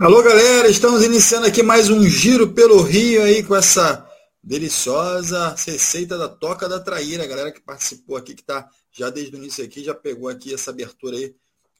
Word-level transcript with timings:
Alô, 0.00 0.22
galera, 0.22 0.66
estamos 0.66 1.04
iniciando 1.04 1.46
aqui 1.46 1.62
mais 1.62 1.90
um 1.90 2.02
giro 2.02 2.54
pelo 2.54 2.80
Rio 2.80 3.22
aí 3.22 3.42
com 3.42 3.54
essa 3.54 4.10
deliciosa 4.42 5.54
receita 5.66 6.16
da 6.16 6.26
Toca 6.26 6.66
da 6.66 6.80
Traíra. 6.80 7.24
A 7.24 7.26
galera 7.26 7.52
que 7.52 7.60
participou 7.60 8.16
aqui, 8.16 8.34
que 8.34 8.40
está 8.40 8.66
já 8.90 9.10
desde 9.10 9.36
o 9.36 9.38
início 9.38 9.62
aqui, 9.62 9.84
já 9.84 9.94
pegou 9.94 10.30
aqui 10.30 10.54
essa 10.54 10.70
abertura 10.70 11.18
aí 11.18 11.36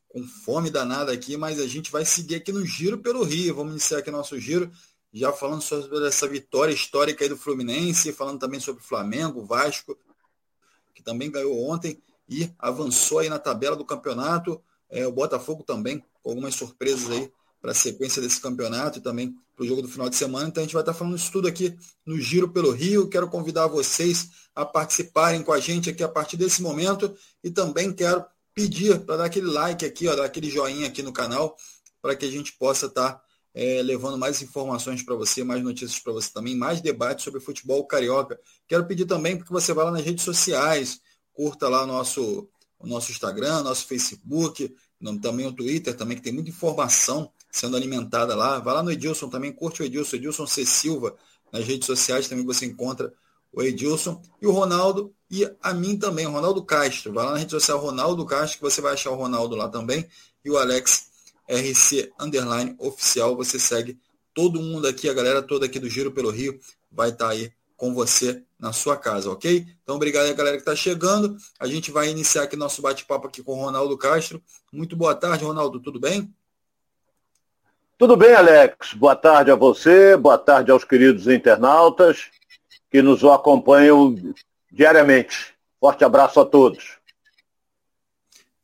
com 0.07 0.23
fome 0.23 0.69
danada 0.69 1.11
aqui, 1.11 1.35
mas 1.39 1.59
a 1.59 1.67
gente 1.67 1.91
vai 1.91 2.05
seguir 2.05 2.35
aqui 2.35 2.53
no 2.53 2.63
giro 2.63 2.99
pelo 2.99 3.23
Rio. 3.25 3.55
Vamos 3.55 3.73
iniciar 3.73 4.01
aqui 4.01 4.11
nosso 4.11 4.39
giro, 4.39 4.71
já 5.15 5.33
falando 5.33 5.63
sobre 5.63 6.07
essa 6.07 6.29
vitória 6.29 6.75
histórica 6.75 7.25
aí 7.25 7.29
do 7.31 7.39
Fluminense, 7.39 8.13
falando 8.13 8.39
também 8.39 8.61
sobre 8.61 8.83
o 8.83 8.87
Flamengo, 8.87 9.47
Vasco, 9.47 9.97
que 10.95 11.03
também 11.03 11.31
ganhou 11.31 11.59
ontem 11.71 12.03
e 12.29 12.51
avançou 12.59 13.21
aí 13.21 13.31
na 13.31 13.39
tabela 13.39 13.77
do 13.77 13.85
campeonato. 13.87 14.61
É, 14.91 15.07
o 15.07 15.11
Botafogo 15.11 15.63
também, 15.63 16.05
com 16.23 16.29
algumas 16.29 16.55
surpresas 16.55 17.11
aí 17.11 17.33
para 17.61 17.73
a 17.73 17.75
sequência 17.75 18.23
desse 18.23 18.41
campeonato 18.41 18.99
e 18.99 19.03
também 19.03 19.35
para 19.55 19.65
o 19.65 19.67
jogo 19.67 19.83
do 19.83 19.89
final 19.89 20.09
de 20.09 20.17
semana. 20.17 20.49
Então 20.49 20.63
a 20.63 20.65
gente 20.65 20.73
vai 20.73 20.83
estar 20.83 20.95
falando 20.95 21.17
isso 21.17 21.31
tudo 21.31 21.47
aqui 21.47 21.77
no 22.07 22.19
Giro 22.19 22.49
pelo 22.49 22.71
Rio. 22.71 23.09
Quero 23.09 23.29
convidar 23.29 23.67
vocês 23.67 24.31
a 24.55 24.65
participarem 24.65 25.43
com 25.43 25.53
a 25.53 25.61
gente 25.61 25.91
aqui 25.91 26.03
a 26.03 26.09
partir 26.09 26.37
desse 26.37 26.63
momento 26.63 27.15
e 27.45 27.51
também 27.51 27.93
quero 27.93 28.25
pedir 28.55 29.01
para 29.01 29.19
dar 29.19 29.25
aquele 29.27 29.47
like 29.47 29.85
aqui, 29.85 30.09
ó, 30.09 30.17
dar 30.17 30.25
aquele 30.25 30.51
joinha 30.51 30.87
aqui 30.89 31.03
no 31.03 31.13
canal 31.13 31.57
para 32.01 32.17
que 32.17 32.25
a 32.25 32.31
gente 32.31 32.53
possa 32.53 32.87
estar 32.87 33.23
é, 33.55 33.83
levando 33.83 34.17
mais 34.17 34.41
informações 34.43 35.03
para 35.03 35.15
você, 35.15 35.45
mais 35.45 35.63
notícias 35.63 36.01
para 36.01 36.13
você 36.13 36.33
também, 36.33 36.57
mais 36.57 36.81
debates 36.81 37.25
sobre 37.25 37.41
futebol 37.41 37.85
carioca. 37.85 38.41
Quero 38.67 38.87
pedir 38.87 39.05
também 39.07 39.37
porque 39.37 39.53
você 39.53 39.73
vá 39.73 39.85
lá 39.85 39.91
nas 39.91 40.05
redes 40.05 40.25
sociais, 40.25 41.01
curta 41.33 41.69
lá 41.69 41.85
o 41.85 41.87
nosso, 41.87 42.49
o 42.79 42.87
nosso 42.87 43.11
Instagram, 43.11 43.63
nosso 43.63 43.87
Facebook, 43.87 44.75
também 45.21 45.47
o 45.47 45.53
Twitter, 45.53 45.97
também 45.97 46.17
que 46.17 46.23
tem 46.23 46.33
muita 46.33 46.51
informação 46.51 47.31
sendo 47.51 47.77
alimentada 47.77 48.35
lá. 48.35 48.59
Vai 48.59 48.75
lá 48.75 48.83
no 48.83 48.93
Edilson 48.93 49.29
também, 49.29 49.53
curte 49.53 49.83
o 49.83 49.85
Edilson, 49.85 50.17
Edilson 50.17 50.47
C. 50.47 50.65
Silva, 50.65 51.17
nas 51.53 51.65
redes 51.65 51.87
sociais 51.87 52.29
também 52.29 52.45
você 52.45 52.67
encontra 52.67 53.13
o 53.53 53.63
Edilson 53.63 54.23
e 54.41 54.47
o 54.47 54.53
Ronaldo 54.53 55.13
e 55.31 55.49
a 55.63 55.73
mim 55.73 55.97
também, 55.97 56.27
o 56.27 56.31
Ronaldo 56.31 56.65
Castro. 56.65 57.13
Vai 57.13 57.25
lá 57.25 57.33
na 57.33 57.39
rede 57.39 57.53
social 57.53 57.79
Ronaldo 57.79 58.25
Castro, 58.27 58.59
que 58.59 58.65
você 58.65 58.81
vai 58.81 58.95
achar 58.95 59.11
o 59.11 59.17
Ronaldo 59.17 59.55
lá 59.55 59.69
também, 59.69 60.07
e 60.45 60.51
o 60.51 60.59
Alex 60.59 61.09
RC 61.49 62.13
Underline 62.19 62.75
Oficial. 62.79 63.37
Você 63.37 63.59
segue 63.59 63.99
todo 64.35 64.61
mundo 64.61 64.87
aqui, 64.87 65.09
a 65.09 65.15
galera 65.15 65.43
toda 65.43 65.67
aqui 65.67 65.79
do 65.79 65.89
Giro 65.89 66.11
pelo 66.11 66.31
Rio 66.31 66.59
vai 66.91 67.11
estar 67.11 67.27
tá 67.27 67.31
aí 67.31 67.53
com 67.77 67.95
você 67.95 68.43
na 68.59 68.73
sua 68.73 68.97
casa, 68.97 69.31
ok? 69.31 69.67
Então, 69.83 69.97
obrigado 69.97 70.27
aí, 70.27 70.35
galera 70.35 70.57
que 70.57 70.63
está 70.63 70.77
chegando. 70.77 71.37
A 71.59 71.67
gente 71.67 71.91
vai 71.91 72.11
iniciar 72.11 72.43
aqui 72.43 72.57
nosso 72.57 72.83
bate-papo 72.83 73.27
aqui 73.27 73.43
com 73.43 73.53
o 73.53 73.65
Ronaldo 73.65 73.97
Castro. 73.97 74.43
Muito 74.71 74.97
boa 74.97 75.15
tarde, 75.15 75.45
Ronaldo, 75.45 75.81
tudo 75.81 75.99
bem? 75.99 76.31
Tudo 78.01 78.17
bem, 78.17 78.33
Alex? 78.33 78.95
Boa 78.95 79.15
tarde 79.15 79.51
a 79.51 79.55
você, 79.55 80.17
boa 80.17 80.39
tarde 80.39 80.71
aos 80.71 80.85
queridos 80.85 81.27
internautas 81.27 82.31
que 82.91 83.03
nos 83.03 83.23
acompanham 83.23 84.17
diariamente. 84.73 85.55
Forte 85.79 86.03
abraço 86.03 86.41
a 86.41 86.47
todos. 86.47 86.97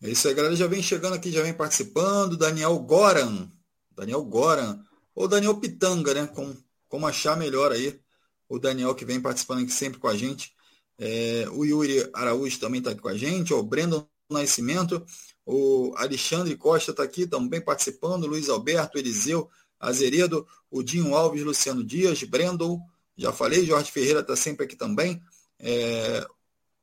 É 0.03 0.09
isso 0.09 0.27
aí, 0.27 0.33
galera. 0.33 0.57
Já 0.57 0.67
vem 0.67 0.83
chegando 0.83 1.13
aqui, 1.17 1.31
já 1.31 1.43
vem 1.43 1.53
participando. 1.53 2.35
Daniel 2.35 2.79
Goran. 2.79 3.47
Daniel 3.95 4.25
Goran. 4.25 4.83
Ou 5.15 5.29
Daniel 5.29 5.61
Pitanga, 5.61 6.15
né? 6.15 6.27
Como, 6.29 6.57
como 6.89 7.07
achar 7.07 7.37
melhor 7.37 7.73
aí. 7.73 8.01
O 8.49 8.59
Daniel 8.59 8.95
que 8.95 9.05
vem 9.05 9.21
participando 9.21 9.65
aqui 9.65 9.71
sempre 9.71 10.01
com 10.01 10.09
a 10.09 10.17
gente. 10.17 10.55
É, 10.99 11.45
o 11.53 11.63
Yuri 11.63 12.09
Araújo 12.15 12.59
também 12.59 12.79
está 12.79 12.93
aqui 12.93 13.03
com 13.03 13.11
a 13.11 13.19
gente. 13.19 13.53
O 13.53 13.63
Brandon 13.63 14.09
Nascimento. 14.31 15.05
O 15.47 15.95
Alexandre 15.97 16.57
Costa 16.57 16.91
está 16.91 17.05
aqui 17.05 17.27
também 17.27 17.61
participando, 17.61 18.27
Luiz 18.27 18.49
Alberto, 18.49 18.99
Eliseu, 18.99 19.49
Azeredo, 19.79 20.47
o 20.71 20.83
Dinho 20.83 21.15
Alves, 21.15 21.45
Luciano 21.45 21.85
Dias, 21.85 22.23
Brendel, 22.25 22.81
já 23.17 23.33
falei, 23.33 23.65
Jorge 23.65 23.91
Ferreira 23.91 24.21
está 24.21 24.37
sempre 24.37 24.67
aqui 24.67 24.77
também. 24.77 25.23
É, 25.59 26.27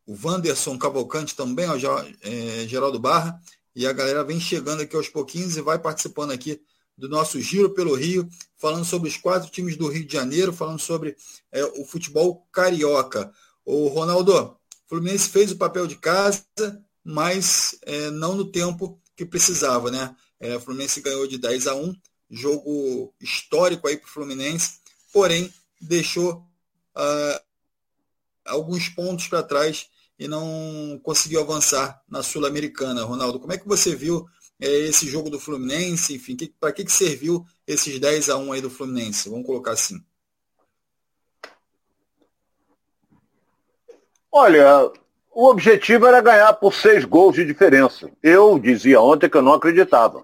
o 0.05 0.17
Wanderson 0.23 0.77
Cavalcante 0.77 1.35
também, 1.35 1.67
ó, 1.67 1.75
é, 2.21 2.67
Geraldo 2.67 2.99
Barra. 2.99 3.39
E 3.75 3.85
a 3.85 3.93
galera 3.93 4.23
vem 4.23 4.39
chegando 4.39 4.81
aqui 4.81 4.95
aos 4.95 5.09
pouquinhos 5.09 5.57
e 5.57 5.61
vai 5.61 5.77
participando 5.77 6.31
aqui 6.31 6.61
do 6.97 7.09
nosso 7.09 7.39
Giro 7.41 7.71
pelo 7.71 7.95
Rio, 7.95 8.27
falando 8.57 8.85
sobre 8.85 9.09
os 9.09 9.17
quatro 9.17 9.49
times 9.49 9.75
do 9.75 9.87
Rio 9.87 10.05
de 10.05 10.13
Janeiro, 10.13 10.53
falando 10.53 10.79
sobre 10.79 11.15
é, 11.51 11.63
o 11.63 11.85
futebol 11.85 12.47
carioca. 12.51 13.31
O 13.65 13.87
Ronaldo, 13.87 14.33
o 14.33 14.57
Fluminense 14.87 15.29
fez 15.29 15.51
o 15.51 15.57
papel 15.57 15.87
de 15.87 15.95
casa, 15.95 16.43
mas 17.03 17.77
é, 17.83 18.09
não 18.11 18.35
no 18.35 18.45
tempo 18.45 18.99
que 19.15 19.25
precisava, 19.25 19.91
né? 19.91 20.15
É, 20.39 20.55
o 20.55 20.59
Fluminense 20.59 21.01
ganhou 21.01 21.27
de 21.27 21.37
10 21.37 21.67
a 21.67 21.75
1, 21.75 21.95
jogo 22.29 23.13
histórico 23.19 23.87
aí 23.87 23.97
para 23.97 24.07
o 24.07 24.11
Fluminense, 24.11 24.79
porém 25.11 25.53
deixou 25.79 26.45
ah, 26.95 27.41
alguns 28.45 28.89
pontos 28.89 29.27
para 29.27 29.43
trás 29.43 29.89
e 30.17 30.27
não 30.27 30.99
conseguiu 31.03 31.41
avançar 31.41 32.01
na 32.07 32.23
Sul-Americana. 32.23 33.03
Ronaldo, 33.03 33.39
como 33.39 33.53
é 33.53 33.57
que 33.57 33.67
você 33.67 33.95
viu 33.95 34.27
é, 34.59 34.67
esse 34.67 35.07
jogo 35.07 35.29
do 35.29 35.39
Fluminense? 35.39 36.13
Enfim, 36.13 36.35
para 36.59 36.71
que, 36.71 36.85
que 36.85 36.91
serviu 36.91 37.45
esses 37.67 37.99
10 37.99 38.29
a 38.29 38.37
1 38.37 38.51
aí 38.53 38.61
do 38.61 38.69
Fluminense? 38.69 39.29
Vamos 39.29 39.45
colocar 39.45 39.71
assim. 39.71 40.03
Olha, 44.31 44.91
o 45.33 45.47
objetivo 45.47 46.05
era 46.05 46.21
ganhar 46.21 46.53
por 46.53 46.73
seis 46.73 47.03
gols 47.03 47.35
de 47.35 47.45
diferença. 47.45 48.09
Eu 48.21 48.59
dizia 48.59 49.01
ontem 49.01 49.29
que 49.29 49.35
eu 49.35 49.41
não 49.41 49.53
acreditava. 49.53 50.23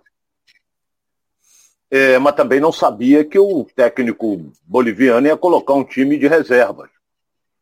É, 1.91 2.19
mas 2.19 2.35
também 2.35 2.59
não 2.59 2.71
sabia 2.71 3.25
que 3.25 3.39
o 3.39 3.65
técnico 3.75 4.51
boliviano 4.63 5.25
ia 5.25 5.35
colocar 5.35 5.73
um 5.73 5.83
time 5.83 6.17
de 6.17 6.27
reservas. 6.27 6.89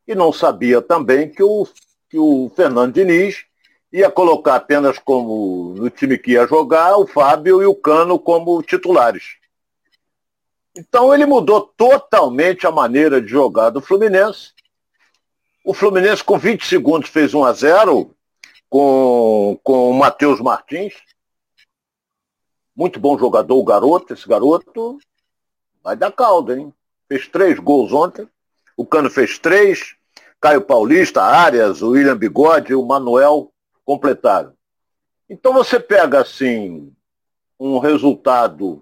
E 0.05 0.13
não 0.13 0.33
sabia 0.33 0.81
também 0.81 1.29
que 1.29 1.41
o, 1.41 1.65
que 2.09 2.17
o 2.17 2.51
Fernando 2.53 2.93
Diniz 2.93 3.45
ia 3.91 4.11
colocar 4.11 4.55
apenas 4.55 4.99
como 4.99 5.73
no 5.77 5.89
time 5.89 6.17
que 6.17 6.31
ia 6.31 6.45
jogar 6.45 6.97
o 6.97 7.07
Fábio 7.07 7.61
e 7.61 7.65
o 7.65 7.75
Cano 7.75 8.19
como 8.19 8.61
titulares. 8.61 9.37
Então 10.77 11.13
ele 11.13 11.25
mudou 11.25 11.61
totalmente 11.61 12.67
a 12.67 12.71
maneira 12.71 13.21
de 13.21 13.29
jogar 13.29 13.69
do 13.69 13.81
Fluminense 13.81 14.56
o 15.67 15.73
Fluminense, 15.73 16.23
com 16.23 16.39
20 16.39 16.65
segundos, 16.65 17.09
fez 17.09 17.33
1 17.33 17.43
a 17.43 17.51
0 17.51 18.15
com, 18.69 19.59
com 19.61 19.89
o 19.89 19.93
Matheus 19.93 20.39
Martins. 20.39 20.93
Muito 22.73 23.01
bom 23.01 23.19
jogador, 23.19 23.57
o 23.57 23.65
garoto. 23.65 24.13
Esse 24.13 24.25
garoto 24.25 24.97
vai 25.83 25.97
dar 25.97 26.09
calda, 26.13 26.57
hein? 26.57 26.73
Fez 27.09 27.27
três 27.27 27.59
gols 27.59 27.91
ontem. 27.91 28.29
O 28.77 28.85
Cano 28.85 29.09
fez 29.09 29.37
três. 29.37 29.93
Caio 30.39 30.61
Paulista, 30.61 31.21
Arias, 31.21 31.81
o 31.81 31.89
William 31.89 32.15
Bigode 32.15 32.71
e 32.71 32.75
o 32.75 32.85
Manuel 32.85 33.51
completaram. 33.83 34.53
Então 35.29 35.51
você 35.51 35.81
pega 35.81 36.21
assim 36.21 36.95
um 37.59 37.77
resultado 37.77 38.81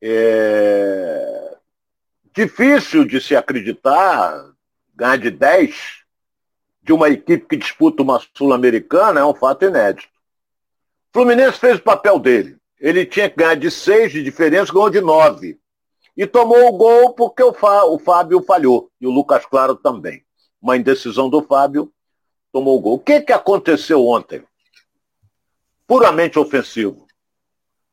é, 0.00 1.56
difícil 2.32 3.04
de 3.04 3.20
se 3.20 3.34
acreditar, 3.34 4.53
ganhar 4.94 5.16
de 5.16 5.30
10 5.30 6.04
de 6.82 6.92
uma 6.92 7.08
equipe 7.08 7.46
que 7.46 7.56
disputa 7.56 8.02
uma 8.02 8.20
Sul-Americana 8.34 9.20
é 9.20 9.24
um 9.24 9.34
fato 9.34 9.64
inédito. 9.64 10.08
O 11.10 11.18
Fluminense 11.18 11.58
fez 11.58 11.78
o 11.78 11.82
papel 11.82 12.18
dele. 12.18 12.56
Ele 12.78 13.06
tinha 13.06 13.30
que 13.30 13.36
ganhar 13.36 13.54
de 13.54 13.70
6 13.70 14.12
de 14.12 14.22
diferença, 14.22 14.72
ganhou 14.72 14.90
de 14.90 15.00
9. 15.00 15.58
E 16.16 16.26
tomou 16.26 16.68
o 16.68 16.72
gol 16.72 17.14
porque 17.14 17.42
o, 17.42 17.52
Fá, 17.52 17.84
o 17.84 17.98
Fábio 17.98 18.42
falhou. 18.42 18.90
E 19.00 19.06
o 19.06 19.10
Lucas 19.10 19.46
Claro 19.46 19.74
também. 19.74 20.22
Uma 20.60 20.76
indecisão 20.76 21.28
do 21.28 21.42
Fábio 21.42 21.90
tomou 22.52 22.76
o 22.76 22.80
gol. 22.80 22.94
O 22.94 22.98
que, 22.98 23.20
que 23.20 23.32
aconteceu 23.32 24.06
ontem? 24.06 24.42
Puramente 25.86 26.38
ofensivo. 26.38 27.06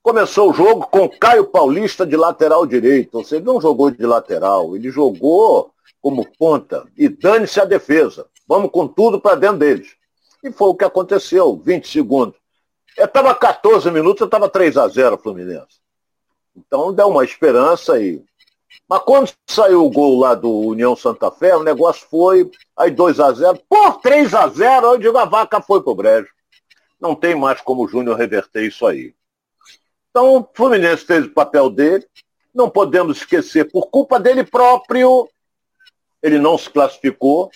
Começou 0.04 0.50
o 0.50 0.54
jogo 0.54 0.88
com 0.88 1.08
Caio 1.08 1.46
Paulista 1.46 2.06
de 2.06 2.18
lateral 2.18 2.66
direito. 2.66 3.16
Ou 3.16 3.24
seja, 3.24 3.44
não 3.44 3.62
jogou 3.62 3.90
de 3.92 4.06
lateral, 4.06 4.76
ele 4.76 4.90
jogou 4.90 5.72
como 6.02 6.28
ponta 6.38 6.88
e 6.98 7.08
dane-se 7.08 7.60
a 7.60 7.66
defesa. 7.66 8.28
Vamos 8.48 8.72
com 8.72 8.88
tudo 8.88 9.22
para 9.22 9.36
dentro 9.36 9.60
deles. 9.60 9.96
E 10.44 10.52
foi 10.52 10.70
o 10.70 10.76
que 10.76 10.84
aconteceu, 10.84 11.56
20 11.64 11.88
segundos. 11.88 12.36
Estava 12.98 13.34
14 13.34 13.90
minutos, 13.92 14.26
estava 14.26 14.50
3 14.50 14.78
a 14.78 14.88
0 14.88 15.18
Fluminense. 15.18 15.80
Então 16.56 16.94
deu 16.94 17.08
uma 17.08 17.24
esperança 17.24 17.94
aí. 17.94 18.24
Mas 18.90 19.02
quando 19.04 19.32
saiu 19.48 19.86
o 19.86 19.90
gol 19.90 20.20
lá 20.20 20.34
do 20.36 20.50
União 20.50 20.96
Santa 20.96 21.32
Fé, 21.32 21.56
o 21.56 21.64
negócio 21.64 22.06
foi 22.10 22.50
aí 22.76 22.92
2 22.92 23.20
a 23.20 23.32
0 23.32 23.62
Por 23.70 24.02
3 24.02 24.34
a 24.34 24.48
0 24.48 24.88
eu 24.88 24.98
digo, 24.98 25.18
a 25.18 25.26
vaca 25.26 25.62
foi 25.62 25.82
pro 25.82 25.96
brejo. 25.96 26.30
Não 27.00 27.16
tem 27.16 27.36
mais 27.36 27.62
como 27.62 27.86
o 27.86 27.88
Júnior 27.88 28.18
reverter 28.18 28.68
isso 28.68 28.86
aí. 28.86 29.14
Então 30.10 30.38
o 30.38 30.50
Fluminense 30.54 31.06
fez 31.06 31.26
o 31.26 31.34
papel 31.34 31.70
dele. 31.70 32.06
Não 32.54 32.70
podemos 32.70 33.18
esquecer, 33.18 33.72
por 33.72 33.90
culpa 33.90 34.20
dele 34.20 34.44
próprio, 34.44 35.30
ele 36.22 36.40
não 36.40 36.58
se 36.58 36.70
classificou. 36.70 37.50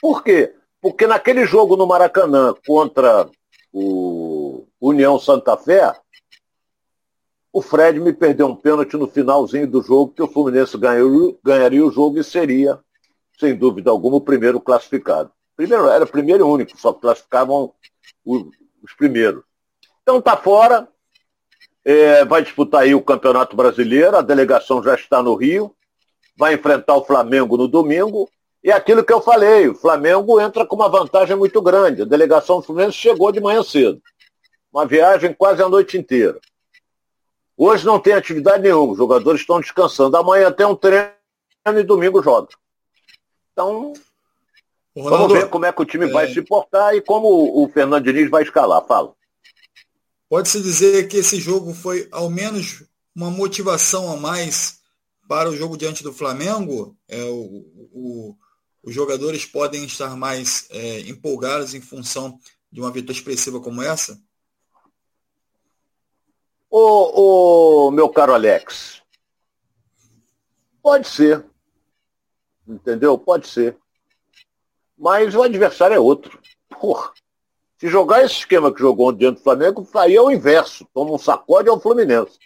Por 0.00 0.22
quê? 0.22 0.54
Porque 0.80 1.06
naquele 1.06 1.44
jogo 1.46 1.76
no 1.76 1.86
Maracanã 1.86 2.54
contra 2.66 3.28
o 3.72 4.66
União 4.80 5.18
Santa 5.18 5.56
Fé, 5.56 5.94
o 7.52 7.62
Fred 7.62 7.98
me 7.98 8.12
perdeu 8.12 8.46
um 8.46 8.56
pênalti 8.56 8.96
no 8.96 9.08
finalzinho 9.08 9.66
do 9.66 9.82
jogo, 9.82 10.12
que 10.12 10.22
o 10.22 10.28
Fluminense 10.28 10.76
ganhou, 10.76 11.38
ganharia 11.42 11.84
o 11.84 11.90
jogo 11.90 12.18
e 12.18 12.24
seria, 12.24 12.78
sem 13.38 13.54
dúvida 13.54 13.90
alguma, 13.90 14.16
o 14.16 14.20
primeiro 14.20 14.60
classificado. 14.60 15.30
Primeiro, 15.56 15.88
era 15.88 16.06
primeiro 16.06 16.46
e 16.46 16.50
único, 16.50 16.78
só 16.78 16.92
classificavam 16.92 17.72
os, 18.24 18.42
os 18.82 18.92
primeiros. 18.94 19.42
Então 20.02 20.20
tá 20.20 20.36
fora, 20.36 20.88
é, 21.84 22.24
vai 22.24 22.42
disputar 22.42 22.82
aí 22.82 22.94
o 22.94 23.02
Campeonato 23.02 23.56
Brasileiro, 23.56 24.16
a 24.16 24.22
delegação 24.22 24.82
já 24.82 24.94
está 24.94 25.22
no 25.22 25.34
Rio, 25.34 25.74
vai 26.36 26.54
enfrentar 26.54 26.96
o 26.96 27.04
Flamengo 27.04 27.56
no 27.56 27.66
domingo, 27.66 28.28
e 28.62 28.72
aquilo 28.72 29.04
que 29.04 29.12
eu 29.12 29.20
falei, 29.20 29.68
o 29.68 29.74
Flamengo 29.74 30.40
entra 30.40 30.66
com 30.66 30.74
uma 30.74 30.88
vantagem 30.88 31.36
muito 31.36 31.62
grande. 31.62 32.02
A 32.02 32.04
delegação 32.04 32.56
do 32.56 32.62
Fluminense 32.64 32.98
chegou 32.98 33.30
de 33.30 33.40
manhã 33.40 33.62
cedo. 33.62 34.02
Uma 34.72 34.84
viagem 34.84 35.32
quase 35.32 35.62
a 35.62 35.68
noite 35.68 35.96
inteira. 35.96 36.40
Hoje 37.56 37.86
não 37.86 38.00
tem 38.00 38.12
atividade 38.12 38.62
nenhuma, 38.62 38.92
os 38.92 38.98
jogadores 38.98 39.40
estão 39.40 39.60
descansando. 39.60 40.16
Amanhã 40.16 40.50
tem 40.50 40.66
um 40.66 40.74
treino 40.74 41.12
e 41.64 41.82
domingo 41.84 42.22
joga. 42.22 42.48
Então, 43.52 43.94
Ronaldo, 44.96 45.28
vamos 45.28 45.32
ver 45.32 45.48
como 45.48 45.64
é 45.64 45.72
que 45.72 45.82
o 45.82 45.86
time 45.86 46.06
é... 46.06 46.12
vai 46.12 46.28
se 46.32 46.42
portar 46.42 46.94
e 46.94 47.00
como 47.00 47.28
o 47.62 47.68
Fernando 47.68 48.04
Diniz 48.04 48.28
vai 48.28 48.42
escalar. 48.42 48.84
Fala. 48.84 49.14
Pode-se 50.28 50.60
dizer 50.60 51.06
que 51.06 51.18
esse 51.18 51.38
jogo 51.38 51.72
foi 51.72 52.08
ao 52.10 52.28
menos 52.28 52.84
uma 53.14 53.30
motivação 53.30 54.12
a 54.12 54.16
mais 54.16 54.80
para 55.28 55.48
o 55.48 55.56
jogo 55.56 55.76
diante 55.76 56.02
do 56.02 56.12
Flamengo? 56.12 56.96
É, 57.08 57.22
o, 57.24 57.64
o, 57.92 58.36
os 58.82 58.94
jogadores 58.94 59.44
podem 59.44 59.84
estar 59.84 60.16
mais 60.16 60.66
é, 60.70 61.00
empolgados 61.00 61.74
em 61.74 61.80
função 61.80 62.38
de 62.70 62.80
uma 62.80 62.90
vitória 62.90 63.18
expressiva 63.18 63.60
como 63.60 63.82
essa? 63.82 64.20
Ô, 66.70 67.86
ô, 67.86 67.90
meu 67.90 68.08
caro 68.08 68.34
Alex, 68.34 69.02
pode 70.82 71.08
ser. 71.08 71.44
Entendeu? 72.66 73.16
Pode 73.16 73.46
ser. 73.48 73.76
Mas 74.98 75.34
o 75.34 75.42
adversário 75.42 75.94
é 75.94 76.00
outro. 76.00 76.40
Porra. 76.80 77.12
Se 77.78 77.88
jogar 77.88 78.24
esse 78.24 78.36
esquema 78.36 78.72
que 78.72 78.80
jogou 78.80 79.12
diante 79.12 79.36
do 79.36 79.42
Flamengo, 79.42 79.86
aí 79.94 80.16
é 80.16 80.20
o 80.20 80.30
inverso. 80.30 80.86
Toma 80.94 81.12
um 81.12 81.18
sacode 81.18 81.68
ao 81.68 81.80
Fluminense. 81.80 82.38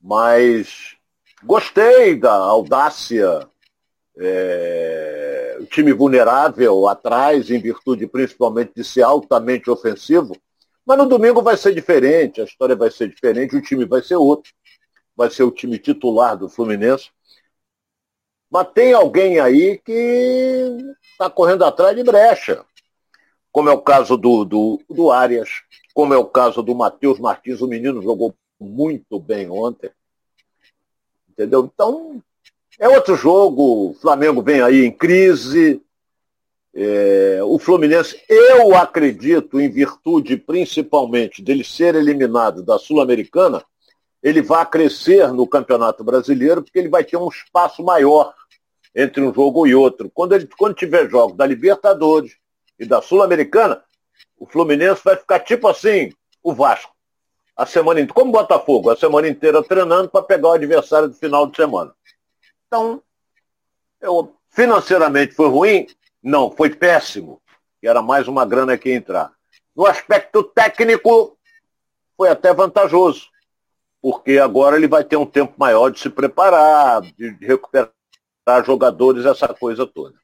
Mas 0.00 0.95
gostei 1.42 2.16
da 2.16 2.32
audácia, 2.32 3.48
é, 4.18 5.58
o 5.60 5.66
time 5.66 5.92
vulnerável 5.92 6.88
atrás, 6.88 7.50
em 7.50 7.60
virtude 7.60 8.06
principalmente 8.06 8.72
de 8.74 8.84
ser 8.84 9.02
altamente 9.02 9.70
ofensivo. 9.70 10.36
Mas 10.84 10.98
no 10.98 11.06
domingo 11.06 11.42
vai 11.42 11.56
ser 11.56 11.74
diferente, 11.74 12.40
a 12.40 12.44
história 12.44 12.76
vai 12.76 12.90
ser 12.90 13.08
diferente, 13.08 13.56
o 13.56 13.62
time 13.62 13.84
vai 13.84 14.02
ser 14.02 14.16
outro. 14.16 14.52
Vai 15.16 15.30
ser 15.30 15.42
o 15.42 15.50
time 15.50 15.78
titular 15.78 16.36
do 16.36 16.48
Fluminense. 16.48 17.10
Mas 18.50 18.68
tem 18.72 18.92
alguém 18.92 19.40
aí 19.40 19.78
que 19.78 20.76
está 21.10 21.28
correndo 21.28 21.64
atrás 21.64 21.96
de 21.96 22.04
brecha. 22.04 22.64
Como 23.50 23.68
é 23.68 23.72
o 23.72 23.80
caso 23.80 24.16
do, 24.16 24.44
do, 24.44 24.80
do 24.88 25.10
Arias, 25.10 25.48
como 25.94 26.12
é 26.12 26.16
o 26.18 26.26
caso 26.26 26.62
do 26.62 26.74
Matheus 26.74 27.18
Martins, 27.18 27.60
o 27.62 27.66
menino 27.66 28.02
jogou 28.02 28.34
muito 28.60 29.18
bem 29.18 29.50
ontem. 29.50 29.90
Entendeu? 31.36 31.70
Então, 31.72 32.22
é 32.78 32.88
outro 32.88 33.14
jogo. 33.14 33.90
O 33.90 33.94
Flamengo 33.94 34.42
vem 34.42 34.62
aí 34.62 34.84
em 34.84 34.90
crise, 34.90 35.82
é, 36.78 37.38
o 37.42 37.58
Fluminense, 37.58 38.22
eu 38.28 38.76
acredito, 38.76 39.58
em 39.58 39.70
virtude 39.70 40.36
principalmente 40.36 41.42
dele 41.42 41.64
ser 41.64 41.94
eliminado 41.94 42.62
da 42.62 42.78
Sul-Americana, 42.78 43.64
ele 44.22 44.42
vai 44.42 44.66
crescer 44.66 45.32
no 45.32 45.46
Campeonato 45.46 46.04
Brasileiro, 46.04 46.62
porque 46.62 46.78
ele 46.78 46.90
vai 46.90 47.02
ter 47.02 47.16
um 47.16 47.28
espaço 47.28 47.82
maior 47.82 48.34
entre 48.94 49.22
um 49.22 49.32
jogo 49.32 49.66
e 49.66 49.74
outro. 49.74 50.10
Quando, 50.12 50.34
ele, 50.34 50.48
quando 50.58 50.74
tiver 50.74 51.08
jogos 51.08 51.36
da 51.36 51.46
Libertadores 51.46 52.36
e 52.78 52.84
da 52.84 53.00
Sul-Americana, 53.00 53.82
o 54.38 54.44
Fluminense 54.44 55.00
vai 55.02 55.16
ficar 55.16 55.40
tipo 55.40 55.68
assim, 55.68 56.12
o 56.42 56.52
Vasco. 56.52 56.95
A 57.56 57.64
semana 57.64 58.00
inteira, 58.00 58.14
como 58.14 58.32
Botafogo, 58.32 58.90
a 58.90 58.96
semana 58.96 59.28
inteira 59.28 59.62
treinando 59.62 60.08
para 60.08 60.22
pegar 60.22 60.48
o 60.48 60.52
adversário 60.52 61.08
do 61.08 61.14
final 61.14 61.46
de 61.46 61.56
semana. 61.56 61.94
Então, 62.66 63.02
eu, 64.00 64.34
financeiramente 64.50 65.34
foi 65.34 65.48
ruim? 65.48 65.86
Não, 66.22 66.50
foi 66.50 66.70
péssimo. 66.70 67.40
E 67.82 67.88
era 67.88 68.02
mais 68.02 68.28
uma 68.28 68.44
grana 68.44 68.76
que 68.76 68.92
entrar. 68.92 69.32
No 69.74 69.86
aspecto 69.86 70.42
técnico, 70.42 71.36
foi 72.16 72.28
até 72.28 72.52
vantajoso, 72.52 73.28
porque 74.00 74.38
agora 74.38 74.76
ele 74.76 74.88
vai 74.88 75.04
ter 75.04 75.16
um 75.16 75.26
tempo 75.26 75.54
maior 75.58 75.90
de 75.90 76.00
se 76.00 76.08
preparar, 76.08 77.02
de, 77.02 77.36
recuperar 77.40 77.90
jogadores, 78.64 79.26
essa 79.26 79.48
coisa 79.48 79.86
toda. 79.86 80.14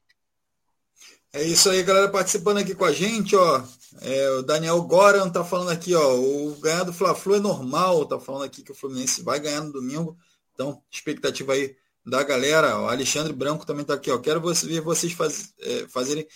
É 1.35 1.41
isso 1.41 1.67
aí, 1.67 1.81
galera, 1.81 2.09
participando 2.09 2.59
aqui 2.59 2.75
com 2.75 2.85
a 2.85 2.91
gente, 2.91 3.35
ó. 3.35 3.63
É, 4.01 4.29
o 4.33 4.43
Daniel 4.43 4.79
Goran 4.83 5.31
tá 5.31 5.43
falando 5.43 5.71
aqui, 5.71 5.95
ó. 5.95 6.15
O 6.15 6.55
ganhar 6.61 6.83
do 6.83 6.93
Fla-Flu 6.93 7.35
é 7.35 7.39
normal, 7.39 8.05
tá 8.05 8.19
falando 8.19 8.43
aqui 8.43 8.61
que 8.61 8.71
o 8.71 8.75
Fluminense 8.75 9.23
vai 9.23 9.39
ganhar 9.39 9.61
no 9.61 9.71
domingo. 9.71 10.15
Então, 10.53 10.79
expectativa 10.91 11.53
aí 11.53 11.75
da 12.05 12.21
galera. 12.21 12.79
O 12.79 12.87
Alexandre 12.87 13.33
Branco 13.33 13.65
também 13.65 13.81
está 13.81 13.95
aqui. 13.95 14.11
Ó. 14.11 14.19
Quero 14.19 14.41
ver 14.41 14.81
vocês 14.81 15.13
faz, 15.13 15.55
é, 15.59 15.87
fazerem 15.87 16.27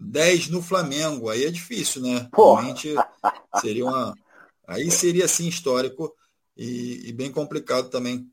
10 0.00 0.48
no 0.48 0.60
Flamengo. 0.60 1.28
Aí 1.28 1.44
é 1.44 1.50
difícil, 1.50 2.02
né? 2.02 2.28
Realmente 2.34 2.92
seria 3.60 3.84
uma. 3.84 4.16
Aí 4.66 4.90
seria 4.90 5.26
assim 5.26 5.46
histórico 5.46 6.12
e, 6.56 7.08
e, 7.08 7.12
bem 7.12 7.30
complicado 7.30 7.88
também, 7.88 8.28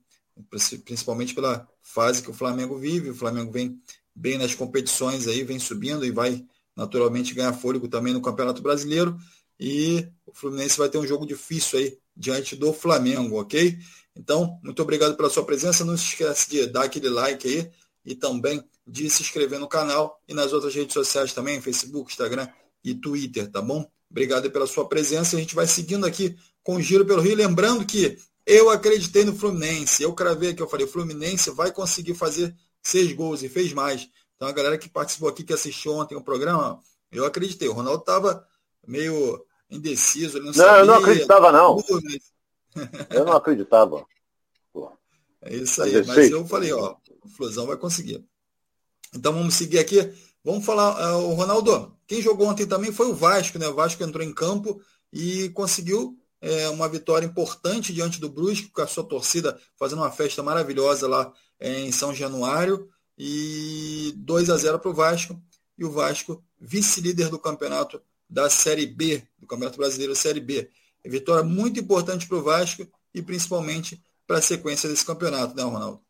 principalmente 0.83 1.35
pela 1.35 1.67
fase 1.81 2.23
que 2.23 2.31
o 2.31 2.33
Flamengo 2.33 2.77
vive. 2.77 3.11
O 3.11 3.15
Flamengo 3.15 3.51
vem 3.51 3.79
bem 4.17 4.37
nas 4.39 4.55
competições 4.55 5.27
aí, 5.27 5.43
vem 5.43 5.59
subindo 5.59 6.03
e 6.03 6.09
vai 6.09 6.43
naturalmente 6.75 7.35
ganhar 7.35 7.53
fôlego 7.53 7.87
também 7.87 8.13
no 8.13 8.21
Campeonato 8.21 8.61
Brasileiro. 8.63 9.15
E 9.59 10.07
o 10.25 10.33
Fluminense 10.33 10.77
vai 10.77 10.89
ter 10.89 10.97
um 10.97 11.05
jogo 11.05 11.25
difícil 11.25 11.79
aí 11.79 11.97
diante 12.15 12.55
do 12.55 12.73
Flamengo, 12.73 13.39
ok? 13.39 13.77
Então, 14.15 14.59
muito 14.63 14.81
obrigado 14.81 15.15
pela 15.15 15.29
sua 15.29 15.45
presença. 15.45 15.85
Não 15.85 15.95
se 15.95 16.05
esqueça 16.05 16.49
de 16.49 16.65
dar 16.65 16.85
aquele 16.85 17.09
like 17.09 17.47
aí 17.47 17.69
e 18.03 18.15
também 18.15 18.63
de 18.85 19.07
se 19.09 19.21
inscrever 19.21 19.59
no 19.59 19.67
canal 19.67 20.19
e 20.27 20.33
nas 20.33 20.51
outras 20.51 20.73
redes 20.73 20.93
sociais 20.93 21.33
também, 21.33 21.61
Facebook, 21.61 22.11
Instagram 22.11 22.47
e 22.83 22.95
Twitter, 22.95 23.49
tá 23.51 23.61
bom? 23.61 23.85
Obrigado 24.09 24.49
pela 24.49 24.65
sua 24.65 24.87
presença. 24.87 25.35
A 25.35 25.39
gente 25.39 25.53
vai 25.53 25.67
seguindo 25.67 26.05
aqui 26.05 26.35
com 26.63 26.75
o 26.75 26.81
Giro 26.81 27.05
pelo 27.05 27.21
Rio. 27.21 27.35
Lembrando 27.35 27.85
que 27.85 28.17
eu 28.45 28.69
acreditei 28.69 29.25
no 29.25 29.35
Fluminense. 29.35 30.01
Eu 30.01 30.13
cravei 30.13 30.51
aqui, 30.51 30.61
eu 30.61 30.69
falei, 30.69 30.85
o 30.85 30.89
Fluminense 30.89 31.51
vai 31.51 31.71
conseguir 31.71 32.13
fazer 32.13 32.55
seis 32.81 33.11
gols 33.13 33.43
e 33.43 33.49
fez 33.49 33.73
mais. 33.73 34.09
Então 34.35 34.47
a 34.47 34.51
galera 34.51 34.77
que 34.77 34.89
participou 34.89 35.29
aqui, 35.29 35.43
que 35.43 35.53
assistiu 35.53 35.93
ontem 35.93 36.15
o 36.15 36.23
programa, 36.23 36.79
eu 37.11 37.25
acreditei. 37.25 37.67
O 37.67 37.73
Ronaldo 37.73 38.01
estava 38.01 38.47
meio 38.85 39.43
indeciso. 39.69 40.39
Não, 40.39 40.45
não 40.45 40.53
sabia, 40.53 40.79
eu 40.79 40.85
não 40.85 40.95
acreditava, 40.95 41.51
não. 41.51 41.77
Eu 43.09 43.25
não 43.25 43.33
acreditava. 43.33 44.05
Pô. 44.71 44.91
É 45.41 45.55
isso 45.55 45.81
aí. 45.81 46.05
Mas 46.05 46.29
eu 46.29 46.45
falei, 46.45 46.71
ó, 46.71 46.95
o 47.23 47.27
Flusão 47.27 47.65
vai 47.65 47.75
conseguir. 47.75 48.23
Então 49.15 49.33
vamos 49.33 49.55
seguir 49.55 49.79
aqui. 49.79 50.13
Vamos 50.43 50.63
falar, 50.63 51.15
uh, 51.15 51.31
o 51.31 51.33
Ronaldo, 51.33 51.97
quem 52.05 52.21
jogou 52.21 52.47
ontem 52.47 52.67
também 52.67 52.91
foi 52.91 53.07
o 53.07 53.15
Vasco, 53.15 53.57
né? 53.57 53.67
O 53.67 53.73
Vasco 53.73 54.03
entrou 54.03 54.23
em 54.23 54.31
campo 54.31 54.79
e 55.11 55.49
conseguiu 55.49 56.15
é, 56.39 56.69
uma 56.69 56.87
vitória 56.87 57.25
importante 57.25 57.91
diante 57.91 58.19
do 58.19 58.29
Brusque, 58.29 58.69
com 58.69 58.81
a 58.81 58.87
sua 58.87 59.03
torcida 59.03 59.59
fazendo 59.75 59.99
uma 59.99 60.11
festa 60.11 60.43
maravilhosa 60.43 61.07
lá 61.07 61.33
em 61.59 61.91
São 61.91 62.13
Januário. 62.13 62.89
E 63.17 64.13
2 64.17 64.49
a 64.49 64.57
0 64.57 64.79
para 64.79 64.91
o 64.91 64.93
Vasco. 64.93 65.39
E 65.77 65.83
o 65.83 65.91
Vasco, 65.91 66.43
vice-líder 66.59 67.29
do 67.29 67.39
campeonato 67.39 68.01
da 68.29 68.49
Série 68.49 68.85
B, 68.85 69.23
do 69.39 69.47
Campeonato 69.47 69.77
Brasileiro 69.77 70.15
Série 70.15 70.39
B. 70.39 70.69
É 71.03 71.09
vitória 71.09 71.43
muito 71.43 71.79
importante 71.79 72.27
para 72.27 72.37
o 72.37 72.43
Vasco 72.43 72.85
e 73.13 73.21
principalmente 73.21 74.01
para 74.25 74.39
a 74.39 74.41
sequência 74.41 74.89
desse 74.89 75.05
campeonato, 75.05 75.55
né, 75.55 75.63
Ronaldo? 75.63 76.01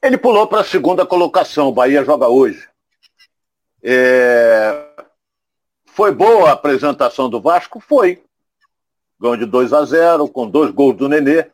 Ele 0.00 0.16
pulou 0.16 0.46
para 0.46 0.60
a 0.60 0.64
segunda 0.64 1.04
colocação, 1.04 1.68
o 1.68 1.72
Bahia 1.72 2.04
joga 2.04 2.28
hoje. 2.28 2.68
É... 3.82 4.86
Foi 5.86 6.12
boa 6.12 6.50
a 6.50 6.52
apresentação 6.52 7.28
do 7.28 7.40
Vasco? 7.40 7.80
Foi. 7.80 8.22
Ganhou 9.20 9.36
de 9.36 9.44
2 9.44 9.72
a 9.72 9.84
0, 9.84 10.28
com 10.28 10.48
dois 10.48 10.70
gols 10.70 10.96
do 10.96 11.08
Nenê. 11.08 11.50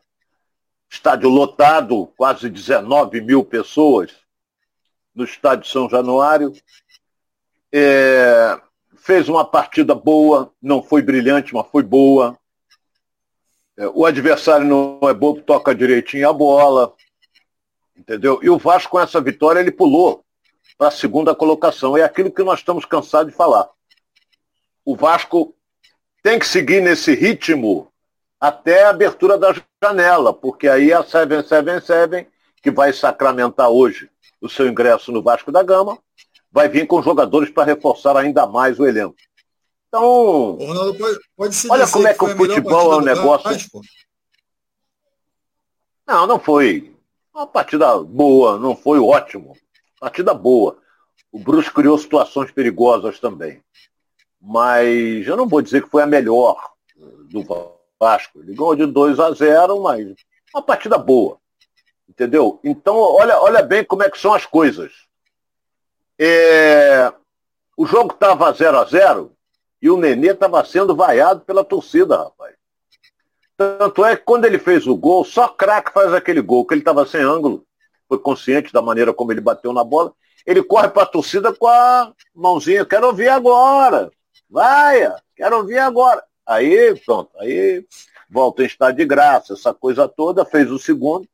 Estádio 0.89 1.29
lotado, 1.29 2.07
quase 2.17 2.49
19 2.49 3.21
mil 3.21 3.43
pessoas 3.43 4.11
no 5.13 5.23
estádio 5.23 5.69
São 5.69 5.89
Januário. 5.89 6.53
É 7.71 8.59
fez 9.05 9.29
uma 9.29 9.45
partida 9.45 9.93
boa, 9.93 10.51
não 10.59 10.81
foi 10.81 10.99
brilhante, 11.03 11.53
mas 11.53 11.67
foi 11.67 11.83
boa. 11.83 12.35
É, 13.77 13.87
o 13.89 14.03
adversário 14.03 14.65
não 14.65 14.99
é 15.07 15.13
bobo, 15.13 15.43
toca 15.43 15.75
direitinho 15.75 16.27
a 16.27 16.33
bola. 16.33 16.91
Entendeu? 17.95 18.39
E 18.41 18.49
o 18.49 18.57
Vasco, 18.57 18.93
com 18.93 18.99
essa 18.99 19.21
vitória, 19.21 19.59
ele 19.59 19.71
pulou 19.71 20.25
para 20.75 20.87
a 20.87 20.91
segunda 20.91 21.35
colocação. 21.35 21.95
É 21.95 22.01
aquilo 22.01 22.31
que 22.31 22.41
nós 22.41 22.59
estamos 22.59 22.83
cansados 22.83 23.31
de 23.31 23.37
falar. 23.37 23.69
O 24.83 24.95
Vasco 24.95 25.55
tem 26.23 26.39
que 26.39 26.47
seguir 26.47 26.81
nesse 26.81 27.13
ritmo 27.13 27.91
até 28.39 28.85
a 28.85 28.89
abertura 28.89 29.37
da 29.37 29.53
janela, 29.85 30.33
porque 30.33 30.67
aí 30.67 30.91
a 30.91 31.03
777, 31.03 32.27
que 32.61 32.71
vai 32.71 32.91
sacramentar 32.91 33.69
hoje 33.69 34.09
o 34.41 34.49
seu 34.49 34.67
ingresso 34.67 35.11
no 35.11 35.21
Vasco 35.21 35.51
da 35.51 35.61
Gama, 35.61 35.97
vai 36.51 36.67
vir 36.67 36.87
com 36.87 37.01
jogadores 37.01 37.49
para 37.49 37.65
reforçar 37.65 38.17
ainda 38.17 38.47
mais 38.47 38.79
o 38.79 38.85
elenco. 38.85 39.15
Então, 39.87 40.57
Ronaldo, 40.59 40.97
pode, 40.97 41.19
pode 41.37 41.67
olha 41.69 41.87
como 41.87 42.07
é 42.07 42.13
que, 42.13 42.19
que 42.19 42.25
o 42.25 42.35
futebol 42.35 42.93
é 42.93 42.97
um 42.97 43.01
negócio. 43.01 43.81
não, 46.07 46.27
não 46.27 46.39
foi 46.39 46.93
uma 47.33 47.45
partida 47.45 47.97
boa, 47.99 48.57
não 48.57 48.75
foi 48.75 48.99
ótimo. 48.99 49.55
Partida 49.99 50.33
boa. 50.33 50.77
O 51.31 51.39
Bruce 51.39 51.71
criou 51.71 51.97
situações 51.97 52.51
perigosas 52.51 53.19
também. 53.19 53.61
Mas 54.41 55.25
eu 55.27 55.37
não 55.37 55.47
vou 55.47 55.61
dizer 55.61 55.83
que 55.83 55.89
foi 55.89 56.03
a 56.03 56.07
melhor 56.07 56.57
do 57.29 57.43
Vasco. 57.43 57.74
Ele 58.35 58.55
ganhou 58.55 58.75
de 58.75 58.85
2 58.85 59.19
a 59.19 59.31
0, 59.31 59.81
mas 59.81 60.15
uma 60.53 60.61
partida 60.61 60.97
boa. 60.97 61.37
Entendeu? 62.07 62.59
Então, 62.63 62.95
olha, 62.95 63.39
olha 63.41 63.63
bem 63.63 63.83
como 63.83 64.03
é 64.03 64.09
que 64.09 64.19
são 64.19 64.33
as 64.33 64.45
coisas. 64.45 64.91
É, 66.19 67.11
o 67.75 67.85
jogo 67.85 68.13
estava 68.13 68.51
0 68.53 68.77
a 68.77 68.85
0 68.85 69.31
e 69.81 69.89
o 69.89 69.97
Nenê 69.97 70.31
estava 70.31 70.63
sendo 70.63 70.95
vaiado 70.95 71.41
pela 71.41 71.63
torcida, 71.63 72.17
rapaz. 72.17 72.55
Tanto 73.57 74.03
é 74.03 74.15
que 74.15 74.23
quando 74.23 74.45
ele 74.45 74.59
fez 74.59 74.85
o 74.85 74.95
gol, 74.95 75.23
só 75.23 75.47
craque 75.47 75.93
faz 75.93 76.13
aquele 76.13 76.41
gol, 76.41 76.65
que 76.65 76.73
ele 76.73 76.81
estava 76.81 77.05
sem 77.05 77.21
ângulo, 77.21 77.65
foi 78.07 78.19
consciente 78.19 78.71
da 78.71 78.81
maneira 78.81 79.13
como 79.13 79.31
ele 79.31 79.41
bateu 79.41 79.71
na 79.73 79.83
bola. 79.83 80.13
Ele 80.45 80.61
corre 80.61 80.89
para 80.89 81.03
a 81.03 81.07
torcida 81.07 81.53
com 81.53 81.67
a 81.67 82.13
mãozinha, 82.33 82.85
quero 82.85 83.07
ouvir 83.07 83.29
agora. 83.29 84.11
Vai, 84.49 85.11
quero 85.35 85.57
ouvir 85.57 85.79
agora. 85.79 86.23
Aí, 86.45 86.95
pronto, 87.03 87.31
aí 87.39 87.85
volta 88.29 88.63
em 88.63 88.67
estado 88.67 88.95
de 88.95 89.05
graça, 89.05 89.53
essa 89.53 89.73
coisa 89.73 90.07
toda, 90.07 90.45
fez 90.45 90.69
o 90.71 90.77
segundo. 90.77 91.27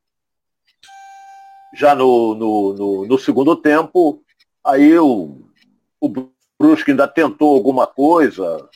Já 1.74 1.94
no, 1.94 2.34
no, 2.34 2.74
no, 2.74 3.06
no 3.06 3.18
segundo 3.18 3.56
tempo, 3.56 4.22
aí 4.64 4.98
o, 4.98 5.42
o 6.00 6.08
Brusque 6.58 6.90
ainda 6.90 7.08
tentou 7.08 7.54
alguma 7.54 7.86
coisa, 7.86 8.68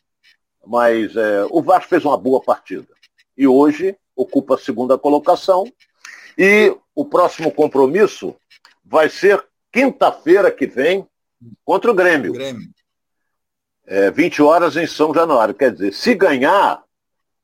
mas 0.66 1.14
é, 1.16 1.47
o 1.50 1.62
Vasco 1.62 1.88
fez 1.88 2.05
uma 2.05 2.16
boa 2.16 2.43
partida. 2.43 2.88
E 3.37 3.47
hoje 3.47 3.97
ocupa 4.14 4.55
a 4.55 4.59
segunda 4.59 4.99
colocação. 4.99 5.64
E 6.38 6.76
o 6.95 7.05
próximo 7.05 7.50
compromisso 7.50 8.35
vai 8.85 9.09
ser 9.09 9.43
quinta-feira 9.73 10.50
que 10.50 10.66
vem 10.66 11.07
contra 11.64 11.90
o 11.90 11.95
Grêmio. 11.95 12.33
Grêmio 12.33 12.75
é, 13.87 14.11
20 14.11 14.43
horas 14.43 14.76
em 14.76 14.87
São 14.87 15.14
Januário. 15.14 15.55
Quer 15.55 15.73
dizer, 15.73 15.93
se 15.93 16.14
ganhar, 16.14 16.83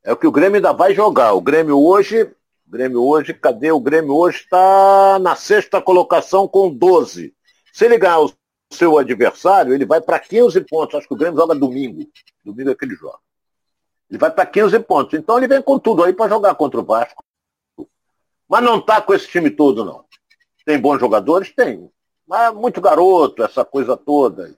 é 0.03 0.13
o 0.13 0.17
que 0.17 0.27
o 0.27 0.33
Grêmio 0.33 0.57
ainda 0.57 0.73
vai 0.73 0.95
jogar. 0.95 1.33
O 1.33 1.41
Grêmio 1.41 1.79
hoje, 1.79 2.31
Grêmio 2.67 3.03
hoje, 3.03 3.33
cadê? 3.33 3.71
O 3.71 3.81
Grêmio 3.81 4.15
hoje 4.15 4.39
está 4.39 5.19
na 5.21 5.37
sexta 5.37 5.81
colocação 5.81 6.49
com 6.49 6.71
12. 6.71 7.35
Se 7.73 7.85
ele 7.85 7.99
ganhar 7.99 8.21
o 8.21 8.33
seu 8.73 8.99
adversário, 8.99 9.73
ele 9.73 9.85
vai 9.85 10.01
para 10.01 10.19
15 10.19 10.61
pontos. 10.63 10.97
Acho 10.97 11.07
que 11.07 11.15
o 11.15 11.17
Grêmio 11.17 11.39
joga 11.39 11.55
domingo. 11.55 12.07
Domingo 12.45 12.71
é 12.71 12.75
que 12.75 12.85
ele 12.85 12.97
joga. 12.97 13.19
Ele 14.11 14.19
vai 14.19 14.31
para 14.31 14.45
15 14.45 14.79
pontos. 14.81 15.19
Então 15.19 15.39
ele 15.39 15.47
vem 15.47 15.63
com 15.63 15.79
tudo 15.79 16.03
aí 16.03 16.13
para 16.13 16.29
jogar 16.29 16.55
contra 16.55 16.81
o 16.81 16.85
Vasco. 16.85 17.25
Mas 18.49 18.63
não 18.63 18.79
está 18.79 19.01
com 19.01 19.15
esse 19.15 19.29
time 19.29 19.51
todo, 19.51 19.85
não. 19.85 20.05
Tem 20.65 20.79
bons 20.79 20.99
jogadores? 20.99 21.55
Tem. 21.55 21.91
Mas 22.27 22.55
muito 22.55 22.81
garoto, 22.81 23.43
essa 23.43 23.65
coisa 23.65 23.97
toda. 23.97 24.55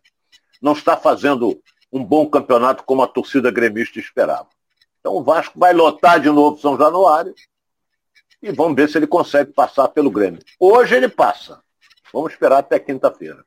Não 0.61 0.73
está 0.73 0.97
fazendo 0.97 1.61
um 1.95 2.05
bom 2.05 2.29
campeonato 2.29 2.83
como 2.83 3.03
a 3.03 3.07
torcida 3.07 3.53
gremista 3.53 4.01
esperava. 4.01 4.49
Então 4.99 5.15
o 5.15 5.23
Vasco 5.23 5.57
vai 5.57 5.73
lotar 5.73 6.21
de 6.21 6.29
novo 6.29 6.61
São 6.61 6.77
Januário 6.77 7.33
e 8.43 8.51
vamos 8.51 8.75
ver 8.75 8.89
se 8.89 8.99
ele 8.99 9.07
consegue 9.07 9.53
passar 9.53 9.87
pelo 9.89 10.11
Grêmio. 10.11 10.41
Hoje 10.59 10.97
ele 10.97 11.09
passa. 11.09 11.63
Vamos 12.13 12.33
esperar 12.33 12.59
até 12.59 12.81
quinta-feira. 12.81 13.45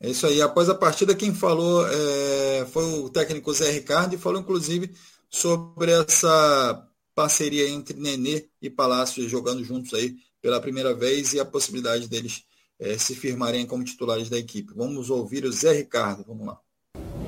É 0.00 0.08
isso 0.08 0.26
aí. 0.26 0.40
Após 0.40 0.68
a 0.68 0.76
partida, 0.76 1.14
quem 1.14 1.34
falou 1.34 1.84
é, 1.88 2.66
foi 2.66 2.84
o 3.00 3.10
técnico 3.10 3.52
Zé 3.52 3.70
Ricardo 3.70 4.14
e 4.14 4.18
falou, 4.18 4.40
inclusive, 4.40 4.94
sobre 5.28 5.90
essa 5.90 6.88
parceria 7.16 7.68
entre 7.68 7.98
Nenê 7.98 8.48
e 8.60 8.70
Palácio 8.70 9.28
jogando 9.28 9.64
juntos 9.64 9.92
aí 9.92 10.16
pela 10.40 10.60
primeira 10.60 10.94
vez 10.94 11.32
e 11.32 11.40
a 11.40 11.44
possibilidade 11.44 12.08
deles 12.08 12.44
é, 12.78 12.96
se 12.96 13.14
firmarem 13.16 13.66
como 13.66 13.84
titulares 13.84 14.30
da 14.30 14.38
equipe. 14.38 14.72
Vamos 14.74 15.10
ouvir 15.10 15.44
o 15.44 15.52
Zé 15.52 15.72
Ricardo. 15.72 16.24
Vamos 16.24 16.46
lá 16.46 16.60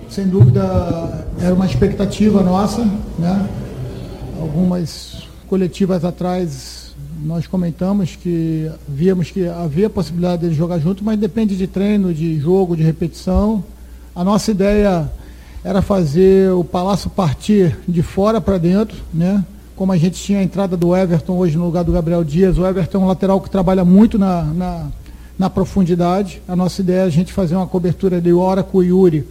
sem 0.08 0.26
dúvida 0.26 1.26
era 1.40 1.54
uma 1.54 1.66
expectativa 1.66 2.42
nossa, 2.42 2.84
né? 3.18 3.49
Algumas 4.40 5.26
coletivas 5.49 6.04
atrás 6.04 6.84
nós 7.23 7.46
comentamos 7.46 8.16
que 8.16 8.70
víamos 8.87 9.30
que 9.30 9.46
havia 9.49 9.88
possibilidade 9.88 10.49
de 10.49 10.54
jogar 10.54 10.78
junto, 10.78 11.02
mas 11.02 11.18
depende 11.18 11.56
de 11.56 11.66
treino, 11.66 12.12
de 12.12 12.38
jogo, 12.38 12.76
de 12.76 12.82
repetição. 12.82 13.64
A 14.14 14.23
nossa 14.23 14.50
ideia 14.50 15.11
era 15.64 15.80
fazer 15.80 16.50
o 16.52 16.62
Palácio 16.62 17.08
partir 17.08 17.78
de 17.88 18.02
fora 18.02 18.40
para 18.40 18.58
dentro, 18.58 18.96
né? 19.12 19.42
Como 19.75 19.90
a 19.90 19.96
gente 19.96 20.23
tinha 20.23 20.38
a 20.38 20.42
entrada 20.42 20.76
do 20.76 20.94
Everton 20.94 21.37
hoje 21.37 21.56
no 21.56 21.64
lugar 21.64 21.82
do 21.82 21.92
Gabriel 21.92 22.23
Dias, 22.23 22.58
o 22.58 22.66
Everton 22.66 22.99
é 22.99 23.00
um 23.00 23.06
lateral 23.06 23.40
que 23.40 23.50
trabalha 23.50 23.84
muito 23.84 24.18
na, 24.18 24.42
na, 24.42 24.87
na 25.38 25.50
profundidade. 25.50 26.42
A 26.46 26.54
nossa 26.54 26.80
ideia 26.82 27.00
é 27.00 27.04
a 27.04 27.11
gente 27.11 27.32
fazer 27.32 27.56
uma 27.56 27.66
cobertura 27.66 28.20
de 28.20 28.32
hora 28.32 28.62
com 28.62 28.78
o 28.78 28.82
Yuri 28.82 29.26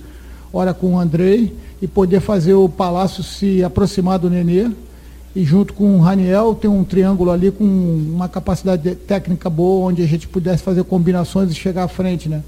ora 0.54 0.74
com 0.74 0.94
o 0.94 1.00
Andrei, 1.00 1.54
e 1.82 1.88
poder 1.88 2.22
fazer 2.22 2.54
o 2.54 2.70
Palácio 2.70 3.24
se 3.24 3.62
aproximar 3.64 4.18
do 4.20 4.30
Nenê. 4.30 4.70
E 5.36 5.44
junto 5.44 5.74
com 5.74 5.98
o 5.98 6.00
Raniel, 6.00 6.54
tem 6.54 6.70
um 6.70 6.84
triângulo 6.84 7.32
ali 7.32 7.50
com 7.50 7.64
uma 7.66 8.30
capacidade 8.30 8.96
técnica 8.96 9.50
boa, 9.50 9.90
onde 9.90 10.04
a 10.04 10.06
gente 10.06 10.28
pudesse 10.28 10.62
fazer 10.62 10.84
combinações 10.84 11.52
e 11.52 11.56
chegar 11.56 11.84
à 11.84 11.88
frente, 11.88 12.30
né? 12.30 12.44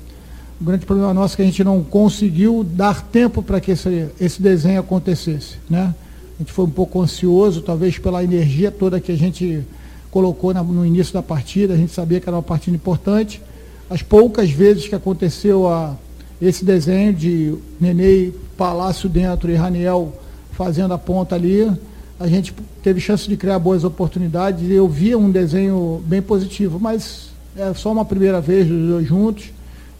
O 0.62 0.63
grande 0.63 0.85
problema 0.85 1.13
nosso 1.13 1.33
é 1.33 1.38
que 1.38 1.41
a 1.41 1.45
gente 1.45 1.63
não 1.63 1.83
conseguiu 1.83 2.63
dar 2.63 3.01
tempo 3.01 3.41
para 3.41 3.59
que 3.59 3.71
esse, 3.71 4.07
esse 4.21 4.41
desenho 4.41 4.79
acontecesse, 4.79 5.55
né? 5.69 5.93
A 6.35 6.43
gente 6.43 6.51
foi 6.51 6.65
um 6.65 6.69
pouco 6.69 7.01
ansioso, 7.01 7.62
talvez 7.62 7.97
pela 7.97 8.24
energia 8.24 8.71
toda 8.71 9.00
que 9.00 9.12
a 9.12 9.17
gente 9.17 9.63
colocou 10.12 10.53
na, 10.53 10.63
no 10.63 10.85
início 10.85 11.13
da 11.13 11.21
partida, 11.21 11.74
a 11.74 11.77
gente 11.77 11.91
sabia 11.91 12.21
que 12.21 12.29
era 12.29 12.38
uma 12.38 12.43
partida 12.43 12.75
importante. 12.75 13.41
As 13.89 14.01
poucas 14.01 14.50
vezes 14.50 14.88
que 14.88 14.95
aconteceu 14.95 15.67
a, 15.67 15.95
esse 16.42 16.65
desenho 16.65 17.13
de 17.13 17.56
Nenê 17.80 18.32
Palácio 18.58 19.10
dentro 19.10 19.51
e 19.51 19.56
Raniel 19.56 20.13
fazendo 20.51 20.94
a 20.94 20.98
ponta 20.98 21.36
ali, 21.36 21.72
a 22.20 22.27
gente 22.27 22.54
teve 22.82 23.00
chance 23.00 23.27
de 23.27 23.36
criar 23.36 23.60
boas 23.60 23.84
oportunidades 23.84 24.62
e 24.63 24.72
eu 24.72 24.88
via 24.88 25.18
um 25.18 25.30
desenho 25.30 26.01
bem 26.06 26.22
positivo, 26.22 26.80
mas 26.80 27.30
é 27.58 27.74
só 27.74 27.92
uma 27.92 28.06
primeira 28.06 28.39
vez 28.39 28.70
os 28.70 28.88
dois 28.88 29.08
juntos, 29.08 29.51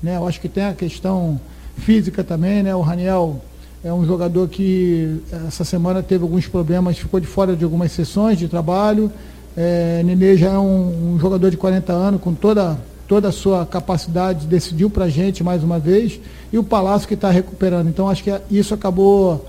né? 0.01 0.15
Eu 0.15 0.27
acho 0.27 0.39
que 0.39 0.48
tem 0.48 0.65
a 0.65 0.74
questão 0.74 1.39
física 1.77 2.24
também, 2.24 2.63
né? 2.63 2.74
O 2.74 2.82
Raniel 2.82 3.42
é 3.84 3.92
um 3.92 4.06
jogador 4.06 4.48
que 4.48 5.20
essa 5.48 5.63
semana 5.63 6.01
teve 6.01 6.24
alguns 6.24 6.48
problemas, 6.48 6.98
ficou 6.98 7.20
de 7.20 7.27
fora 7.27 7.56
de 7.56 7.63
algumas 7.63 7.92
sessões 7.92 8.39
de 8.39 8.48
trabalho. 8.48 9.12
É, 9.56 10.01
Nenê 10.04 10.38
já 10.38 10.51
é 10.51 10.60
um, 10.60 11.15
um 11.15 11.20
jogador 11.20 11.50
de 11.50 11.58
40 11.58 11.92
anos, 11.94 12.22
com 12.22 12.34
toda 12.34 12.77
toda 13.07 13.29
a 13.29 13.31
sua 13.31 13.65
capacidade, 13.65 14.47
decidiu 14.47 14.89
para 14.89 15.05
a 15.05 15.09
gente 15.09 15.43
mais 15.43 15.63
uma 15.63 15.79
vez, 15.79 16.19
e 16.51 16.57
o 16.57 16.63
Palácio 16.63 17.07
que 17.07 17.13
está 17.13 17.29
recuperando. 17.29 17.88
Então 17.88 18.09
acho 18.09 18.24
que 18.24 18.31
isso 18.50 18.74
acabou 18.74 19.45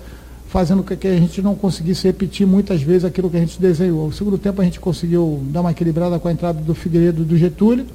fazendo 0.47 0.81
com 0.81 0.95
que 0.95 1.07
a 1.07 1.17
gente 1.17 1.41
não 1.41 1.55
conseguisse 1.55 2.07
repetir 2.07 2.47
muitas 2.47 2.81
vezes 2.81 3.03
aquilo 3.03 3.29
que 3.29 3.37
a 3.37 3.39
gente 3.39 3.59
desenhou. 3.59 4.07
No 4.07 4.13
segundo 4.13 4.37
tempo 4.37 4.61
a 4.61 4.65
gente 4.65 4.79
conseguiu 4.79 5.41
dar 5.49 5.61
uma 5.61 5.71
equilibrada 5.71 6.17
com 6.19 6.27
a 6.27 6.31
entrada 6.31 6.59
do 6.61 6.73
Figueiredo 6.73 7.25
do 7.25 7.37
Getúlio. 7.37 7.85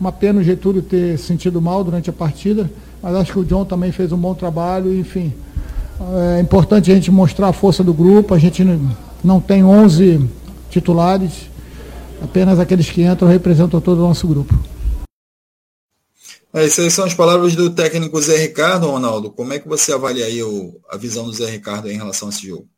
Uma 0.00 0.10
pena 0.10 0.40
o 0.40 0.42
Getúlio 0.42 0.82
ter 0.82 1.16
sentido 1.18 1.62
mal 1.62 1.84
durante 1.84 2.10
a 2.10 2.12
partida, 2.12 2.68
mas 3.00 3.14
acho 3.14 3.32
que 3.32 3.38
o 3.38 3.44
John 3.44 3.64
também 3.64 3.92
fez 3.92 4.10
um 4.10 4.16
bom 4.16 4.34
trabalho, 4.34 4.92
enfim. 4.98 5.32
É 6.36 6.40
importante 6.40 6.90
a 6.90 6.94
gente 6.94 7.10
mostrar 7.10 7.48
a 7.48 7.52
força 7.52 7.84
do 7.84 7.94
grupo, 7.94 8.34
a 8.34 8.38
gente 8.38 8.66
não 9.22 9.40
tem 9.40 9.62
11 9.62 10.28
titulares, 10.70 11.48
apenas 12.20 12.58
aqueles 12.58 12.90
que 12.90 13.02
entram 13.02 13.28
representam 13.28 13.80
todo 13.80 13.98
o 13.98 14.08
nosso 14.08 14.26
grupo. 14.26 14.58
É, 16.54 16.64
essas 16.64 16.92
são 16.92 17.06
as 17.06 17.14
palavras 17.14 17.56
do 17.56 17.74
técnico 17.74 18.20
Zé 18.20 18.36
Ricardo, 18.36 18.90
Ronaldo. 18.90 19.30
Como 19.30 19.52
é 19.52 19.58
que 19.58 19.66
você 19.66 19.92
avalia 19.92 20.26
aí 20.26 20.42
o, 20.42 20.78
a 20.90 20.96
visão 20.96 21.24
do 21.24 21.32
Zé 21.32 21.46
Ricardo 21.46 21.90
em 21.90 21.96
relação 21.96 22.28
a 22.28 22.30
esse 22.30 22.46
jogo? 22.46 22.68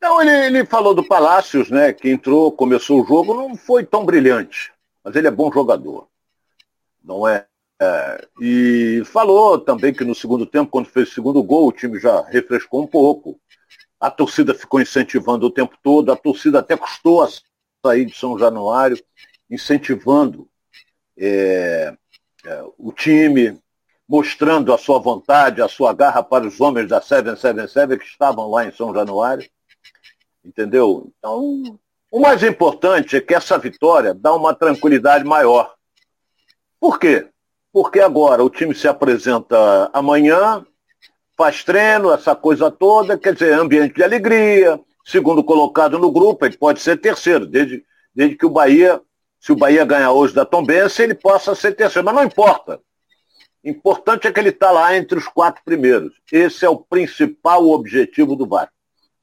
Não, 0.00 0.20
ele, 0.20 0.30
ele 0.30 0.66
falou 0.66 0.94
do 0.94 1.06
Palácios, 1.06 1.70
né, 1.70 1.92
que 1.92 2.10
entrou, 2.10 2.52
começou 2.52 3.02
o 3.02 3.06
jogo, 3.06 3.34
não 3.34 3.56
foi 3.56 3.84
tão 3.84 4.04
brilhante, 4.04 4.72
mas 5.02 5.14
ele 5.16 5.26
é 5.26 5.30
bom 5.30 5.50
jogador. 5.52 6.08
Não 7.02 7.26
é, 7.26 7.46
é, 7.80 8.28
e 8.40 9.02
falou 9.04 9.58
também 9.58 9.92
que 9.92 10.04
no 10.04 10.14
segundo 10.14 10.46
tempo, 10.46 10.70
quando 10.70 10.86
fez 10.86 11.08
o 11.08 11.14
segundo 11.14 11.42
gol, 11.42 11.68
o 11.68 11.72
time 11.72 11.98
já 11.98 12.22
refrescou 12.22 12.82
um 12.82 12.86
pouco. 12.86 13.40
A 14.00 14.10
torcida 14.10 14.54
ficou 14.54 14.80
incentivando 14.80 15.46
o 15.46 15.50
tempo 15.50 15.76
todo, 15.82 16.10
a 16.10 16.16
torcida 16.16 16.58
até 16.58 16.76
custou 16.76 17.22
a 17.22 17.28
sair 17.84 18.04
de 18.04 18.16
São 18.16 18.38
Januário, 18.38 19.02
incentivando 19.50 20.48
é, 21.16 21.96
o 22.78 22.92
time, 22.92 23.58
mostrando 24.08 24.72
a 24.72 24.78
sua 24.78 24.98
vontade, 24.98 25.62
a 25.62 25.68
sua 25.68 25.92
garra 25.92 26.22
para 26.22 26.46
os 26.46 26.60
homens 26.60 26.88
da 26.88 27.00
777 27.00 27.98
que 27.98 28.06
estavam 28.06 28.50
lá 28.50 28.64
em 28.64 28.72
São 28.72 28.94
Januário. 28.94 29.48
Entendeu? 30.44 31.10
Então, 31.18 31.78
o 32.10 32.20
mais 32.20 32.42
importante 32.42 33.16
é 33.16 33.20
que 33.20 33.34
essa 33.34 33.58
vitória 33.58 34.14
dá 34.14 34.34
uma 34.34 34.54
tranquilidade 34.54 35.24
maior. 35.24 35.74
Por 36.78 36.98
quê? 36.98 37.28
Porque 37.72 38.00
agora 38.00 38.44
o 38.44 38.50
time 38.50 38.74
se 38.74 38.86
apresenta 38.86 39.90
amanhã, 39.92 40.64
faz 41.36 41.64
treino, 41.64 42.12
essa 42.12 42.34
coisa 42.34 42.70
toda, 42.70 43.18
quer 43.18 43.34
dizer, 43.34 43.52
ambiente 43.52 43.94
de 43.94 44.02
alegria, 44.02 44.80
segundo 45.04 45.44
colocado 45.44 45.98
no 45.98 46.10
grupo, 46.10 46.46
ele 46.46 46.56
pode 46.56 46.80
ser 46.80 46.96
terceiro, 47.00 47.46
desde, 47.46 47.84
desde 48.14 48.36
que 48.36 48.46
o 48.46 48.50
Bahia, 48.50 49.00
se 49.46 49.52
o 49.52 49.56
Bahia 49.56 49.84
ganhar 49.84 50.10
hoje 50.10 50.34
da 50.34 50.44
Tombense, 50.44 51.00
ele 51.00 51.14
possa 51.14 51.54
ser 51.54 51.72
terceiro, 51.76 52.04
mas 52.04 52.16
não 52.16 52.24
importa. 52.24 52.80
Importante 53.62 54.26
é 54.26 54.32
que 54.32 54.40
ele 54.40 54.48
está 54.48 54.72
lá 54.72 54.96
entre 54.96 55.16
os 55.16 55.28
quatro 55.28 55.62
primeiros. 55.64 56.12
Esse 56.32 56.64
é 56.64 56.68
o 56.68 56.80
principal 56.80 57.64
objetivo 57.68 58.34
do 58.34 58.44
Vasco. 58.44 58.72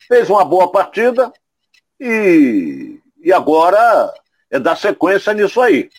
Fez 0.07 0.29
uma 0.29 0.45
boa 0.45 0.71
partida 0.71 1.29
e, 1.99 3.01
e 3.21 3.33
agora 3.33 4.13
é 4.49 4.57
dar 4.57 4.77
sequência 4.77 5.33
nisso 5.33 5.59
aí, 5.59 5.89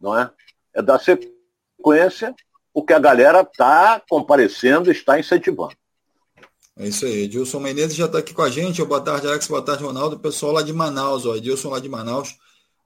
não 0.00 0.16
é? 0.16 0.30
É 0.72 0.80
dar 0.80 1.00
sequência 1.00 2.32
o 2.72 2.80
que 2.80 2.92
a 2.92 3.00
galera 3.00 3.40
está 3.40 4.00
comparecendo, 4.08 4.92
está 4.92 5.18
incentivando. 5.18 5.74
É 6.76 6.86
isso 6.86 7.06
aí. 7.06 7.24
Edilson 7.24 7.58
Menezes 7.58 7.96
já 7.96 8.06
está 8.06 8.18
aqui 8.18 8.32
com 8.32 8.42
a 8.42 8.50
gente. 8.50 8.84
Boa 8.84 9.00
tarde, 9.00 9.26
Alex. 9.26 9.48
Boa 9.48 9.62
tarde, 9.62 9.82
Ronaldo. 9.82 10.16
Pessoal 10.20 10.52
lá 10.52 10.62
de 10.62 10.72
Manaus, 10.72 11.26
ó. 11.26 11.34
Edilson 11.34 11.70
lá 11.70 11.80
de 11.80 11.88
Manaus 11.88 12.36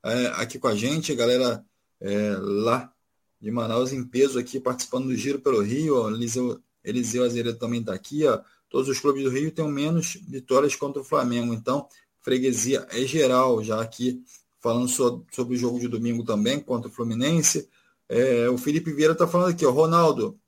é, 0.05 0.27
aqui 0.37 0.59
com 0.59 0.69
a 0.69 0.75
gente. 0.75 1.15
Galera 1.15 1.65
é, 2.01 2.37
lá 2.39 2.93
de 3.41 3.51
Manaus 3.51 3.93
em 3.93 4.05
peso 4.05 4.39
aqui, 4.39 4.59
participando 4.59 5.07
do 5.07 5.17
Giro 5.17 5.41
pelo 5.41 5.63
Rio. 5.63 6.03
Ó. 6.03 6.11
Eliseu, 6.11 6.61
Eliseu 6.85 7.25
Azeredo 7.25 7.59
também 7.59 7.81
está 7.81 7.95
aqui. 7.95 8.27
Ó. 8.27 8.41
Todos 8.69 8.89
os 8.89 9.01
clubes 9.01 9.25
do 9.25 9.31
Rio 9.31 9.51
têm 9.51 9.71
menos 9.71 10.19
vitórias 10.29 10.77
contra 10.77 11.01
o 11.01 11.05
Flamengo. 11.05 11.55
Então, 11.55 11.89
freguesia 12.21 12.87
é 12.91 13.01
geral 13.07 13.63
já 13.63 13.81
aqui, 13.81 14.23
falando 14.61 14.89
so, 14.89 15.25
sobre 15.33 15.55
o 15.55 15.59
jogo 15.59 15.81
de 15.81 15.89
domingo 15.89 16.25
também 16.25 16.61
contra 16.61 16.89
o 16.89 16.93
Fluminense. 16.93 17.69
É, 18.09 18.49
o 18.49 18.59
Felipe 18.59 18.93
Vieira 18.93 19.13
está 19.13 19.27
falando 19.27 19.51
aqui, 19.51 19.65
ó, 19.65 19.71
Ronaldo, 19.71 20.39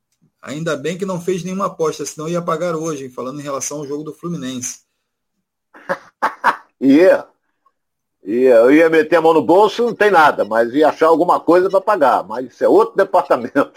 ainda 0.40 0.76
bem 0.76 0.96
que 0.98 1.06
não 1.06 1.20
fez 1.20 1.42
nenhuma 1.42 1.66
aposta, 1.66 2.04
senão 2.04 2.28
ia 2.28 2.42
pagar 2.42 2.74
hoje, 2.74 3.08
falando 3.08 3.40
em 3.40 3.42
relação 3.42 3.78
ao 3.78 3.86
jogo 3.86 4.04
do 4.04 4.14
Fluminense. 4.14 4.80
Ia. 6.80 7.26
ia. 8.24 8.54
Eu 8.54 8.72
ia 8.72 8.90
meter 8.90 9.16
a 9.16 9.20
mão 9.20 9.34
no 9.34 9.42
bolso, 9.42 9.84
não 9.84 9.94
tem 9.94 10.10
nada, 10.10 10.44
mas 10.44 10.72
ia 10.72 10.88
achar 10.88 11.06
alguma 11.06 11.40
coisa 11.40 11.68
para 11.68 11.80
pagar. 11.80 12.22
Mas 12.24 12.52
isso 12.52 12.64
é 12.64 12.68
outro 12.68 12.96
departamento. 12.96 13.72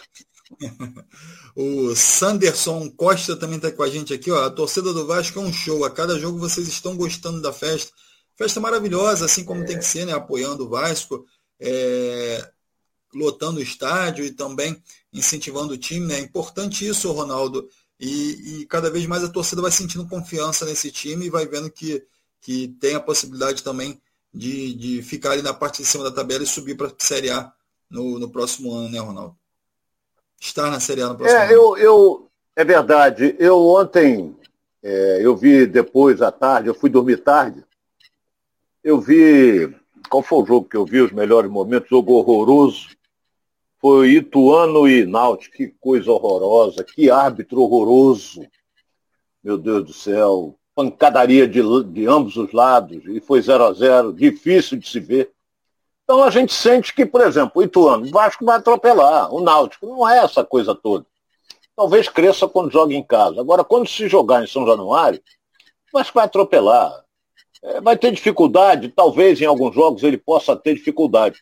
o 1.55 1.95
Sanderson 1.95 2.89
Costa 2.91 3.35
também 3.35 3.57
está 3.57 3.71
com 3.71 3.83
a 3.83 3.89
gente 3.89 4.13
aqui. 4.13 4.31
Ó. 4.31 4.45
A 4.45 4.50
torcida 4.50 4.93
do 4.93 5.07
Vasco 5.07 5.39
é 5.39 5.41
um 5.41 5.53
show. 5.53 5.85
A 5.85 5.91
cada 5.91 6.17
jogo 6.19 6.38
vocês 6.38 6.67
estão 6.67 6.95
gostando 6.95 7.41
da 7.41 7.53
festa. 7.53 7.91
Festa 8.35 8.59
maravilhosa, 8.59 9.25
assim 9.25 9.43
como 9.43 9.63
é. 9.63 9.65
tem 9.65 9.77
que 9.77 9.85
ser, 9.85 10.05
né? 10.05 10.13
Apoiando 10.13 10.65
o 10.65 10.69
Vasco. 10.69 11.25
É 11.59 12.50
lotando 13.13 13.59
o 13.59 13.63
estádio 13.63 14.25
e 14.25 14.31
também 14.31 14.81
incentivando 15.12 15.73
o 15.73 15.77
time. 15.77 16.07
Né? 16.07 16.15
É 16.15 16.19
importante 16.19 16.88
isso, 16.88 17.12
Ronaldo. 17.12 17.69
E, 18.00 18.62
e, 18.62 18.65
cada 18.65 18.89
vez 18.89 19.05
mais 19.05 19.23
a 19.23 19.29
torcida 19.29 19.62
vai 19.62 19.71
sentindo 19.71 20.07
confiança 20.07 20.65
nesse 20.65 20.91
time 20.91 21.25
e 21.27 21.29
vai 21.29 21.45
vendo 21.45 21.69
que, 21.69 22.03
que 22.41 22.69
tem 22.79 22.95
a 22.95 23.00
possibilidade 23.00 23.63
também 23.63 24.01
de, 24.34 24.74
de 24.74 25.02
ficar 25.04 25.32
ali 25.32 25.42
na 25.42 25.54
parte 25.54 25.82
de 25.82 25.88
cima 25.88 26.04
da 26.04 26.12
tabela 26.12 26.44
e 26.44 26.48
subir 26.48 26.75
para 26.75 26.88
a 26.88 26.94
Série 26.98 27.30
A 27.30 27.52
no, 27.90 28.18
no 28.18 28.30
próximo 28.30 28.74
ano, 28.74 28.90
né, 28.90 29.00
Ronaldo? 29.00 29.38
Estar 30.42 30.72
na 30.72 30.80
Série 30.80 31.02
A 31.02 31.10
no 31.10 31.16
próximo 31.16 31.40
é, 31.40 31.46
ano. 31.46 31.54
Eu, 31.54 31.78
eu, 31.78 32.32
é 32.56 32.66
verdade. 32.66 33.36
Eu 33.38 33.60
ontem, 33.60 34.36
é, 34.82 35.20
eu 35.22 35.36
vi 35.36 35.68
depois 35.68 36.22
à 36.22 36.32
tarde, 36.32 36.68
eu 36.68 36.75
fui 36.75 36.90
dormir 36.90 37.18
tarde, 37.18 37.63
eu 38.84 39.00
vi. 39.00 39.74
Qual 40.10 40.22
foi 40.22 40.44
o 40.44 40.46
jogo 40.46 40.68
que 40.68 40.75
eu 40.75 40.86
vi, 40.86 41.00
os 41.00 41.12
melhores 41.12 41.50
momentos? 41.50 41.90
Jogo 41.90 42.13
horroroso 42.13 42.89
foi 43.80 44.12
Ituano 44.12 44.88
e 44.88 45.06
Náutico. 45.06 45.56
Que 45.56 45.67
coisa 45.80 46.12
horrorosa, 46.12 46.84
que 46.84 47.10
árbitro 47.10 47.62
horroroso. 47.62 48.46
Meu 49.43 49.58
Deus 49.58 49.86
do 49.86 49.93
céu. 49.93 50.58
Pancadaria 50.75 51.47
de, 51.47 51.62
de 51.86 52.07
ambos 52.07 52.36
os 52.36 52.51
lados. 52.51 53.03
E 53.05 53.19
foi 53.19 53.41
0 53.41 53.63
a 53.63 53.73
0 53.73 54.13
difícil 54.13 54.77
de 54.77 54.88
se 54.88 54.99
ver. 54.99 55.31
Então 56.03 56.23
a 56.23 56.29
gente 56.29 56.53
sente 56.53 56.93
que, 56.93 57.05
por 57.05 57.21
exemplo, 57.21 57.53
o 57.55 57.63
Ituano, 57.63 58.05
o 58.05 58.09
Vasco 58.09 58.43
vai 58.43 58.57
atropelar. 58.57 59.33
O 59.33 59.41
Náutico 59.41 59.86
não 59.86 60.07
é 60.07 60.19
essa 60.19 60.43
coisa 60.43 60.75
toda. 60.75 61.05
Talvez 61.75 62.07
cresça 62.09 62.47
quando 62.47 62.71
joga 62.71 62.93
em 62.93 63.03
casa. 63.03 63.39
Agora, 63.39 63.63
quando 63.63 63.88
se 63.88 64.07
jogar 64.07 64.43
em 64.43 64.47
São 64.47 64.65
Januário, 64.65 65.21
o 65.91 65.97
Vasco 65.97 66.13
vai 66.15 66.25
atropelar. 66.25 67.03
É, 67.63 67.79
vai 67.79 67.97
ter 67.97 68.12
dificuldade, 68.12 68.89
talvez 68.89 69.39
em 69.39 69.45
alguns 69.45 69.73
jogos 69.73 70.03
ele 70.03 70.17
possa 70.17 70.55
ter 70.55 70.75
dificuldade. 70.75 71.41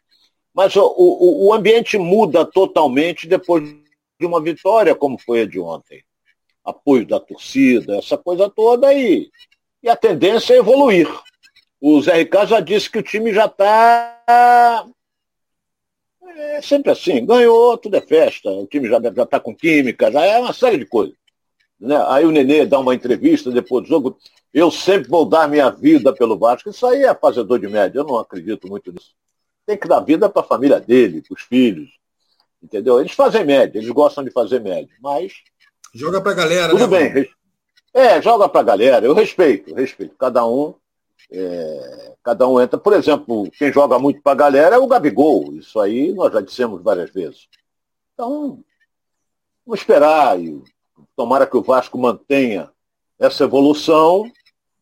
Mas 0.53 0.75
o, 0.75 0.85
o, 0.85 1.47
o 1.47 1.53
ambiente 1.53 1.97
muda 1.97 2.45
totalmente 2.45 3.27
depois 3.27 3.63
de 4.19 4.25
uma 4.25 4.39
vitória, 4.39 4.93
como 4.93 5.17
foi 5.17 5.41
a 5.41 5.47
de 5.47 5.59
ontem. 5.59 6.03
Apoio 6.63 7.06
da 7.08 7.19
torcida, 7.19 7.97
essa 7.97 8.17
coisa 8.17 8.50
toda 8.50 8.88
aí. 8.88 9.30
E 9.82 9.89
a 9.89 9.95
tendência 9.95 10.54
é 10.54 10.58
evoluir. 10.58 11.08
O 11.80 12.02
Zé 12.02 12.13
Ricardo 12.17 12.50
já 12.50 12.60
disse 12.60 12.89
que 12.89 13.00
o 13.00 13.04
time 13.04 13.34
já 13.34 13.45
está. 13.45 14.86
É 16.24 16.62
sempre 16.62 16.91
assim, 16.91 17.26
ganhou, 17.26 17.78
tudo 17.78 17.95
é 17.97 18.02
festa, 18.02 18.50
o 18.50 18.65
time 18.65 18.88
já 18.88 18.97
está 18.97 19.39
com 19.39 19.56
química, 19.56 20.12
já 20.12 20.26
é 20.26 20.39
uma 20.39 20.54
série 20.54 20.78
de 20.78 20.86
coisas. 20.86 21.15
Né? 21.80 21.95
Aí 22.08 22.26
o 22.26 22.32
Nenê 22.32 22.65
dá 22.65 22.80
uma 22.80 22.95
entrevista 22.95 23.52
depois 23.52 23.84
do 23.84 23.89
jogo, 23.89 24.17
eu 24.54 24.71
sempre 24.71 25.10
vou 25.10 25.26
dar 25.26 25.50
minha 25.50 25.69
vida 25.69 26.13
pelo 26.13 26.38
Vasco. 26.38 26.69
Isso 26.69 26.86
aí 26.86 27.04
é 27.04 27.13
fazedor 27.13 27.60
de 27.60 27.67
média, 27.67 28.00
eu 28.00 28.06
não 28.06 28.17
acredito 28.17 28.67
muito 28.67 28.91
nisso 28.91 29.13
tem 29.65 29.78
que 29.78 29.88
dar 29.88 30.00
vida 30.02 30.30
para 30.30 30.41
a 30.41 30.45
família 30.45 30.80
dele, 30.80 31.21
para 31.21 31.34
os 31.34 31.41
filhos. 31.41 31.89
Entendeu? 32.62 33.00
Eles 33.00 33.13
fazem 33.13 33.45
média, 33.45 33.80
eles 33.80 33.89
gostam 33.89 34.24
de 34.24 34.32
fazer 34.32 34.60
média, 34.60 34.93
mas. 35.02 35.34
Joga 35.93 36.21
para 36.21 36.32
a 36.32 36.36
galera, 36.36 36.69
Tudo 36.69 36.88
né? 36.88 37.10
bem. 37.10 37.30
É, 37.93 38.21
joga 38.21 38.47
para 38.47 38.62
a 38.62 38.63
galera. 38.63 39.06
Eu 39.06 39.13
respeito, 39.13 39.73
respeito. 39.75 40.15
Cada 40.17 40.45
um. 40.45 40.73
É, 41.30 42.13
cada 42.23 42.47
um 42.47 42.60
entra. 42.62 42.80
Por 42.80 42.93
exemplo, 42.93 43.49
quem 43.51 43.71
joga 43.71 43.99
muito 43.99 44.21
para 44.21 44.32
a 44.32 44.36
galera 44.36 44.75
é 44.75 44.80
o 44.80 44.88
Gabigol. 44.88 45.54
Isso 45.54 45.80
aí 45.80 46.13
nós 46.13 46.32
já 46.32 46.41
dissemos 46.41 46.82
várias 46.82 47.12
vezes. 47.12 47.47
Então, 48.13 48.63
vamos 49.65 49.80
esperar 49.80 50.39
e 50.39 50.62
tomara 51.15 51.45
que 51.45 51.58
o 51.58 51.62
Vasco 51.62 51.97
mantenha 51.97 52.69
essa 53.19 53.43
evolução 53.43 54.32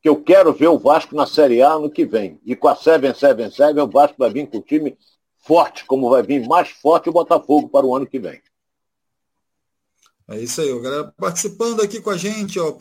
que 0.02 0.08
eu 0.08 0.22
quero 0.22 0.54
ver 0.54 0.68
o 0.68 0.80
Vasco 0.80 1.16
na 1.16 1.26
Série 1.26 1.62
A 1.62 1.78
no 1.78 1.90
que 1.90 2.06
vem. 2.06 2.40
E 2.46 2.56
com 2.56 2.68
a 2.68 2.76
777, 2.76 3.80
o 3.80 3.88
Vasco 3.88 4.16
vai 4.18 4.30
vir 4.30 4.48
com 4.48 4.58
o 4.60 4.62
time 4.62 4.98
forte, 5.38 5.86
como 5.86 6.10
vai 6.10 6.22
vir 6.22 6.48
mais 6.48 6.70
forte 6.70 7.10
o 7.10 7.14
Botafogo 7.14 7.68
para 7.70 7.86
o 7.86 7.96
ano 7.96 8.06
que 8.06 8.20
vem. 8.20 8.42
É 10.32 10.40
isso 10.40 10.62
aí, 10.62 10.72
o 10.72 10.80
galera 10.80 11.12
participando 11.18 11.82
aqui 11.82 12.00
com 12.00 12.12
a 12.12 12.18
gente, 12.18 12.60
ó, 12.60 12.78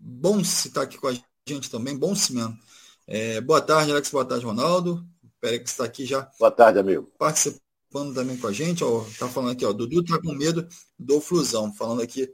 bom 0.00 0.42
se 0.42 0.68
estar 0.68 0.80
tá 0.80 0.86
aqui 0.86 0.96
com 0.96 1.08
a 1.08 1.14
gente 1.46 1.70
também, 1.70 1.94
bom 1.94 2.14
se 2.14 2.32
mesmo. 2.32 2.58
É, 3.06 3.42
boa 3.42 3.60
tarde, 3.60 3.90
Alex, 3.90 4.10
boa 4.10 4.24
tarde, 4.24 4.46
Ronaldo. 4.46 5.06
Pérez 5.38 5.68
está 5.68 5.84
aqui 5.84 6.06
já. 6.06 6.30
Boa 6.38 6.50
tarde, 6.50 6.78
amigo. 6.78 7.12
Participando 7.18 8.14
também 8.14 8.38
com 8.38 8.46
a 8.46 8.52
gente, 8.54 8.82
ó, 8.82 9.04
tá 9.18 9.28
falando 9.28 9.50
aqui, 9.50 9.66
ó, 9.66 9.72
Dudu 9.74 10.02
tá 10.02 10.18
com 10.18 10.32
medo 10.32 10.66
do 10.98 11.20
Flusão, 11.20 11.74
falando 11.74 12.00
aqui 12.00 12.26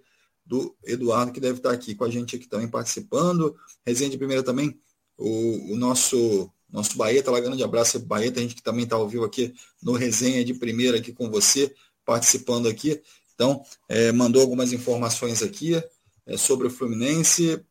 do 0.47 0.73
Eduardo, 0.85 1.33
que 1.33 1.41
deve 1.41 1.59
estar 1.59 1.73
aqui 1.73 1.93
com 1.93 2.05
a 2.05 2.11
gente 2.11 2.37
aqui 2.37 2.47
também 2.47 2.69
participando. 2.69 3.57
Resenha 3.85 4.09
de 4.11 4.19
primeira 4.19 4.45
também, 4.45 4.81
o, 5.19 5.73
o 5.73 5.77
nosso 5.77 6.49
nosso 6.71 6.97
Baeta, 6.97 7.33
lá 7.33 7.41
grande 7.41 7.65
abraço, 7.65 7.99
Baeta, 7.99 8.39
a 8.39 8.43
gente 8.43 8.55
que 8.55 8.63
também 8.63 8.85
está 8.85 8.95
ao 8.95 9.09
vivo 9.09 9.25
aqui 9.25 9.53
no 9.83 9.95
Resenha 9.95 10.45
de 10.45 10.55
primeira 10.55 10.99
aqui 10.99 11.13
com 11.13 11.29
você, 11.29 11.75
participando 12.05 12.69
aqui. 12.69 13.03
Então, 13.35 13.63
é, 13.89 14.13
mandou 14.13 14.43
algumas 14.43 14.73
informações 14.73 15.43
aqui 15.43 15.83
é, 16.27 16.37
sobre 16.37 16.67
o 16.67 16.71
Fluminense. 16.71 17.65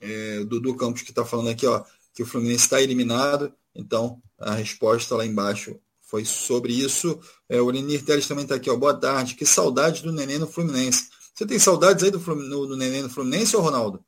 É, 0.00 0.44
Dudu 0.44 0.76
Campos 0.76 1.02
que 1.02 1.10
está 1.10 1.24
falando 1.24 1.48
aqui, 1.50 1.66
ó, 1.66 1.82
que 2.14 2.22
o 2.22 2.26
Fluminense 2.26 2.64
está 2.64 2.80
eliminado. 2.80 3.52
Então, 3.74 4.20
a 4.38 4.54
resposta 4.54 5.16
lá 5.16 5.26
embaixo 5.26 5.78
foi 6.00 6.24
sobre 6.24 6.72
isso. 6.72 7.20
É, 7.48 7.60
o 7.60 7.70
Lenir 7.70 8.04
Teles 8.04 8.26
também 8.26 8.44
está 8.44 8.54
aqui, 8.54 8.70
ó. 8.70 8.76
Boa 8.76 8.94
tarde. 8.94 9.34
Que 9.34 9.44
saudade 9.44 10.02
do 10.02 10.12
Neném 10.12 10.38
no 10.38 10.46
Fluminense. 10.46 11.08
Você 11.34 11.46
tem 11.46 11.58
saudades 11.58 12.02
aí 12.02 12.10
do, 12.10 12.18
do 12.18 12.76
Neném 12.76 13.02
no 13.02 13.10
Fluminense, 13.10 13.54
ou 13.54 13.62
Ronaldo? 13.62 14.02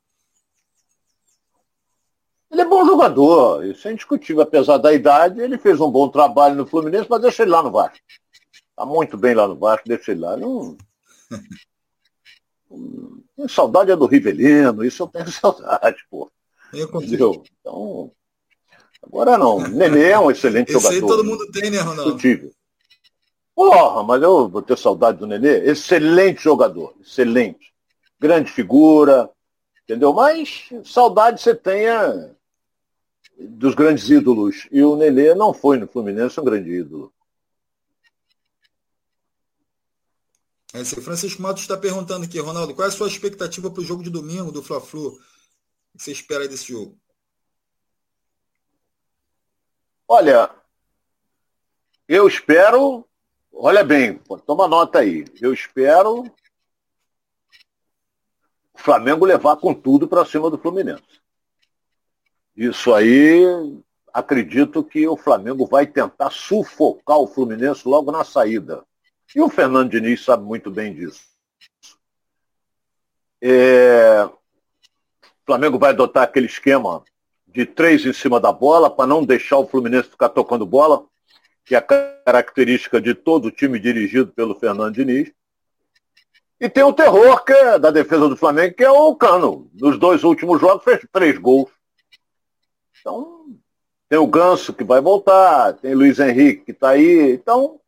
Ele 2.51 2.63
é 2.63 2.65
bom 2.65 2.85
jogador, 2.85 3.65
isso 3.65 3.87
é 3.87 3.93
indiscutível. 3.93 4.43
Apesar 4.43 4.79
da 4.79 4.93
idade, 4.93 5.41
ele 5.41 5.57
fez 5.57 5.81
um 5.81 5.91
bom 5.91 6.09
trabalho 6.09 6.57
no 6.57 6.67
Fluminense, 6.67 7.07
mas 7.09 7.23
deixa 7.23 7.43
ele 7.43 7.53
lá 7.53 7.63
no 7.63 7.71
Vasco. 7.71 7.99
Está 8.53 8.85
muito 8.85 9.17
bem 9.17 9.35
lá 9.35 9.47
no 9.47 9.57
Vasco, 9.57 9.87
deixa 9.87 10.11
ele 10.11 10.21
lá. 10.23 10.37
Não... 10.37 10.77
Tenho 13.37 13.49
saudade 13.49 13.91
é 13.91 13.97
do 13.97 14.07
Rivelino, 14.07 14.85
isso 14.85 15.03
eu 15.03 15.09
tenho 15.09 15.31
saudade, 15.33 15.99
pô. 16.11 16.31
Eu 16.73 16.87
Entendeu? 16.87 17.43
Então, 17.61 18.13
agora 19.03 19.37
não. 19.37 19.61
Nenê 19.61 20.11
é 20.11 20.19
um 20.19 20.31
excelente 20.31 20.71
Esse 20.71 20.79
jogador. 20.79 20.95
Isso 20.95 21.05
aí 21.05 21.09
todo 21.09 21.25
mundo 21.25 21.51
tem, 21.51 21.71
né, 21.71 21.79
Ronaldo? 21.79 22.13
Indiscutível. 22.13 22.53
Porra, 23.55 24.03
mas 24.05 24.23
eu 24.23 24.49
vou 24.49 24.63
ter 24.63 24.79
saudade 24.79 25.19
do 25.19 25.27
Nenê. 25.27 25.65
Excelente 25.69 26.43
jogador, 26.43 26.95
excelente. 27.01 27.73
Grande 28.19 28.51
figura, 28.51 29.29
entendeu? 29.85 30.13
Mas 30.13 30.69
saudade 30.85 31.41
você 31.41 31.55
tenha 31.55 32.35
dos 33.39 33.75
grandes 33.75 34.09
ídolos. 34.09 34.69
E 34.71 34.83
o 34.83 34.97
Nenê 34.97 35.35
não 35.35 35.53
foi 35.53 35.77
no 35.77 35.89
Fluminense 35.89 36.39
um 36.39 36.45
grande 36.45 36.71
ídolo. 36.71 37.13
Esse 40.73 41.01
Francisco 41.01 41.43
Matos 41.43 41.63
está 41.63 41.77
perguntando 41.77 42.25
aqui, 42.25 42.39
Ronaldo, 42.39 42.75
qual 42.75 42.87
é 42.87 42.89
a 42.89 42.93
sua 42.93 43.09
expectativa 43.09 43.71
para 43.71 43.81
o 43.81 43.85
jogo 43.85 44.05
de 44.05 44.11
domingo 44.11 44.53
do 44.53 44.63
Fla-Flu? 44.63 45.09
O 45.09 45.99
que 45.99 46.05
você 46.05 46.13
espera 46.13 46.47
desse 46.47 46.69
jogo? 46.69 46.97
Olha, 50.07 50.55
eu 52.07 52.27
espero, 52.27 53.05
olha 53.53 53.83
bem, 53.83 54.19
toma 54.47 54.69
nota 54.69 55.01
aí. 55.01 55.25
Eu 55.41 55.53
espero 55.53 56.23
o 58.73 58.79
Flamengo 58.79 59.25
levar 59.25 59.57
com 59.57 59.75
tudo 59.75 60.07
para 60.07 60.25
cima 60.25 60.49
do 60.51 60.59
Fluminense. 60.59 61.21
Isso 62.57 62.95
aí, 62.95 63.45
acredito 64.13 64.85
que 64.85 65.07
o 65.07 65.17
Flamengo 65.17 65.67
vai 65.67 65.87
tentar 65.87 66.31
sufocar 66.31 67.19
o 67.19 67.27
Fluminense 67.27 67.89
logo 67.89 68.13
na 68.13 68.25
saída. 68.25 68.85
E 69.35 69.41
o 69.41 69.49
Fernando 69.49 69.91
Diniz 69.91 70.25
sabe 70.25 70.45
muito 70.45 70.71
bem 70.71 70.95
disso. 70.95 71.23
É... 73.41 74.25
O 74.25 75.47
Flamengo 75.47 75.79
vai 75.79 75.91
adotar 75.91 76.25
aquele 76.25 76.47
esquema 76.47 77.03
de 77.47 77.67
três 77.67 78.05
em 78.05 78.13
cima 78.13 78.39
da 78.39 78.53
bola 78.53 78.89
para 78.89 79.07
não 79.07 79.25
deixar 79.25 79.59
o 79.59 79.67
Fluminense 79.67 80.09
ficar 80.09 80.29
tocando 80.29 80.67
bola, 80.67 81.05
que 81.65 81.75
é 81.75 81.79
a 81.79 81.83
característica 81.83 83.01
de 83.01 83.15
todo 83.15 83.51
time 83.51 83.79
dirigido 83.79 84.33
pelo 84.33 84.55
Fernando 84.55 84.95
Diniz. 84.95 85.33
E 86.61 86.69
tem 86.69 86.85
o 86.85 86.93
terror 86.93 87.43
que 87.45 87.53
é 87.53 87.79
da 87.79 87.91
defesa 87.91 88.29
do 88.29 88.37
Flamengo, 88.37 88.75
que 88.75 88.85
é 88.85 88.91
o 88.91 89.15
Cano. 89.17 89.71
Nos 89.75 89.99
dois 89.99 90.23
últimos 90.23 90.61
jogos 90.61 90.85
fez 90.85 91.01
três 91.11 91.39
gols. 91.39 91.71
Então, 93.01 93.57
tem 94.09 94.19
o 94.19 94.27
Ganso 94.27 94.75
que 94.75 94.85
vai 94.85 95.01
voltar, 95.01 95.73
tem 95.75 95.95
o 95.95 95.99
Luiz 95.99 96.19
Henrique 96.19 96.67
que 96.67 96.73
está 96.73 96.91
aí. 96.91 97.33
Então, 97.33 97.80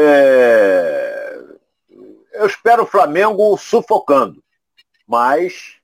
é... 0.00 1.44
eu 2.34 2.46
espero 2.46 2.84
o 2.84 2.86
Flamengo 2.86 3.56
sufocando, 3.56 4.42
mas 5.06 5.76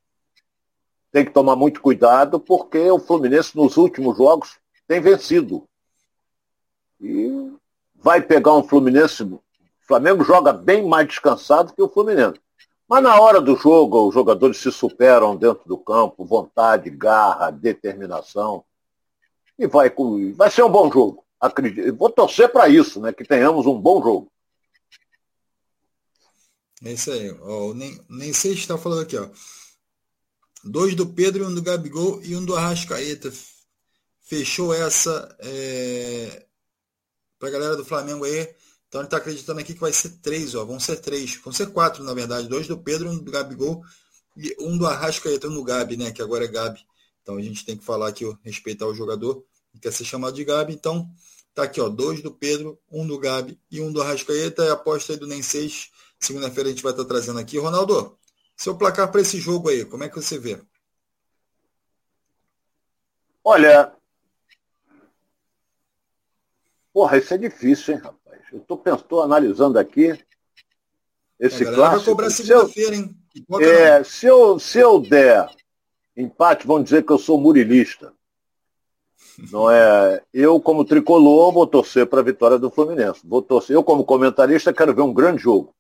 tem 1.10 1.24
que 1.24 1.32
tomar 1.32 1.56
muito 1.56 1.80
cuidado 1.80 2.40
porque 2.40 2.90
o 2.90 2.98
Fluminense 2.98 3.56
nos 3.56 3.76
últimos 3.76 4.16
jogos 4.16 4.58
tem 4.86 5.00
vencido. 5.00 5.66
E 7.00 7.52
vai 7.94 8.20
pegar 8.20 8.54
um 8.54 8.62
Fluminense. 8.62 9.22
O 9.22 9.40
Flamengo 9.86 10.24
joga 10.24 10.52
bem 10.52 10.86
mais 10.86 11.06
descansado 11.06 11.72
que 11.72 11.82
o 11.82 11.88
Fluminense. 11.88 12.40
Mas 12.88 13.02
na 13.02 13.18
hora 13.18 13.40
do 13.40 13.56
jogo, 13.56 14.08
os 14.08 14.14
jogadores 14.14 14.58
se 14.58 14.70
superam 14.70 15.36
dentro 15.36 15.62
do 15.66 15.78
campo, 15.78 16.24
vontade, 16.24 16.90
garra, 16.90 17.50
determinação. 17.50 18.64
E 19.58 19.66
vai, 19.66 19.92
vai 20.36 20.50
ser 20.50 20.62
um 20.62 20.70
bom 20.70 20.90
jogo. 20.90 21.24
Acredito. 21.44 21.94
Vou 21.94 22.08
torcer 22.08 22.50
para 22.50 22.70
isso, 22.70 22.98
né? 23.00 23.12
Que 23.12 23.22
tenhamos 23.22 23.66
um 23.66 23.78
bom 23.78 24.02
jogo. 24.02 24.32
É 26.82 26.92
isso 26.92 27.12
aí. 27.12 27.30
Ó, 27.42 27.74
nem, 27.74 28.00
nem 28.08 28.32
sei 28.32 28.54
se 28.54 28.60
está 28.60 28.78
falando 28.78 29.02
aqui, 29.02 29.14
ó. 29.18 29.28
Dois 30.64 30.94
do 30.94 31.06
Pedro, 31.06 31.46
um 31.46 31.54
do 31.54 31.60
Gabigol 31.60 32.22
e 32.22 32.34
um 32.34 32.42
do 32.42 32.56
Arrascaeta. 32.56 33.30
Fechou 34.22 34.72
essa 34.72 35.36
é, 35.38 36.46
para 37.38 37.50
a 37.50 37.52
galera 37.52 37.76
do 37.76 37.84
Flamengo 37.84 38.24
aí. 38.24 38.48
Então 38.88 39.02
ele 39.02 39.06
está 39.06 39.18
acreditando 39.18 39.60
aqui 39.60 39.74
que 39.74 39.80
vai 39.80 39.92
ser 39.92 40.16
três, 40.22 40.54
ó. 40.54 40.64
Vão 40.64 40.80
ser 40.80 40.96
três. 40.96 41.36
Vão 41.44 41.52
ser 41.52 41.66
quatro, 41.72 42.02
na 42.02 42.14
verdade. 42.14 42.48
Dois 42.48 42.66
do 42.66 42.78
Pedro, 42.78 43.10
um 43.10 43.18
do 43.18 43.30
Gabigol 43.30 43.84
e 44.34 44.56
um 44.60 44.78
do 44.78 44.86
Arrascaeta, 44.86 45.48
um 45.48 45.54
do 45.54 45.62
Gabi, 45.62 45.98
né? 45.98 46.10
Que 46.10 46.22
agora 46.22 46.46
é 46.46 46.48
Gabi. 46.48 46.80
Então 47.20 47.36
a 47.36 47.42
gente 47.42 47.66
tem 47.66 47.76
que 47.76 47.84
falar 47.84 48.08
aqui, 48.08 48.24
ó, 48.24 48.34
respeitar 48.42 48.86
o 48.86 48.94
jogador 48.94 49.44
que 49.74 49.80
quer 49.80 49.92
ser 49.92 50.04
chamado 50.04 50.34
de 50.34 50.44
Gabi. 50.44 50.72
Então, 50.72 51.10
tá 51.54 51.62
aqui, 51.62 51.80
ó. 51.80 51.88
Dois 51.88 52.22
do 52.22 52.32
Pedro, 52.32 52.78
um 52.90 53.06
do 53.06 53.18
Gabi 53.18 53.58
e 53.70 53.80
um 53.80 53.92
do 53.92 54.02
Arrascaeta. 54.02 54.64
E 54.64 54.68
a 54.68 54.72
aposta 54.74 55.12
aí 55.12 55.18
do 55.18 55.26
Nem 55.26 55.42
6. 55.42 55.90
Segunda-feira 56.18 56.68
a 56.68 56.72
gente 56.72 56.82
vai 56.82 56.92
estar 56.92 57.04
tá 57.04 57.08
trazendo 57.08 57.38
aqui. 57.38 57.58
Ronaldo, 57.58 58.18
seu 58.56 58.76
placar 58.76 59.10
para 59.10 59.20
esse 59.20 59.38
jogo 59.38 59.68
aí, 59.68 59.84
como 59.84 60.04
é 60.04 60.08
que 60.08 60.16
você 60.16 60.38
vê? 60.38 60.60
Olha. 63.42 63.92
Porra, 66.92 67.18
isso 67.18 67.34
é 67.34 67.38
difícil, 67.38 67.94
hein, 67.94 68.00
rapaz? 68.00 68.40
Eu 68.52 68.60
tô, 68.60 68.76
tô 68.76 69.20
analisando 69.20 69.78
aqui 69.78 70.18
esse 71.38 71.62
é, 71.62 71.72
clássico. 71.72 71.96
Vai 71.96 72.04
cobrar 72.04 72.30
segunda-feira, 72.30 72.96
hein? 72.96 73.16
É, 73.60 74.04
se 74.04 74.26
eu, 74.26 74.58
se 74.58 74.78
eu 74.78 75.00
der 75.00 75.48
empate, 76.16 76.66
vão 76.66 76.82
dizer 76.82 77.04
que 77.04 77.12
eu 77.12 77.18
sou 77.18 77.38
murilista. 77.38 78.14
Não 79.50 79.70
é? 79.70 80.22
Eu, 80.32 80.60
como 80.60 80.84
tricolor, 80.84 81.52
vou 81.52 81.66
torcer 81.66 82.06
para 82.06 82.20
a 82.20 82.24
vitória 82.24 82.58
do 82.58 82.70
Fluminense. 82.70 83.20
Vou 83.24 83.42
torcer. 83.42 83.74
Eu, 83.74 83.82
como 83.82 84.04
comentarista, 84.04 84.72
quero 84.72 84.94
ver 84.94 85.02
um 85.02 85.12
grande 85.12 85.42
jogo. 85.42 85.74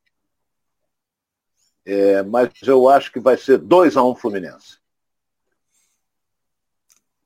É, 1.84 2.22
mas 2.22 2.50
eu 2.62 2.88
acho 2.88 3.12
que 3.12 3.20
vai 3.20 3.36
ser 3.36 3.58
2 3.58 3.96
a 3.96 4.02
1 4.02 4.10
um 4.10 4.14
Fluminense. 4.16 4.78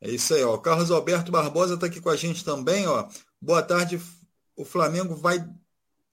É 0.00 0.10
isso 0.10 0.34
aí, 0.34 0.42
ó. 0.44 0.56
Carlos 0.58 0.90
Alberto 0.90 1.32
Barbosa 1.32 1.74
está 1.74 1.86
aqui 1.86 2.00
com 2.00 2.10
a 2.10 2.16
gente 2.16 2.44
também, 2.44 2.86
ó. 2.86 3.08
Boa 3.40 3.62
tarde, 3.62 4.00
o 4.56 4.64
Flamengo 4.64 5.14
vai 5.14 5.44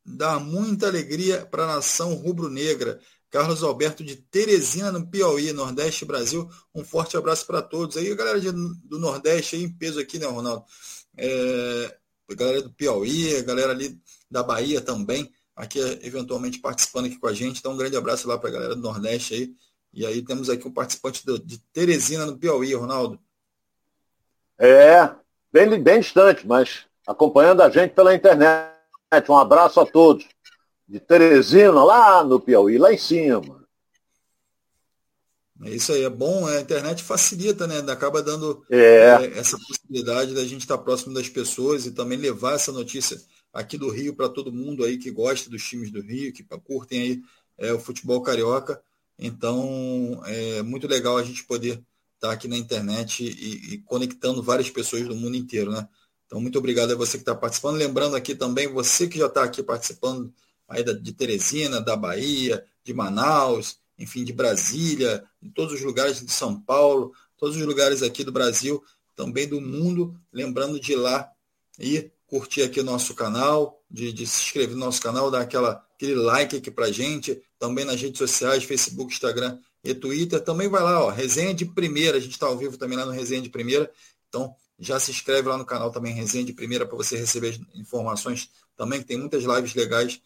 dar 0.06 0.40
muita 0.40 0.88
alegria 0.88 1.46
para 1.46 1.64
a 1.64 1.76
nação 1.76 2.14
rubro-negra. 2.14 3.00
Carlos 3.36 3.64
Alberto 3.64 4.02
de 4.02 4.16
Teresina, 4.16 4.94
no 4.94 5.06
Piauí, 5.06 5.52
Nordeste 5.52 6.06
Brasil. 6.06 6.50
Um 6.74 6.86
forte 6.86 7.18
abraço 7.18 7.46
para 7.46 7.62
todos. 7.62 7.98
Aí, 7.98 8.10
a 8.10 8.16
galera 8.16 8.40
do 8.40 8.98
Nordeste 8.98 9.58
aí 9.58 9.64
em 9.64 9.70
peso 9.70 10.00
aqui, 10.00 10.18
né, 10.18 10.26
Ronaldo? 10.26 10.64
É, 11.18 11.98
a 12.32 12.34
galera 12.34 12.62
do 12.62 12.72
Piauí, 12.72 13.36
a 13.36 13.42
galera 13.42 13.74
ali 13.74 14.00
da 14.32 14.42
Bahia 14.42 14.80
também, 14.80 15.30
aqui 15.54 15.80
eventualmente 16.02 16.60
participando 16.60 17.08
aqui 17.08 17.20
com 17.20 17.28
a 17.28 17.34
gente. 17.34 17.60
Então, 17.60 17.74
um 17.74 17.78
grande 17.78 17.98
abraço 17.98 18.26
lá 18.26 18.38
para 18.38 18.48
a 18.48 18.54
galera 18.54 18.74
do 18.74 18.82
Nordeste 18.82 19.34
aí. 19.34 19.54
E 19.94 20.06
aí 20.06 20.22
temos 20.22 20.50
aqui 20.50 20.66
um 20.66 20.72
participante 20.72 21.22
de 21.44 21.58
Teresina, 21.74 22.26
no 22.26 22.38
Piauí, 22.38 22.74
Ronaldo. 22.74 23.20
É, 24.58 25.14
bem, 25.52 25.84
bem 25.84 26.00
distante, 26.00 26.48
mas 26.48 26.86
acompanhando 27.06 27.64
a 27.64 27.70
gente 27.70 27.94
pela 27.94 28.16
internet. 28.16 28.72
Um 29.28 29.38
abraço 29.38 29.82
a 29.82 29.86
todos. 29.86 30.26
De 30.88 31.00
Teresina, 31.00 31.84
lá 31.84 32.24
no 32.24 32.40
Piauí, 32.40 32.78
lá 32.78 32.94
em 32.94 32.98
cima. 32.98 33.66
É 35.64 35.70
isso 35.70 35.94
aí, 35.94 36.04
é 36.04 36.10
bom, 36.10 36.46
a 36.46 36.60
internet 36.60 37.02
facilita, 37.02 37.66
né? 37.66 37.80
Acaba 37.92 38.22
dando 38.22 38.64
é. 38.70 38.78
É, 38.78 39.40
essa 39.40 39.58
possibilidade 39.58 40.34
da 40.34 40.44
gente 40.44 40.62
estar 40.62 40.78
próximo 40.78 41.14
das 41.14 41.30
pessoas 41.30 41.86
e 41.86 41.92
também 41.92 42.18
levar 42.18 42.54
essa 42.54 42.72
notícia 42.72 43.18
aqui 43.54 43.78
do 43.78 43.90
Rio 43.90 44.14
para 44.14 44.28
todo 44.28 44.52
mundo 44.52 44.84
aí 44.84 44.98
que 44.98 45.10
gosta 45.10 45.50
dos 45.50 45.64
times 45.64 45.90
do 45.92 46.02
Rio, 46.02 46.34
que 46.34 46.44
curtem 46.44 47.02
aí 47.02 47.22
é, 47.58 47.74
o 47.74 47.80
futebol 47.80 48.22
carioca. 48.22 48.82
Então, 49.18 50.22
é 50.26 50.62
muito 50.62 50.88
legal 50.88 51.18
a 51.18 51.24
gente 51.24 51.46
poder 51.46 51.82
estar 52.16 52.34
aqui 52.34 52.50
na 52.50 52.58
internet 52.58 53.24
e, 53.24 53.76
e 53.76 53.78
conectando 53.80 54.44
várias 54.44 54.70
pessoas 54.70 55.08
do 55.08 55.16
mundo 55.16 55.38
inteiro, 55.38 55.72
né? 55.72 55.88
Então, 56.26 56.42
muito 56.42 56.60
obrigado 56.60 56.92
a 56.92 56.96
você 56.96 57.18
que 57.18 57.22
está 57.22 57.34
participando. 57.34 57.78
Lembrando 57.78 58.16
aqui 58.16 58.36
também, 58.36 58.68
você 58.68 59.08
que 59.08 59.18
já 59.18 59.28
está 59.28 59.44
aqui 59.44 59.64
participando 59.64 60.34
aí 60.68 60.84
de 60.84 61.14
Teresina, 61.14 61.82
da 61.82 61.96
Bahia, 61.96 62.64
de 62.84 62.94
Manaus, 62.94 63.78
enfim, 63.98 64.24
de 64.24 64.34
Brasília, 64.34 65.24
de 65.42 65.50
todos 65.50 65.74
os 65.74 65.82
lugares 65.82 66.24
de 66.24 66.32
São 66.32 66.60
Paulo, 66.60 67.14
todos 67.38 67.56
os 67.56 67.64
lugares 67.64 68.02
aqui 68.02 68.24
do 68.24 68.32
Brasil, 68.32 68.84
também 69.16 69.48
do 69.48 69.62
mundo. 69.62 70.20
Lembrando 70.32 70.80
de 70.80 70.94
ir 70.94 70.98
lá 70.98 71.30
e 71.80 72.12
curtir 72.28 72.64
aqui 72.64 72.82
nosso 72.82 73.14
canal, 73.14 73.82
de, 73.90 74.12
de 74.12 74.26
se 74.28 74.44
inscrever 74.44 74.76
no 74.76 74.86
nosso 74.86 75.02
canal, 75.02 75.32
dar 75.32 75.42
aquela, 75.42 75.84
aquele 75.96 76.16
like 76.16 76.58
aqui 76.58 76.72
pra 76.72 76.92
gente, 76.92 77.42
também 77.58 77.86
nas 77.86 78.02
redes 78.02 78.18
sociais, 78.18 78.64
Facebook, 78.64 79.14
Instagram 79.14 79.58
e 79.84 79.94
Twitter. 79.94 80.42
Também 80.42 80.68
vai 80.68 80.82
lá, 80.82 81.06
ó, 81.06 81.10
resenha 81.10 81.54
de 81.54 81.66
primeira, 81.66 82.18
a 82.18 82.20
gente 82.20 82.34
está 82.34 82.48
ao 82.48 82.58
vivo 82.58 82.78
também 82.78 82.98
lá 82.98 83.06
no 83.06 83.12
Resenha 83.12 83.42
de 83.42 83.50
Primeira. 83.50 83.90
Então, 84.28 84.54
já 84.78 85.00
se 85.00 85.12
inscreve 85.12 85.48
lá 85.48 85.58
no 85.58 85.66
canal 85.66 85.92
também, 85.92 86.14
Resenha 86.14 86.44
de 86.44 86.52
Primeira, 86.52 86.86
para 86.86 86.98
você 86.98 87.16
receber 87.16 87.60
informações 87.74 88.50
também, 88.76 89.00
que 89.00 89.06
tem 89.06 89.18
muitas 89.18 89.44
lives 89.44 89.74
legais 89.74 90.20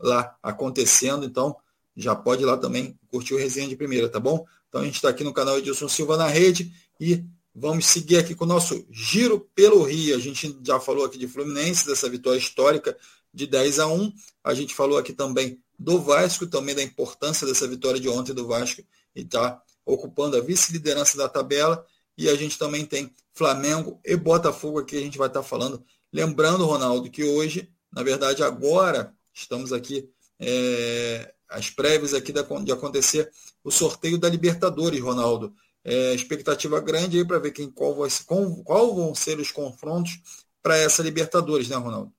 lá 0.00 0.36
acontecendo. 0.42 1.24
Então, 1.24 1.56
já 1.96 2.14
pode 2.14 2.42
ir 2.42 2.46
lá 2.46 2.56
também 2.56 2.98
curtir 3.08 3.34
o 3.34 3.38
Resenha 3.38 3.68
de 3.68 3.76
Primeira, 3.76 4.08
tá 4.08 4.18
bom? 4.18 4.44
Então, 4.68 4.80
a 4.80 4.84
gente 4.84 4.96
está 4.96 5.08
aqui 5.08 5.22
no 5.22 5.32
canal 5.32 5.58
Edilson 5.58 5.88
Silva 5.88 6.16
na 6.16 6.26
rede 6.26 6.72
e 7.00 7.24
vamos 7.54 7.86
seguir 7.86 8.16
aqui 8.16 8.34
com 8.34 8.44
o 8.44 8.48
nosso 8.48 8.84
giro 8.90 9.48
pelo 9.54 9.82
Rio. 9.84 10.16
A 10.16 10.18
gente 10.18 10.58
já 10.64 10.80
falou 10.80 11.04
aqui 11.04 11.16
de 11.16 11.28
Fluminense, 11.28 11.86
dessa 11.86 12.08
vitória 12.08 12.38
histórica 12.38 12.96
de 13.32 13.46
10 13.46 13.78
a 13.78 13.86
1. 13.86 14.12
A 14.42 14.54
gente 14.54 14.74
falou 14.74 14.98
aqui 14.98 15.12
também 15.12 15.60
do 15.78 16.00
Vasco, 16.00 16.46
também 16.46 16.74
da 16.74 16.82
importância 16.82 17.46
dessa 17.46 17.66
vitória 17.68 18.00
de 18.00 18.08
ontem 18.08 18.32
do 18.32 18.46
Vasco 18.46 18.82
e 19.14 19.20
está 19.22 19.62
ocupando 19.86 20.36
a 20.36 20.40
vice-liderança 20.40 21.16
da 21.16 21.28
tabela. 21.28 21.86
E 22.16 22.28
a 22.28 22.34
gente 22.34 22.58
também 22.58 22.84
tem 22.84 23.12
Flamengo 23.32 24.00
e 24.04 24.16
Botafogo 24.16 24.80
aqui, 24.80 24.96
a 24.96 25.00
gente 25.00 25.18
vai 25.18 25.28
estar 25.28 25.42
falando. 25.42 25.84
Lembrando, 26.12 26.66
Ronaldo, 26.66 27.10
que 27.10 27.24
hoje, 27.24 27.68
na 27.92 28.02
verdade, 28.02 28.42
agora, 28.42 29.13
estamos 29.34 29.72
aqui, 29.72 30.08
é, 30.38 31.34
as 31.48 31.68
prévias 31.70 32.14
aqui 32.14 32.32
de 32.32 32.72
acontecer 32.72 33.30
o 33.62 33.70
sorteio 33.70 34.18
da 34.18 34.28
Libertadores, 34.28 35.00
Ronaldo. 35.00 35.54
é, 35.84 36.14
expectativa 36.14 36.80
grande 36.80 37.18
aí 37.18 37.26
para 37.26 37.38
ver 37.38 37.50
quem 37.50 37.70
qual, 37.70 37.94
vai, 37.94 38.08
com, 38.26 38.62
qual 38.62 38.94
vão 38.94 39.14
ser 39.14 39.38
os 39.38 39.50
confrontos 39.50 40.18
para 40.62 40.78
essa 40.78 41.02
Libertadores, 41.02 41.68
né, 41.68 41.76
Ronaldo? 41.76 42.12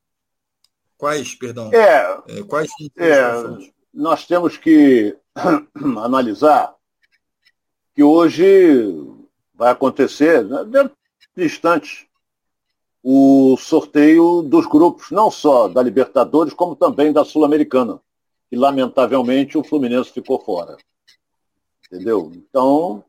Quais, 0.97 1.33
perdão? 1.33 1.71
É, 1.73 2.21
é 2.27 2.43
quais 2.43 2.69
é, 2.97 3.21
nós 3.93 4.25
temos 4.27 4.57
que 4.57 5.17
analisar 6.03 6.75
que 7.93 8.03
hoje 8.03 8.45
vai 9.53 9.71
acontecer, 9.71 10.43
né, 10.43 10.63
dentro 10.65 10.95
de 11.35 11.45
instantes, 11.45 12.04
o 13.07 13.55
sorteio 13.55 14.41
dos 14.41 14.65
grupos, 14.65 15.11
não 15.11 15.29
só 15.29 15.67
da 15.67 15.79
Libertadores, 15.83 16.55
como 16.55 16.75
também 16.75 17.13
da 17.13 17.23
Sul-Americana. 17.23 18.01
E, 18.51 18.55
lamentavelmente, 18.55 19.59
o 19.59 19.63
Fluminense 19.63 20.11
ficou 20.11 20.39
fora. 20.39 20.75
Entendeu? 21.85 22.31
Então, 22.33 23.05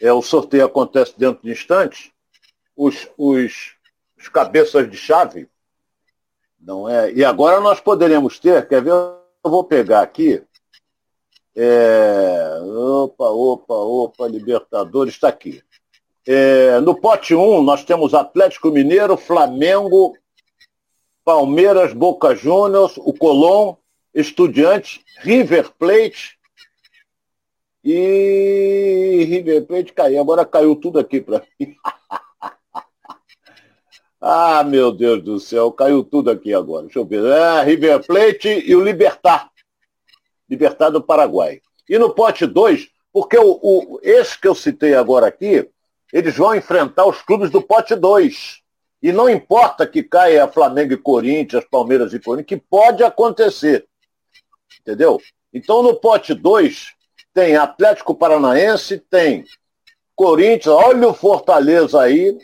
é, 0.00 0.12
o 0.12 0.22
sorteio 0.22 0.64
acontece 0.64 1.18
dentro 1.18 1.42
de 1.42 1.50
instantes. 1.50 2.12
Os, 2.76 3.08
os, 3.18 3.74
os 4.16 4.28
cabeças 4.28 4.88
de 4.88 4.96
chave, 4.96 5.48
não 6.60 6.88
é? 6.88 7.12
E 7.12 7.24
agora 7.24 7.58
nós 7.58 7.80
poderemos 7.80 8.38
ter, 8.38 8.68
quer 8.68 8.80
ver? 8.80 8.92
Eu 8.92 9.20
vou 9.42 9.64
pegar 9.64 10.02
aqui. 10.02 10.40
É, 11.56 12.60
opa, 12.62 13.24
opa, 13.24 13.74
opa, 13.74 14.28
Libertadores 14.28 15.14
está 15.14 15.26
aqui. 15.26 15.64
É, 16.28 16.80
no 16.80 17.00
pote 17.00 17.36
1, 17.36 17.62
nós 17.62 17.84
temos 17.84 18.12
Atlético 18.12 18.70
Mineiro, 18.70 19.16
Flamengo, 19.16 20.18
Palmeiras, 21.24 21.92
Boca 21.92 22.34
Juniors, 22.34 22.96
o 22.96 23.12
Colón, 23.12 23.76
Estudiantes, 24.12 25.00
River 25.20 25.70
Plate 25.78 26.36
e 27.84 29.24
River 29.28 29.66
Plate 29.66 29.92
caiu. 29.92 30.20
Agora 30.20 30.44
caiu 30.44 30.74
tudo 30.74 30.98
aqui 30.98 31.20
para 31.20 31.44
mim. 31.60 31.76
ah, 34.20 34.64
meu 34.64 34.90
Deus 34.90 35.22
do 35.22 35.38
céu, 35.38 35.70
caiu 35.70 36.02
tudo 36.02 36.28
aqui 36.28 36.52
agora. 36.52 36.86
Deixa 36.86 36.98
eu 36.98 37.04
ver. 37.04 37.24
É, 37.24 37.62
River 37.62 38.04
Plate 38.04 38.48
e 38.48 38.74
o 38.74 38.82
Libertar. 38.82 39.48
Libertar 40.50 40.90
do 40.90 41.00
Paraguai. 41.00 41.60
E 41.88 41.96
no 41.98 42.12
pote 42.12 42.46
2, 42.46 42.88
porque 43.12 43.38
o, 43.38 43.60
o, 43.62 44.00
esse 44.02 44.40
que 44.40 44.48
eu 44.48 44.56
citei 44.56 44.94
agora 44.94 45.28
aqui, 45.28 45.70
eles 46.12 46.36
vão 46.36 46.54
enfrentar 46.54 47.06
os 47.06 47.20
clubes 47.22 47.50
do 47.50 47.60
pote 47.60 47.94
2. 47.94 48.62
E 49.02 49.12
não 49.12 49.28
importa 49.28 49.86
que 49.86 50.02
caia 50.02 50.48
Flamengo 50.48 50.92
e 50.92 50.96
Corinthians, 50.96 51.64
Palmeiras 51.70 52.12
e 52.12 52.18
Corinthians, 52.18 52.48
que 52.48 52.56
pode 52.56 53.04
acontecer. 53.04 53.86
Entendeu? 54.80 55.20
Então 55.52 55.82
no 55.82 55.94
pote 55.94 56.34
2 56.34 56.94
tem 57.34 57.56
Atlético 57.56 58.14
Paranaense, 58.14 58.98
tem 58.98 59.44
Corinthians, 60.14 60.74
olha 60.74 61.08
o 61.08 61.14
Fortaleza 61.14 62.00
aí, 62.00 62.36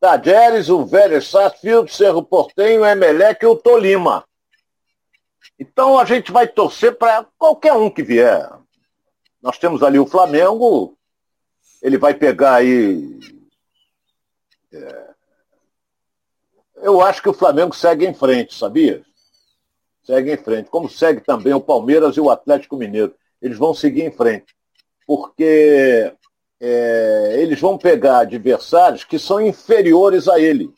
Tajeres, 0.00 0.68
o 0.68 0.86
Vélez 0.86 1.26
Sarsfield, 1.28 1.92
Cerro 1.92 2.22
Portenho, 2.22 2.84
Emelec 2.84 3.44
e 3.44 3.46
o 3.46 3.56
Tolima. 3.56 4.24
Então 5.58 5.98
a 5.98 6.04
gente 6.04 6.30
vai 6.30 6.46
torcer 6.46 6.96
para 6.96 7.26
qualquer 7.36 7.72
um 7.72 7.90
que 7.90 8.02
vier. 8.02 8.48
Nós 9.42 9.58
temos 9.58 9.82
ali 9.82 9.98
o 9.98 10.06
Flamengo, 10.06 10.96
ele 11.82 11.98
vai 11.98 12.14
pegar 12.14 12.56
aí. 12.56 13.18
É, 14.72 15.08
eu 16.76 17.00
acho 17.00 17.22
que 17.22 17.28
o 17.28 17.34
Flamengo 17.34 17.74
segue 17.74 18.06
em 18.06 18.14
frente, 18.14 18.54
sabia? 18.54 19.04
Segue 20.04 20.32
em 20.32 20.36
frente. 20.36 20.70
Como 20.70 20.88
segue 20.88 21.20
também 21.20 21.52
o 21.52 21.60
Palmeiras 21.60 22.16
e 22.16 22.20
o 22.20 22.30
Atlético 22.30 22.76
Mineiro. 22.76 23.14
Eles 23.40 23.58
vão 23.58 23.74
seguir 23.74 24.02
em 24.02 24.12
frente. 24.12 24.54
Porque 25.06 26.12
é, 26.60 27.36
eles 27.38 27.60
vão 27.60 27.78
pegar 27.78 28.20
adversários 28.20 29.04
que 29.04 29.18
são 29.18 29.40
inferiores 29.40 30.28
a 30.28 30.38
ele. 30.38 30.72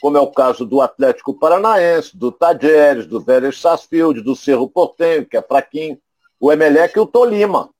Como 0.00 0.16
é 0.16 0.20
o 0.20 0.30
caso 0.30 0.64
do 0.64 0.80
Atlético 0.80 1.34
Paranaense, 1.34 2.16
do 2.16 2.30
Tajeres, 2.30 3.06
do 3.06 3.20
Vélez 3.20 3.60
Sarsfield, 3.60 4.22
do 4.22 4.36
Cerro 4.36 4.68
Portenho, 4.68 5.26
que 5.26 5.36
é 5.36 5.42
fraquinho, 5.42 5.98
o 6.38 6.52
Emelec 6.52 6.96
e 6.96 7.00
o 7.00 7.06
Tolima. 7.06 7.70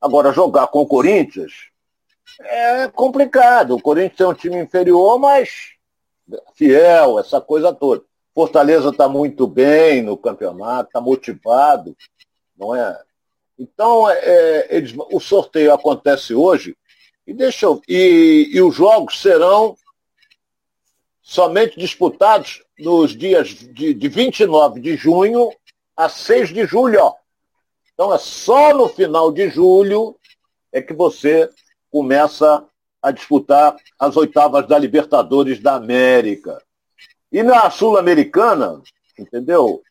Agora, 0.00 0.32
jogar 0.32 0.66
com 0.66 0.80
o 0.80 0.86
Corinthians 0.86 1.67
é 2.40 2.88
complicado. 2.88 3.74
O 3.74 3.82
Corinthians 3.82 4.20
é 4.20 4.26
um 4.26 4.34
time 4.34 4.58
inferior, 4.58 5.18
mas 5.18 5.72
fiel, 6.54 7.18
essa 7.18 7.40
coisa 7.40 7.72
toda. 7.72 8.02
Fortaleza 8.34 8.90
está 8.90 9.08
muito 9.08 9.46
bem 9.46 10.02
no 10.02 10.16
campeonato, 10.16 10.88
está 10.88 11.00
motivado, 11.00 11.96
não 12.56 12.74
é? 12.74 13.00
Então, 13.58 14.08
é, 14.08 14.68
eles, 14.70 14.94
o 15.10 15.18
sorteio 15.18 15.72
acontece 15.72 16.34
hoje 16.34 16.76
e 17.26 17.34
deixa 17.34 17.66
eu, 17.66 17.82
e, 17.88 18.48
e 18.52 18.62
os 18.62 18.74
jogos 18.74 19.20
serão 19.20 19.76
somente 21.20 21.78
disputados 21.78 22.62
nos 22.78 23.14
dias 23.14 23.48
de, 23.48 23.92
de 23.92 24.08
29 24.08 24.80
de 24.80 24.96
junho 24.96 25.50
a 25.94 26.08
6 26.08 26.54
de 26.54 26.64
julho. 26.64 27.12
Então 27.92 28.14
é 28.14 28.18
só 28.18 28.72
no 28.72 28.88
final 28.88 29.30
de 29.30 29.50
julho 29.50 30.16
é 30.72 30.80
que 30.80 30.94
você 30.94 31.50
começa 31.90 32.64
a 33.02 33.10
disputar 33.10 33.76
as 33.98 34.16
oitavas 34.16 34.66
da 34.66 34.78
Libertadores 34.78 35.60
da 35.60 35.74
América. 35.74 36.62
E 37.30 37.42
na 37.42 37.70
Sul-Americana, 37.70 38.82
entendeu? 39.18 39.82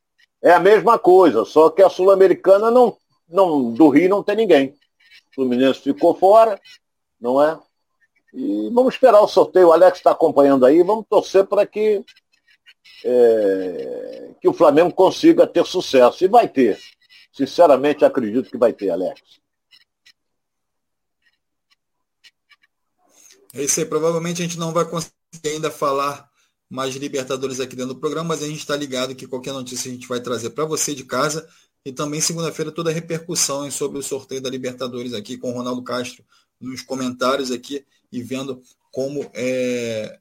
É 0.42 0.52
a 0.52 0.60
mesma 0.60 1.00
coisa, 1.00 1.46
só 1.46 1.70
que 1.70 1.82
a 1.82 1.90
Sul-Americana 1.90 2.70
não, 2.70 2.98
não, 3.28 3.74
do 3.74 3.90
Rio 3.90 4.10
não 4.10 4.24
tem 4.24 4.36
ninguém. 4.36 4.76
O 5.32 5.36
Fluminense 5.36 5.82
ficou 5.82 6.16
fora, 6.16 6.60
não 7.20 7.42
é? 7.42 7.58
E 8.34 8.70
vamos 8.72 8.94
esperar 8.94 9.22
o 9.22 9.28
sorteio. 9.28 9.70
O 9.70 9.74
Alex 9.74 9.98
está 9.98 10.12
acompanhando 10.12 10.66
aí, 10.66 10.84
vamos 10.84 11.06
torcer 11.10 11.46
para 11.46 11.66
que, 11.66 12.04
é, 13.04 14.32
que 14.42 14.48
o 14.48 14.54
Flamengo 14.54 14.94
consiga 14.94 15.48
ter 15.48 15.66
sucesso. 15.66 16.24
E 16.24 16.28
vai 16.28 16.48
ter. 16.48 16.78
Sinceramente, 17.32 18.04
acredito 18.04 18.50
que 18.50 18.58
vai 18.58 18.74
ter, 18.74 18.90
Alex. 18.90 19.22
Isso 23.54 23.80
aí. 23.80 23.86
Provavelmente 23.86 24.42
a 24.42 24.46
gente 24.46 24.58
não 24.58 24.72
vai 24.72 24.86
conseguir 24.86 25.16
ainda 25.46 25.72
falar 25.72 26.30
mais 26.70 26.96
Libertadores 26.96 27.60
aqui 27.60 27.76
dentro 27.76 27.94
do 27.94 28.00
programa, 28.00 28.30
mas 28.30 28.44
a 28.44 28.48
gente 28.48 28.60
está 28.60 28.76
ligado 28.76 29.16
que 29.16 29.28
qualquer 29.28 29.54
notícia 29.54 29.90
a 29.90 29.94
gente 29.94 30.08
vai 30.08 30.20
trazer 30.20 30.50
para 30.52 30.66
você 30.66 30.94
de 30.94 31.04
casa. 31.04 31.48
E 31.86 31.92
também 31.92 32.20
segunda-feira 32.20 32.72
toda 32.72 32.90
a 32.90 32.94
repercussão 32.94 33.70
sobre 33.72 33.98
o 33.98 34.04
sorteio 34.04 34.42
da 34.42 34.50
Libertadores 34.50 35.14
aqui 35.14 35.38
com 35.38 35.52
o 35.52 35.54
Ronaldo 35.54 35.82
Castro 35.84 36.24
nos 36.60 36.82
comentários 36.82 37.52
aqui 37.52 37.86
e 38.12 38.22
vendo 38.22 38.62
como 38.92 39.30
é, 39.34 40.20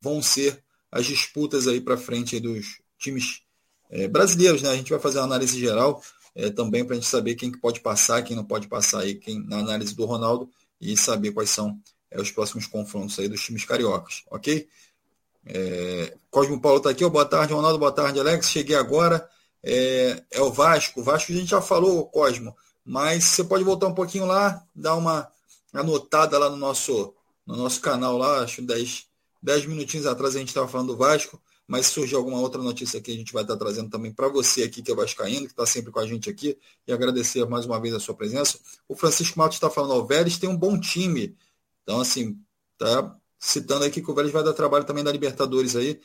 vão 0.00 0.20
ser 0.20 0.62
as 0.90 1.06
disputas 1.06 1.66
aí 1.66 1.80
para 1.80 1.96
frente 1.96 2.34
aí 2.34 2.40
dos 2.40 2.82
times 2.98 3.42
é, 3.88 4.08
brasileiros, 4.08 4.62
né? 4.62 4.70
A 4.70 4.76
gente 4.76 4.90
vai 4.90 5.00
fazer 5.00 5.18
uma 5.18 5.24
análise 5.24 5.58
geral 5.58 6.02
é, 6.34 6.50
também 6.50 6.84
para 6.84 6.94
a 6.94 6.98
gente 6.98 7.08
saber 7.08 7.36
quem 7.36 7.50
que 7.50 7.58
pode 7.58 7.80
passar, 7.80 8.22
quem 8.22 8.36
não 8.36 8.44
pode 8.44 8.68
passar 8.68 9.00
aí, 9.00 9.14
quem, 9.14 9.42
na 9.46 9.58
análise 9.58 9.94
do 9.94 10.04
Ronaldo 10.04 10.50
e 10.80 10.96
saber 10.96 11.32
quais 11.32 11.50
são 11.50 11.78
é, 12.12 12.20
os 12.20 12.30
próximos 12.30 12.66
confrontos 12.66 13.18
aí 13.18 13.28
dos 13.28 13.42
times 13.42 13.64
cariocas, 13.64 14.22
ok? 14.30 14.68
É, 15.44 16.14
Cosmo 16.30 16.60
Paulo 16.60 16.78
está 16.78 16.90
aqui, 16.90 17.04
ó, 17.04 17.08
boa 17.08 17.24
tarde, 17.24 17.52
Ronaldo, 17.52 17.78
boa 17.78 17.90
tarde, 17.90 18.20
Alex, 18.20 18.48
cheguei 18.48 18.76
agora, 18.76 19.28
é, 19.62 20.22
é, 20.30 20.40
o 20.40 20.52
Vasco, 20.52 21.00
o 21.00 21.04
Vasco 21.04 21.32
a 21.32 21.34
gente 21.34 21.50
já 21.50 21.60
falou, 21.60 22.06
Cosmo, 22.06 22.56
mas 22.84 23.24
você 23.24 23.42
pode 23.42 23.64
voltar 23.64 23.86
um 23.86 23.94
pouquinho 23.94 24.26
lá, 24.26 24.62
dar 24.74 24.94
uma 24.94 25.28
anotada 25.72 26.38
lá 26.38 26.50
no 26.50 26.56
nosso, 26.56 27.14
no 27.46 27.56
nosso 27.56 27.80
canal 27.80 28.18
lá, 28.18 28.42
acho 28.42 28.62
10, 28.62 29.06
10 29.42 29.66
minutinhos 29.66 30.06
atrás 30.06 30.36
a 30.36 30.38
gente 30.38 30.48
estava 30.48 30.68
falando 30.68 30.88
do 30.88 30.96
Vasco, 30.96 31.40
mas 31.66 31.86
se 31.86 31.92
surgir 31.92 32.16
alguma 32.16 32.38
outra 32.38 32.60
notícia 32.60 32.98
aqui, 32.98 33.12
a 33.12 33.16
gente 33.16 33.32
vai 33.32 33.42
estar 33.42 33.56
trazendo 33.56 33.88
também 33.88 34.12
para 34.12 34.28
você 34.28 34.62
aqui, 34.62 34.82
que 34.82 34.92
é 34.92 34.94
Vascaíno, 34.94 35.46
que 35.46 35.52
está 35.52 35.64
sempre 35.64 35.90
com 35.90 36.00
a 36.00 36.06
gente 36.06 36.28
aqui, 36.28 36.58
e 36.86 36.92
agradecer 36.92 37.46
mais 37.46 37.64
uma 37.64 37.80
vez 37.80 37.94
a 37.94 38.00
sua 38.00 38.14
presença. 38.14 38.58
O 38.86 38.94
Francisco 38.94 39.38
Matos 39.38 39.56
está 39.56 39.70
falando, 39.70 39.94
o 39.94 40.04
Vélez 40.04 40.36
tem 40.36 40.50
um 40.50 40.56
bom 40.56 40.78
time. 40.78 41.34
Então, 41.82 42.00
assim, 42.00 42.38
tá 42.78 43.16
citando 43.38 43.84
aqui 43.84 44.02
que 44.02 44.10
o 44.10 44.14
Vélez 44.14 44.32
vai 44.32 44.44
dar 44.44 44.52
trabalho 44.52 44.84
também 44.84 45.04
da 45.04 45.12
Libertadores 45.12 45.76
aí, 45.76 46.00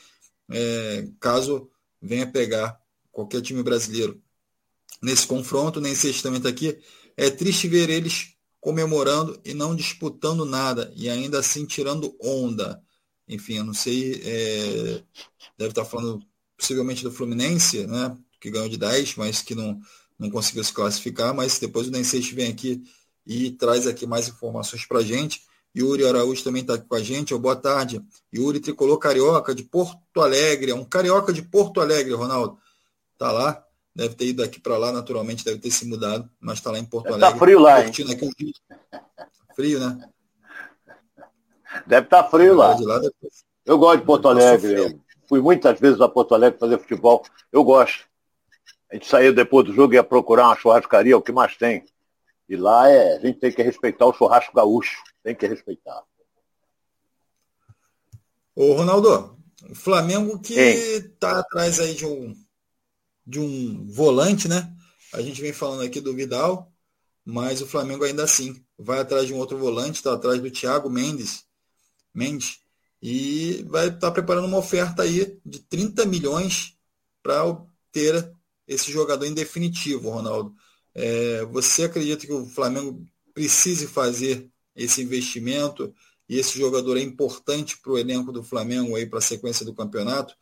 é, 0.52 1.08
caso 1.20 1.70
venha 2.02 2.32
pegar 2.32 2.80
qualquer 3.12 3.42
time 3.42 3.64
brasileiro 3.64 4.22
nesse 5.02 5.28
confronto, 5.28 5.82
nem 5.82 5.96
sei 5.96 6.14
se 6.14 6.24
também 6.24 6.38
está 6.38 6.50
aqui. 6.50 6.80
É 7.16 7.30
triste 7.30 7.68
ver 7.68 7.90
eles 7.90 8.36
comemorando 8.60 9.40
e 9.46 9.54
não 9.54 9.76
disputando 9.76 10.46
nada, 10.46 10.92
e 10.96 11.10
ainda 11.10 11.40
assim 11.40 11.66
tirando 11.66 12.16
onda. 12.22 12.82
Enfim, 13.28 13.56
eu 13.56 13.64
não 13.64 13.74
sei, 13.74 14.22
é, 14.24 15.04
deve 15.58 15.72
estar 15.72 15.86
falando 15.86 16.26
possivelmente 16.58 17.04
do 17.04 17.12
Fluminense, 17.12 17.86
né? 17.88 18.18
Que 18.40 18.50
ganhou 18.52 18.70
de 18.70 18.78
10, 18.78 19.16
mas 19.16 19.42
que 19.42 19.56
não, 19.56 19.80
não 20.18 20.30
conseguiu 20.30 20.64
se 20.64 20.74
classificar, 20.74 21.34
mas 21.34 21.60
depois 21.60 21.88
o 21.88 21.92
Densete 21.92 22.34
vem 22.34 22.50
aqui 22.50 22.84
e 23.26 23.52
traz 23.52 23.86
aqui 23.86 24.06
mais 24.08 24.28
informações 24.28 24.86
para 24.86 25.02
gente. 25.02 25.42
Yuri 25.78 26.08
Araújo 26.08 26.44
também 26.44 26.62
está 26.64 26.74
aqui 26.74 26.88
com 26.88 26.96
a 26.96 27.04
gente. 27.04 27.36
Oh, 27.36 27.40
boa 27.40 27.56
tarde. 27.56 28.04
Yuri 28.34 28.60
Tricolor 28.60 28.98
Carioca 28.98 29.54
de 29.54 29.64
Porto 29.64 30.22
Alegre. 30.22 30.72
É 30.72 30.76
um 30.76 30.84
carioca 30.84 31.32
de 31.32 31.44
Porto 31.44 31.80
Alegre, 31.80 32.14
Ronaldo. 32.16 32.58
Tá 33.16 33.32
lá. 33.32 33.64
Deve 33.96 34.16
ter 34.16 34.26
ido 34.26 34.44
aqui 34.44 34.60
para 34.60 34.78
lá, 34.78 34.92
naturalmente, 34.92 35.44
deve 35.44 35.60
ter 35.60 35.72
se 35.72 35.88
mudado, 35.88 36.30
mas 36.40 36.60
está 36.60 36.72
lá 36.72 36.78
em 36.78 36.86
Porto 36.86 37.06
tá 37.06 37.14
Alegre. 37.14 37.28
Está 37.30 37.40
frio 37.40 37.60
lá, 37.60 37.84
hein? 37.84 37.92
Frio, 39.56 39.80
né? 39.80 40.10
Deve 41.86 42.06
estar 42.06 42.24
tá 42.24 42.30
frio 42.30 42.56
lá. 42.56 42.78
lá 42.80 43.02
eu 43.66 43.78
gosto 43.78 44.00
de 44.00 44.06
Porto 44.06 44.28
Alegre. 44.28 45.00
Fui 45.28 45.42
muitas 45.42 45.80
vezes 45.80 46.00
a 46.00 46.08
Porto 46.08 46.34
Alegre 46.34 46.60
fazer 46.60 46.80
futebol. 46.80 47.24
Eu 47.52 47.64
gosto. 47.64 48.06
A 48.92 48.96
gente 48.96 49.08
saía 49.08 49.34
depois 49.34 49.66
do 49.66 49.74
jogo 49.74 49.94
e 49.94 49.98
ia 49.98 50.04
procurar 50.04 50.48
uma 50.48 50.56
churrascaria, 50.56 51.18
o 51.18 51.22
que 51.22 51.32
mais 51.32 51.58
tem. 51.58 51.84
E 52.48 52.56
lá 52.56 52.90
é, 52.90 53.18
a 53.18 53.20
gente 53.20 53.40
tem 53.40 53.52
que 53.52 53.62
respeitar 53.62 54.06
o 54.06 54.14
churrasco 54.14 54.56
gaúcho. 54.56 55.04
Tem 55.28 55.36
que 55.36 55.46
respeitar. 55.46 56.02
Ô, 58.56 58.72
Ronaldo, 58.72 59.38
o 59.70 59.76
Flamengo 59.76 60.40
que 60.40 60.54
está 60.54 61.40
atrás 61.40 61.82
aí 61.82 61.94
de 61.96 62.06
um, 62.06 62.34
de 63.26 63.38
um 63.38 63.92
volante, 63.92 64.48
né? 64.48 64.74
A 65.14 65.22
gente 65.22 65.42
vem 65.42 65.52
falando 65.52 65.84
aqui 65.84 66.00
do 66.00 66.16
Vidal, 66.16 66.72
mas 67.26 67.62
o 67.62 67.68
Flamengo 67.68 68.06
ainda 68.06 68.24
assim 68.24 68.64
vai 68.80 69.00
atrás 69.00 69.28
de 69.28 69.34
um 69.34 69.38
outro 69.38 69.58
volante, 69.58 69.96
está 69.96 70.14
atrás 70.14 70.42
do 70.42 70.50
Thiago 70.50 70.90
Mendes, 70.90 71.44
Mendes, 72.14 72.62
e 73.02 73.66
vai 73.68 73.88
estar 73.88 74.00
tá 74.00 74.12
preparando 74.12 74.48
uma 74.48 74.60
oferta 74.60 75.04
aí 75.04 75.38
de 75.46 75.60
30 75.60 76.06
milhões 76.06 76.78
para 77.22 77.44
ter 77.92 78.32
esse 78.66 78.94
jogador 78.94 79.26
em 79.26 79.34
definitivo, 79.34 80.10
Ronaldo. 80.10 80.56
É, 80.96 81.44
você 81.48 81.84
acredita 81.84 82.26
que 82.26 82.32
o 82.32 82.46
Flamengo 82.46 83.06
precise 83.34 83.88
fazer 83.88 84.50
esse 84.78 85.02
investimento 85.02 85.94
e 86.30 86.38
esse 86.38 86.58
jogador 86.58 86.98
é 86.98 87.02
importante 87.02 87.78
para 87.80 87.92
o 87.92 87.98
elenco 87.98 88.32
do 88.32 88.44
Flamengo 88.44 88.96
aí 88.96 89.06
para 89.06 89.20
a 89.20 89.22
sequência 89.22 89.66
do 89.66 89.74
campeonato? 89.74 90.38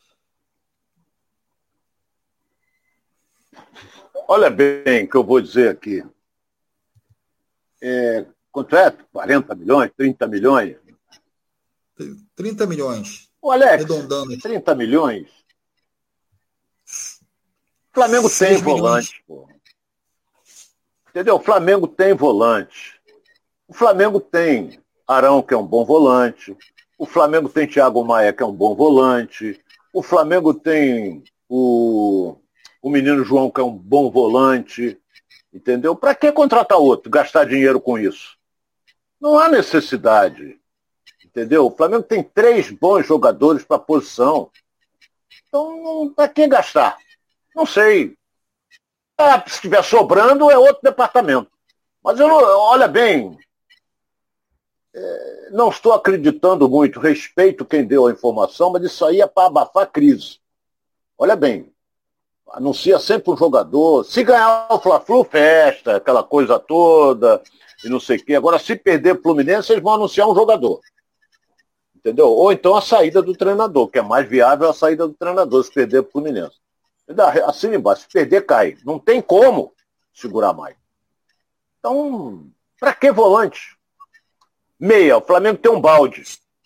Olha 4.27 4.49
bem 4.49 5.05
o 5.05 5.09
que 5.09 5.15
eu 5.15 5.23
vou 5.23 5.39
dizer 5.39 5.69
aqui. 5.69 6.03
É, 7.81 8.25
quanto 8.51 8.75
é? 8.75 8.91
40 8.91 9.55
milhões, 9.55 9.91
30 9.95 10.27
milhões? 10.27 10.75
30 12.35 12.65
milhões. 12.65 13.29
O 13.41 13.51
Alex, 13.51 13.83
Redondando. 13.83 14.37
30 14.37 14.75
milhões. 14.75 15.29
O 17.91 17.93
Flamengo 17.93 18.29
tem 18.29 18.57
volante, 18.57 19.23
pô. 19.25 19.47
Entendeu? 21.09 21.35
O 21.35 21.39
Flamengo 21.39 21.87
tem 21.87 22.13
volante. 22.13 22.94
O 23.67 23.73
Flamengo 23.73 24.19
tem 24.19 24.79
Arão, 25.07 25.41
que 25.41 25.53
é 25.53 25.57
um 25.57 25.65
bom 25.65 25.83
volante. 25.83 26.55
O 26.97 27.05
Flamengo 27.05 27.49
tem 27.49 27.67
Thiago 27.67 28.03
Maia, 28.03 28.31
que 28.31 28.43
é 28.43 28.45
um 28.45 28.53
bom 28.53 28.75
volante. 28.75 29.59
O 29.91 30.03
Flamengo 30.03 30.53
tem 30.53 31.23
o, 31.49 32.37
o 32.81 32.89
menino 32.89 33.23
João, 33.23 33.49
que 33.49 33.59
é 33.59 33.63
um 33.63 33.75
bom 33.75 34.11
volante. 34.11 34.99
Entendeu? 35.53 35.95
Para 35.95 36.13
que 36.13 36.31
contratar 36.31 36.77
outro? 36.77 37.09
Gastar 37.09 37.45
dinheiro 37.45 37.81
com 37.81 37.97
isso? 37.97 38.37
Não 39.19 39.39
há 39.39 39.47
necessidade. 39.47 40.59
Entendeu? 41.23 41.65
O 41.65 41.75
Flamengo 41.75 42.03
tem 42.03 42.23
três 42.23 42.69
bons 42.69 43.05
jogadores 43.07 43.63
para 43.63 43.77
a 43.77 43.79
posição. 43.79 44.51
Então, 45.47 46.13
para 46.15 46.29
que 46.29 46.47
gastar? 46.47 46.97
Não 47.55 47.65
sei. 47.65 48.17
Ah, 49.17 49.41
se 49.47 49.55
estiver 49.55 49.83
sobrando, 49.83 50.51
é 50.51 50.57
outro 50.57 50.81
departamento. 50.83 51.49
Mas 52.03 52.19
eu, 52.19 52.27
olha 52.27 52.87
bem, 52.87 53.37
não 55.51 55.69
estou 55.69 55.93
acreditando 55.93 56.69
muito, 56.69 56.99
respeito 56.99 57.65
quem 57.65 57.85
deu 57.85 58.07
a 58.07 58.11
informação, 58.11 58.69
mas 58.69 58.83
isso 58.83 59.05
aí 59.05 59.21
é 59.21 59.27
para 59.27 59.47
abafar 59.47 59.83
a 59.83 59.87
crise. 59.87 60.39
Olha 61.17 61.35
bem, 61.35 61.71
anuncia 62.49 62.97
sempre 62.99 63.31
um 63.31 63.37
jogador, 63.37 64.03
se 64.05 64.23
ganhar 64.23 64.67
o 64.69 64.79
Fla-Flu, 64.79 65.23
festa, 65.23 65.97
aquela 65.97 66.23
coisa 66.23 66.59
toda, 66.59 67.41
e 67.83 67.89
não 67.89 67.99
sei 67.99 68.17
o 68.17 68.25
quê. 68.25 68.35
Agora, 68.35 68.57
se 68.57 68.75
perder 68.75 69.15
o 69.15 69.21
Fluminense, 69.21 69.71
eles 69.71 69.83
vão 69.83 69.93
anunciar 69.93 70.29
um 70.29 70.35
jogador. 70.35 70.79
Entendeu? 71.95 72.29
Ou 72.29 72.51
então 72.51 72.75
a 72.75 72.81
saída 72.81 73.21
do 73.21 73.35
treinador, 73.35 73.87
que 73.87 73.99
é 73.99 74.01
mais 74.01 74.27
viável 74.27 74.69
a 74.69 74.73
saída 74.73 75.07
do 75.07 75.13
treinador, 75.13 75.63
se 75.63 75.73
perder 75.73 75.99
o 75.99 76.09
Fluminense. 76.09 76.55
Assim 77.45 77.73
embaixo, 77.73 78.03
se 78.03 78.09
perder, 78.09 78.45
cai. 78.45 78.77
Não 78.85 78.99
tem 78.99 79.21
como 79.21 79.73
segurar 80.13 80.53
mais. 80.53 80.75
Então, 81.79 82.47
para 82.79 82.93
que 82.93 83.11
volante? 83.11 83.74
Meia, 84.79 85.17
o 85.17 85.21
Flamengo 85.21 85.57
tem 85.57 85.71
um 85.71 85.81
balde. 85.81 86.23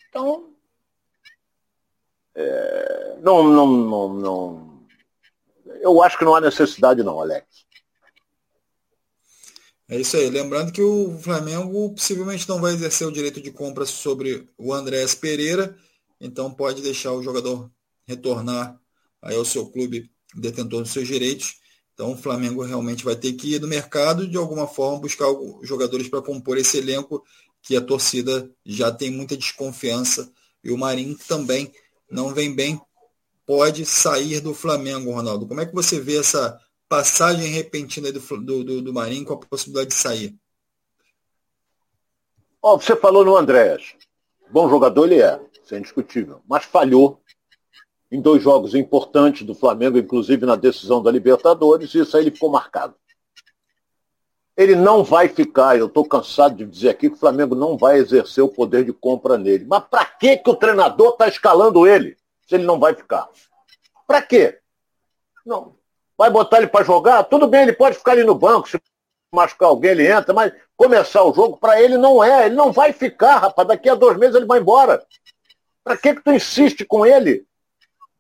Então, 0.10 0.50
é, 2.36 3.18
não, 3.22 3.44
não, 3.44 3.68
não, 3.68 4.14
não. 4.14 4.88
Eu 5.82 6.02
acho 6.02 6.18
que 6.18 6.26
não 6.26 6.36
há 6.36 6.42
necessidade 6.42 7.04
não, 7.04 7.20
Alex. 7.20 7.46
É 9.88 10.00
isso 10.00 10.16
aí. 10.18 10.30
Lembrando 10.30 10.72
que 10.72 10.82
o 10.82 11.18
Flamengo 11.20 11.94
possivelmente 11.94 12.48
não 12.48 12.62
vai 12.62 12.74
exercer 12.74 13.08
o 13.08 13.12
direito 13.12 13.42
de 13.42 13.52
compra 13.52 13.86
sobre 13.86 14.48
o 14.58 14.74
Andrés 14.74 15.16
Pereira, 15.16 15.76
então 16.22 16.54
pode 16.54 16.82
deixar 16.82 17.12
o 17.12 17.24
jogador 17.24 17.70
retornar 18.08 18.80
aí 19.22 19.36
ao 19.36 19.46
seu 19.46 19.66
clube 19.66 20.12
detentor 20.36 20.82
dos 20.82 20.92
seus 20.92 21.08
direitos. 21.08 21.60
Então 21.94 22.14
o 22.14 22.18
Flamengo 22.18 22.64
realmente 22.64 23.04
vai 23.04 23.16
ter 23.16 23.34
que 23.34 23.56
ir 23.56 23.62
no 23.62 23.68
mercado 23.68 24.28
de 24.28 24.38
alguma 24.38 24.68
forma 24.68 25.02
buscar 25.02 25.28
jogadores 25.64 26.08
para 26.08 26.22
compor 26.22 26.58
esse 26.58 26.78
elenco 26.78 27.24
que 27.62 27.76
a 27.76 27.82
torcida 27.82 28.50
já 28.66 28.92
tem 28.92 29.12
muita 29.12 29.38
desconfiança 29.38 30.32
e 30.64 30.72
o 30.72 30.78
Marinho 30.78 31.18
também 31.28 31.72
não 32.10 32.34
vem 32.34 32.54
bem, 32.54 32.82
pode 33.46 33.86
sair 33.86 34.40
do 34.40 34.54
Flamengo, 34.54 35.12
Ronaldo. 35.12 35.48
Como 35.48 35.62
é 35.62 35.66
que 35.66 35.74
você 35.74 36.00
vê 36.00 36.18
essa 36.18 36.60
passagem 36.88 37.48
repentina 37.48 38.12
do, 38.12 38.20
do, 38.64 38.82
do, 38.82 38.94
Marinho 38.94 39.26
com 39.26 39.34
a 39.34 39.38
possibilidade 39.38 39.90
de 39.90 39.96
sair? 39.96 40.36
Oh, 42.62 42.78
você 42.78 42.96
falou 42.96 43.24
no 43.24 43.38
Andrés. 43.38 43.96
Bom 44.52 44.70
jogador 44.70 45.06
ele 45.06 45.22
é, 45.22 45.40
isso 45.64 45.76
é 45.76 45.80
indiscutível. 45.80 46.42
Mas 46.48 46.66
falhou 46.66 47.22
em 48.12 48.20
dois 48.20 48.42
jogos 48.42 48.74
importantes 48.74 49.46
do 49.46 49.54
Flamengo, 49.54 49.98
inclusive 49.98 50.46
na 50.46 50.56
decisão 50.56 51.02
da 51.02 51.12
Libertadores, 51.12 51.94
e 51.94 52.00
isso 52.00 52.18
aí 52.18 52.24
ele 52.24 52.32
ficou 52.32 52.50
marcado. 52.50 52.96
Ele 54.60 54.76
não 54.76 55.06
vai 55.06 55.30
ficar, 55.30 55.78
eu 55.78 55.86
estou 55.86 56.04
cansado 56.04 56.58
de 56.58 56.66
dizer 56.66 56.90
aqui 56.90 57.08
que 57.08 57.16
o 57.16 57.20
Flamengo 57.20 57.56
não 57.56 57.78
vai 57.78 57.98
exercer 57.98 58.44
o 58.44 58.50
poder 58.50 58.84
de 58.84 58.92
compra 58.92 59.38
nele. 59.38 59.64
Mas 59.66 59.86
para 59.90 60.04
que, 60.04 60.36
que 60.36 60.50
o 60.50 60.56
treinador 60.56 61.14
está 61.14 61.30
escalando 61.30 61.88
ele, 61.88 62.18
se 62.46 62.56
ele 62.56 62.66
não 62.66 62.78
vai 62.78 62.94
ficar? 62.94 63.30
Para 64.06 64.22
quê? 64.22 64.60
Não. 65.46 65.78
Vai 66.18 66.30
botar 66.30 66.58
ele 66.58 66.68
para 66.68 66.84
jogar? 66.84 67.24
Tudo 67.24 67.48
bem, 67.48 67.62
ele 67.62 67.72
pode 67.72 67.98
ficar 67.98 68.12
ali 68.12 68.26
no 68.26 68.36
banco, 68.36 68.68
se 68.68 68.78
machucar 69.34 69.70
alguém, 69.70 69.92
ele 69.92 70.12
entra, 70.12 70.34
mas 70.34 70.52
começar 70.76 71.24
o 71.24 71.34
jogo 71.34 71.56
para 71.56 71.82
ele 71.82 71.98
não 71.98 72.22
é. 72.22 72.48
Ele 72.48 72.56
não 72.56 72.74
vai 72.74 72.92
ficar, 72.92 73.38
rapaz. 73.38 73.66
Daqui 73.66 73.88
a 73.88 73.96
dois 73.96 74.18
meses 74.18 74.36
ele 74.36 74.46
vai 74.46 74.60
embora. 74.60 75.02
Para 75.86 75.96
que, 75.96 76.16
que 76.16 76.22
tu 76.22 76.34
insiste 76.34 76.84
com 76.84 77.06
ele? 77.06 77.46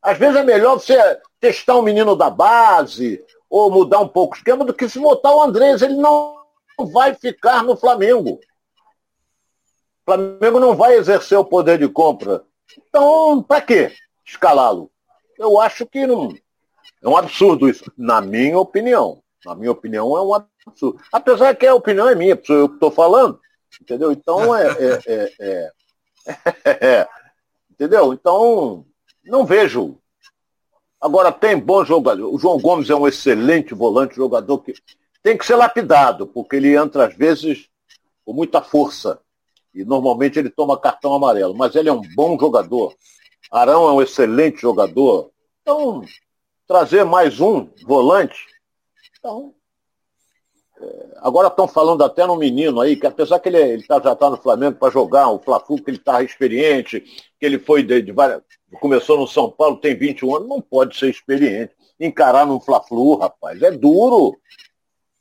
Às 0.01 0.17
vezes 0.17 0.37
é 0.37 0.43
melhor 0.43 0.75
você 0.75 1.19
testar 1.37 1.75
um 1.75 1.81
menino 1.81 2.15
da 2.15 2.29
base, 2.29 3.21
ou 3.49 3.71
mudar 3.71 3.99
um 3.99 4.07
pouco 4.07 4.35
o 4.35 4.37
esquema 4.37 4.63
do 4.63 4.73
que 4.73 4.87
se 4.87 4.99
botar 4.99 5.33
o 5.33 5.41
Andrés. 5.41 5.81
Ele 5.81 5.95
não 5.95 6.37
vai 6.91 7.13
ficar 7.15 7.63
no 7.63 7.75
Flamengo. 7.75 8.39
O 10.01 10.05
Flamengo 10.05 10.59
não 10.59 10.75
vai 10.75 10.95
exercer 10.95 11.37
o 11.37 11.45
poder 11.45 11.79
de 11.79 11.87
compra. 11.87 12.43
Então, 12.77 13.41
para 13.41 13.61
que 13.61 13.91
escalá-lo? 14.25 14.91
Eu 15.37 15.59
acho 15.59 15.85
que 15.85 16.05
não. 16.05 16.33
É 17.01 17.07
um 17.07 17.17
absurdo 17.17 17.69
isso, 17.69 17.91
na 17.97 18.21
minha 18.21 18.59
opinião. 18.59 19.23
Na 19.45 19.55
minha 19.55 19.71
opinião, 19.71 20.17
é 20.17 20.21
um 20.21 20.33
absurdo. 20.33 21.01
Apesar 21.11 21.55
que 21.55 21.65
a 21.65 21.73
opinião 21.73 22.09
é 22.09 22.15
minha, 22.15 22.39
sou 22.43 22.55
eu 22.55 22.65
estou 22.65 22.91
falando. 22.91 23.39
Entendeu? 23.81 24.11
Então, 24.11 24.55
é, 24.55 24.67
é, 24.67 24.99
é, 25.05 25.33
é, 25.39 25.71
é 26.87 27.07
entendeu? 27.71 28.13
Então, 28.13 28.85
não 29.23 29.45
vejo 29.45 29.97
Agora 30.99 31.31
tem 31.31 31.57
bom 31.57 31.83
jogador. 31.85 32.33
O 32.33 32.37
João 32.37 32.59
Gomes 32.59 32.89
é 32.89 32.95
um 32.95 33.07
excelente 33.07 33.73
volante, 33.73 34.15
jogador 34.15 34.59
que 34.59 34.73
tem 35.23 35.37
que 35.37 35.45
ser 35.45 35.55
lapidado, 35.55 36.27
porque 36.27 36.55
ele 36.55 36.75
entra 36.75 37.07
às 37.07 37.15
vezes 37.15 37.69
com 38.25 38.33
muita 38.33 38.61
força. 38.61 39.19
E 39.73 39.85
normalmente 39.85 40.37
ele 40.37 40.49
toma 40.49 40.79
cartão 40.79 41.13
amarelo. 41.13 41.55
Mas 41.55 41.75
ele 41.75 41.89
é 41.89 41.93
um 41.93 42.01
bom 42.15 42.37
jogador. 42.37 42.95
Arão 43.51 43.87
é 43.87 43.91
um 43.93 44.01
excelente 44.01 44.61
jogador. 44.61 45.31
Então, 45.61 46.03
trazer 46.67 47.03
mais 47.03 47.39
um 47.39 47.69
volante. 47.85 48.45
Então, 49.17 49.53
Agora 51.17 51.49
estão 51.49 51.67
falando 51.67 52.03
até 52.03 52.25
no 52.25 52.37
menino 52.37 52.79
aí, 52.79 52.95
que 52.95 53.05
apesar 53.05 53.39
que 53.39 53.49
ele, 53.49 53.57
ele 53.57 53.83
tá, 53.83 53.99
já 53.99 54.13
está 54.13 54.29
no 54.29 54.37
Flamengo 54.37 54.77
para 54.77 54.91
jogar, 54.91 55.29
o 55.29 55.39
Fla-Flu, 55.39 55.83
que 55.83 55.89
ele 55.89 55.97
está 55.97 56.23
experiente, 56.23 57.01
que 57.01 57.45
ele 57.45 57.59
foi 57.59 57.83
de, 57.83 58.01
de 58.01 58.11
várias, 58.13 58.41
começou 58.77 59.17
no 59.17 59.27
São 59.27 59.49
Paulo, 59.49 59.77
tem 59.77 59.95
21 59.95 60.35
anos, 60.35 60.49
não 60.49 60.61
pode 60.61 60.97
ser 60.97 61.09
experiente. 61.09 61.73
Encarar 61.99 62.45
num 62.45 62.59
Fla-Flu, 62.59 63.17
rapaz, 63.17 63.61
é 63.61 63.71
duro. 63.71 64.37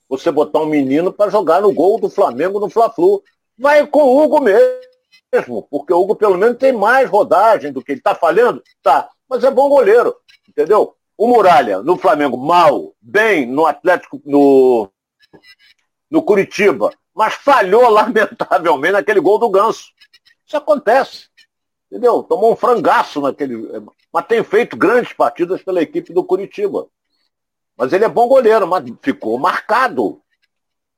Você 0.08 0.30
botar 0.30 0.60
um 0.60 0.66
menino 0.66 1.12
para 1.12 1.30
jogar 1.30 1.60
no 1.60 1.72
gol 1.72 2.00
do 2.00 2.08
Flamengo 2.08 2.60
no 2.60 2.70
Fla-Flu. 2.70 3.22
Vai 3.58 3.86
com 3.86 4.02
o 4.04 4.22
Hugo 4.22 4.40
mesmo, 4.40 5.62
porque 5.70 5.92
o 5.92 6.00
Hugo 6.00 6.14
pelo 6.14 6.38
menos 6.38 6.58
tem 6.58 6.72
mais 6.72 7.10
rodagem 7.10 7.72
do 7.72 7.82
que 7.82 7.92
ele 7.92 8.00
está 8.00 8.14
falhando, 8.14 8.62
tá, 8.82 9.10
mas 9.28 9.42
é 9.42 9.50
bom 9.50 9.68
goleiro, 9.68 10.14
entendeu? 10.48 10.94
O 11.16 11.26
Muralha, 11.26 11.82
no 11.82 11.96
Flamengo, 11.96 12.36
mal, 12.36 12.94
bem, 13.00 13.44
no 13.44 13.66
Atlético, 13.66 14.22
no 14.24 14.88
no 16.10 16.22
Curitiba, 16.22 16.90
mas 17.14 17.34
falhou 17.34 17.88
lamentavelmente 17.90 18.92
naquele 18.92 19.20
gol 19.20 19.38
do 19.38 19.50
Ganso. 19.50 19.92
Isso 20.46 20.56
acontece. 20.56 21.28
Entendeu? 21.90 22.22
Tomou 22.22 22.52
um 22.52 22.56
frangaço 22.56 23.20
naquele. 23.20 23.56
Mas 24.12 24.26
tem 24.26 24.44
feito 24.44 24.76
grandes 24.76 25.12
partidas 25.12 25.62
pela 25.62 25.82
equipe 25.82 26.12
do 26.12 26.22
Curitiba. 26.22 26.86
Mas 27.76 27.92
ele 27.92 28.04
é 28.04 28.08
bom 28.08 28.28
goleiro, 28.28 28.66
mas 28.66 28.84
ficou 29.00 29.38
marcado 29.38 30.20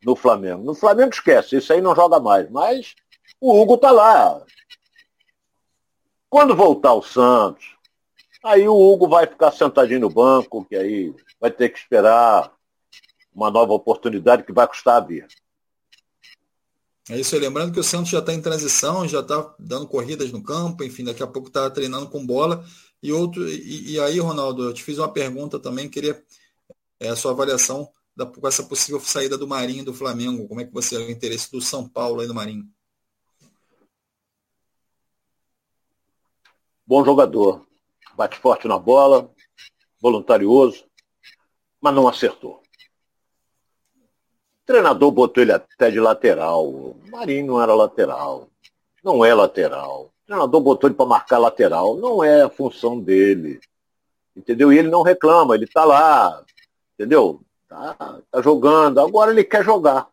no 0.04 0.16
Flamengo. 0.16 0.64
No 0.64 0.74
Flamengo 0.74 1.12
esquece, 1.12 1.56
isso 1.56 1.72
aí 1.72 1.80
não 1.80 1.94
joga 1.94 2.18
mais. 2.18 2.50
Mas 2.50 2.94
o 3.40 3.60
Hugo 3.60 3.76
tá 3.76 3.90
lá. 3.90 4.42
Quando 6.28 6.56
voltar 6.56 6.94
o 6.94 7.02
Santos, 7.02 7.76
aí 8.42 8.66
o 8.68 8.74
Hugo 8.74 9.08
vai 9.08 9.26
ficar 9.26 9.52
sentadinho 9.52 10.00
no 10.00 10.10
banco, 10.10 10.64
que 10.64 10.76
aí 10.76 11.14
vai 11.40 11.50
ter 11.50 11.68
que 11.68 11.78
esperar 11.78 12.52
uma 13.34 13.50
nova 13.50 13.72
oportunidade 13.72 14.42
que 14.42 14.52
vai 14.52 14.66
custar 14.66 14.96
a 14.96 15.00
vir. 15.00 15.26
É 17.08 17.18
isso 17.18 17.34
aí, 17.34 17.40
lembrando 17.40 17.72
que 17.72 17.80
o 17.80 17.84
Santos 17.84 18.10
já 18.10 18.18
está 18.18 18.32
em 18.32 18.42
transição, 18.42 19.08
já 19.08 19.20
está 19.20 19.54
dando 19.58 19.86
corridas 19.86 20.30
no 20.30 20.42
campo, 20.42 20.84
enfim, 20.84 21.04
daqui 21.04 21.22
a 21.22 21.26
pouco 21.26 21.48
está 21.48 21.68
treinando 21.70 22.08
com 22.08 22.24
bola. 22.24 22.64
E 23.02 23.12
outro, 23.12 23.48
e, 23.48 23.92
e, 23.92 24.00
aí, 24.00 24.18
Ronaldo, 24.20 24.64
eu 24.64 24.74
te 24.74 24.82
fiz 24.84 24.98
uma 24.98 25.12
pergunta 25.12 25.58
também, 25.58 25.88
queria 25.88 26.22
é, 27.00 27.08
a 27.08 27.16
sua 27.16 27.32
avaliação 27.32 27.90
da, 28.14 28.26
com 28.26 28.46
essa 28.46 28.62
possível 28.62 29.00
saída 29.00 29.38
do 29.38 29.48
Marinho 29.48 29.84
do 29.84 29.94
Flamengo. 29.94 30.46
Como 30.46 30.60
é 30.60 30.64
que 30.64 30.72
você 30.72 30.96
é 30.96 30.98
o 30.98 31.10
interesse 31.10 31.50
do 31.50 31.60
São 31.60 31.88
Paulo 31.88 32.20
aí 32.20 32.26
no 32.28 32.34
Marinho? 32.34 32.68
Bom 36.86 37.04
jogador, 37.04 37.66
bate 38.16 38.36
forte 38.38 38.66
na 38.68 38.78
bola, 38.78 39.32
voluntarioso, 40.00 40.84
mas 41.80 41.94
não 41.94 42.08
acertou. 42.08 42.59
Treinador 44.70 45.10
botou 45.10 45.42
ele 45.42 45.50
até 45.50 45.90
de 45.90 45.98
lateral. 45.98 46.64
O 46.64 46.96
Marinho 47.10 47.48
não 47.48 47.60
era 47.60 47.74
lateral. 47.74 48.46
Não 49.02 49.24
é 49.24 49.34
lateral. 49.34 50.12
O 50.22 50.26
treinador 50.28 50.60
botou 50.60 50.88
ele 50.88 50.94
para 50.94 51.06
marcar 51.06 51.38
lateral. 51.38 51.96
Não 51.96 52.22
é 52.22 52.42
a 52.42 52.48
função 52.48 53.00
dele. 53.00 53.58
Entendeu? 54.36 54.72
E 54.72 54.78
ele 54.78 54.86
não 54.86 55.02
reclama, 55.02 55.56
ele 55.56 55.64
está 55.64 55.84
lá. 55.84 56.44
Entendeu? 56.94 57.40
Tá, 57.68 57.96
tá 58.30 58.40
jogando. 58.40 59.00
Agora 59.00 59.32
ele 59.32 59.42
quer 59.42 59.64
jogar. 59.64 60.06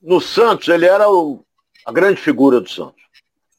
No 0.00 0.18
Santos, 0.18 0.68
ele 0.68 0.86
era 0.86 1.10
o, 1.10 1.44
a 1.84 1.92
grande 1.92 2.18
figura 2.18 2.58
do 2.58 2.70
Santos. 2.70 3.02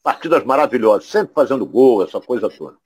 Partidas 0.01 0.43
maravilhosas, 0.43 1.07
sempre 1.07 1.35
fazendo 1.35 1.67
gol, 1.67 2.03
essa 2.03 2.19
coisa 2.19 2.49
toda. 2.49 2.77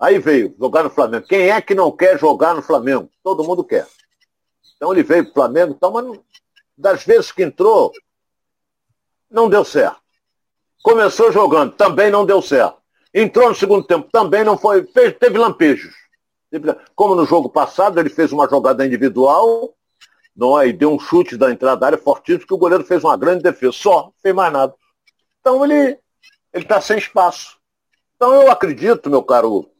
Aí 0.00 0.18
veio 0.18 0.52
jogar 0.58 0.82
no 0.82 0.90
Flamengo. 0.90 1.28
Quem 1.28 1.50
é 1.50 1.60
que 1.60 1.76
não 1.76 1.92
quer 1.92 2.18
jogar 2.18 2.56
no 2.56 2.62
Flamengo? 2.62 3.08
Todo 3.22 3.44
mundo 3.44 3.62
quer. 3.62 3.86
Então 4.82 4.92
ele 4.92 5.04
veio 5.04 5.22
para 5.22 5.30
o 5.30 5.34
Flamengo, 5.34 5.74
então, 5.76 5.92
mas 5.92 6.20
das 6.76 7.04
vezes 7.04 7.30
que 7.30 7.44
entrou, 7.44 7.92
não 9.30 9.48
deu 9.48 9.64
certo. 9.64 10.00
Começou 10.82 11.30
jogando, 11.30 11.72
também 11.76 12.10
não 12.10 12.26
deu 12.26 12.42
certo. 12.42 12.78
Entrou 13.14 13.48
no 13.48 13.54
segundo 13.54 13.86
tempo, 13.86 14.08
também 14.10 14.42
não 14.42 14.58
foi, 14.58 14.84
fez, 14.88 15.16
teve 15.16 15.38
lampejos. 15.38 15.94
Como 16.96 17.14
no 17.14 17.24
jogo 17.24 17.48
passado, 17.48 18.00
ele 18.00 18.10
fez 18.10 18.32
uma 18.32 18.48
jogada 18.48 18.84
individual, 18.84 19.72
não 20.34 20.60
é? 20.60 20.66
e 20.66 20.72
deu 20.72 20.90
um 20.92 20.98
chute 20.98 21.36
da 21.36 21.52
entrada 21.52 21.76
da 21.76 21.86
área 21.86 21.98
fortíssimo, 21.98 22.48
que 22.48 22.54
o 22.54 22.58
goleiro 22.58 22.82
fez 22.82 23.04
uma 23.04 23.16
grande 23.16 23.44
defesa. 23.44 23.70
Só, 23.70 24.06
não 24.06 24.14
fez 24.20 24.34
mais 24.34 24.52
nada. 24.52 24.74
Então 25.38 25.64
ele 25.64 25.96
está 26.52 26.80
sem 26.80 26.98
espaço. 26.98 27.56
Então 28.16 28.34
eu 28.34 28.50
acredito, 28.50 29.08
meu 29.08 29.22
caro, 29.22 29.70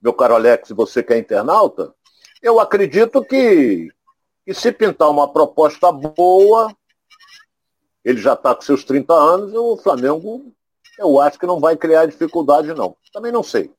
meu 0.00 0.12
caro 0.12 0.36
Alex, 0.36 0.68
você 0.68 1.02
que 1.02 1.12
é 1.12 1.18
internauta, 1.18 1.92
eu 2.40 2.60
acredito 2.60 3.20
que, 3.24 3.90
e 4.46 4.54
se 4.54 4.70
pintar 4.72 5.10
uma 5.10 5.32
proposta 5.32 5.90
boa, 5.90 6.74
ele 8.04 8.20
já 8.20 8.34
está 8.34 8.54
com 8.54 8.62
seus 8.62 8.84
30 8.84 9.14
anos, 9.14 9.54
o 9.54 9.76
Flamengo, 9.78 10.52
eu 10.98 11.20
acho 11.20 11.38
que 11.38 11.46
não 11.46 11.58
vai 11.58 11.76
criar 11.76 12.06
dificuldade, 12.06 12.74
não. 12.74 12.96
Também 13.12 13.32
não 13.32 13.42
sei. 13.42 13.72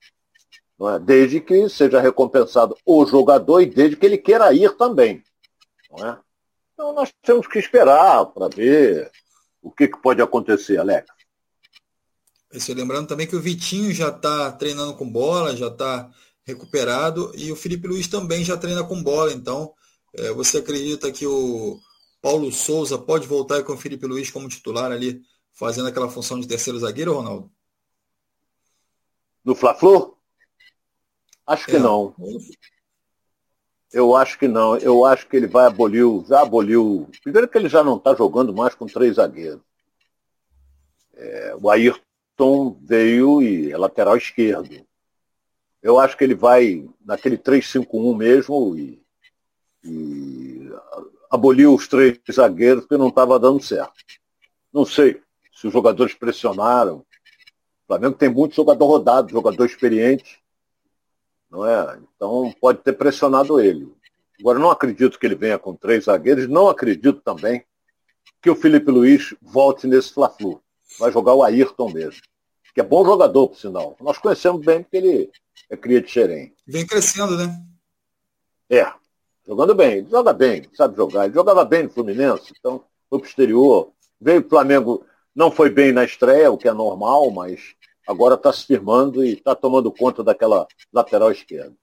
Não 0.78 0.90
é? 0.90 1.00
Desde 1.00 1.40
que 1.40 1.70
seja 1.70 2.02
recompensado 2.02 2.76
o 2.86 3.06
jogador 3.06 3.62
e 3.62 3.68
desde 3.68 3.96
que 3.96 4.06
ele 4.06 4.18
queira 4.18 4.54
ir 4.54 4.76
também. 4.76 5.24
Não 5.92 6.08
é? 6.08 6.20
Então 6.74 6.94
nós 6.94 7.14
temos 7.22 7.48
que 7.48 7.60
esperar 7.60 8.26
para 8.26 8.50
ver 8.50 9.10
o 9.62 9.72
que, 9.72 9.88
que 9.88 10.02
pode 10.02 10.22
acontecer, 10.22 10.78
Alex. 10.78 11.08
Esse, 12.52 12.74
lembrando 12.74 13.08
também 13.08 13.28
que 13.28 13.36
o 13.36 13.42
Vitinho 13.42 13.94
já 13.94 14.10
está 14.10 14.52
treinando 14.52 14.96
com 14.96 15.10
bola, 15.10 15.56
já 15.56 15.68
está 15.68 16.10
recuperado, 16.46 17.32
e 17.36 17.52
o 17.52 17.56
Felipe 17.56 17.88
Luiz 17.88 18.08
também 18.08 18.44
já 18.44 18.56
treina 18.56 18.84
com 18.84 19.02
bola, 19.02 19.34
então 19.34 19.74
é, 20.18 20.32
você 20.32 20.60
acredita 20.60 21.12
que 21.12 21.26
o 21.26 21.80
Paulo 22.22 22.52
Souza 22.52 22.98
pode 22.98 23.28
voltar 23.28 23.64
com 23.64 23.74
o 23.74 23.78
Felipe 23.78 24.06
Luiz 24.06 24.32
como 24.32 24.50
titular 24.50 24.92
ali, 24.92 25.22
fazendo 25.54 25.88
aquela 25.88 26.10
função 26.10 26.40
de 26.40 26.48
terceiro 26.48 26.80
zagueiro, 26.80 27.14
Ronaldo? 27.14 27.52
No 29.44 29.54
Fla-Flu? 29.54 30.18
Acho 31.46 31.68
que 31.68 31.76
é. 31.76 31.80
não. 31.80 32.16
Eu 33.94 34.16
acho 34.16 34.40
que 34.40 34.48
não. 34.48 34.76
Eu 34.78 35.06
acho 35.06 35.28
que 35.28 35.38
ele 35.38 35.48
vai 35.48 35.68
abolir, 35.68 36.06
já 36.28 36.42
aboliu. 36.42 37.08
Primeiro 37.22 37.48
que 37.48 37.58
ele 37.58 37.70
já 37.70 37.84
não 37.84 37.98
está 37.98 38.16
jogando 38.16 38.54
mais 38.54 38.74
com 38.74 38.88
três 38.88 39.16
zagueiros. 39.18 39.62
É, 41.14 41.56
o 41.62 41.70
Ayrton 41.70 42.78
veio 42.82 43.42
e 43.42 43.72
é 43.72 43.78
lateral 43.78 44.18
esquerdo. 44.18 44.86
Eu 45.82 46.00
acho 46.00 46.18
que 46.18 46.24
ele 46.24 46.34
vai 46.34 46.90
naquele 47.06 47.38
3-5-1 47.38 48.18
mesmo 48.18 48.76
e 48.76 49.05
e 49.86 50.70
aboliu 51.30 51.74
os 51.74 51.88
três 51.88 52.20
zagueiros 52.32 52.84
porque 52.84 52.98
não 52.98 53.10
estava 53.10 53.40
dando 53.40 53.62
certo. 53.62 53.94
Não 54.74 54.86
sei 54.86 55.22
se 55.54 55.68
os 55.68 55.74
jogadores 55.74 56.14
pressionaram. 56.14 56.98
O 56.98 57.88
Flamengo 57.88 58.16
tem 58.16 58.30
muito 58.30 58.56
jogador 58.56 58.86
rodado, 58.86 59.32
jogador 59.32 59.66
experiente. 59.66 60.44
Não 61.50 61.66
é? 61.66 62.00
Então 62.16 62.54
pode 62.60 62.80
ter 62.80 62.94
pressionado 62.94 63.60
ele. 63.60 63.94
Agora 64.40 64.60
não 64.60 64.70
acredito 64.70 65.18
que 65.18 65.26
ele 65.26 65.36
venha 65.36 65.58
com 65.58 65.76
três 65.76 66.06
zagueiros, 66.06 66.48
não 66.48 66.68
acredito 66.68 67.22
também 67.22 67.64
que 68.42 68.50
o 68.50 68.56
Felipe 68.56 68.92
Luiz 68.92 69.34
volte 69.42 69.88
nesse 69.88 70.14
Fla-Flu. 70.14 70.62
Vai 71.00 71.12
jogar 71.12 71.34
o 71.34 71.44
Ayrton 71.44 71.92
mesmo. 71.92 72.22
Que 72.74 72.82
é 72.82 72.84
bom 72.84 73.06
jogador, 73.06 73.48
por 73.48 73.58
sinal. 73.58 73.96
Nós 74.02 74.18
conhecemos 74.18 74.66
bem 74.66 74.84
porque 74.84 74.98
ele 74.98 75.32
é 75.70 75.78
cria 75.78 76.02
de 76.02 76.10
Xerém. 76.10 76.54
Vem 76.68 76.86
crescendo, 76.86 77.38
né? 77.38 77.66
É, 78.70 78.92
Jogando 79.48 79.76
bem, 79.76 80.00
ele 80.00 80.10
joga 80.10 80.34
bem, 80.34 80.68
sabe 80.74 80.96
jogar. 80.96 81.26
Ele 81.26 81.34
jogava 81.34 81.64
bem 81.64 81.84
no 81.84 81.90
Fluminense, 81.90 82.54
então 82.58 82.84
foi 83.10 83.20
pro 83.20 83.28
exterior. 83.28 83.92
Veio 84.20 84.42
o 84.42 84.50
Flamengo, 84.50 85.06
não 85.36 85.52
foi 85.52 85.70
bem 85.70 85.92
na 85.92 86.04
estreia, 86.04 86.52
o 86.52 86.58
que 86.58 86.68
é 86.68 86.74
normal, 86.74 87.30
mas 87.30 87.76
agora 88.08 88.36
está 88.36 88.52
se 88.52 88.66
firmando 88.66 89.24
e 89.24 89.34
está 89.34 89.54
tomando 89.54 89.92
conta 89.92 90.24
daquela 90.24 90.68
lateral 90.92 91.32
esquerda. 91.32 91.76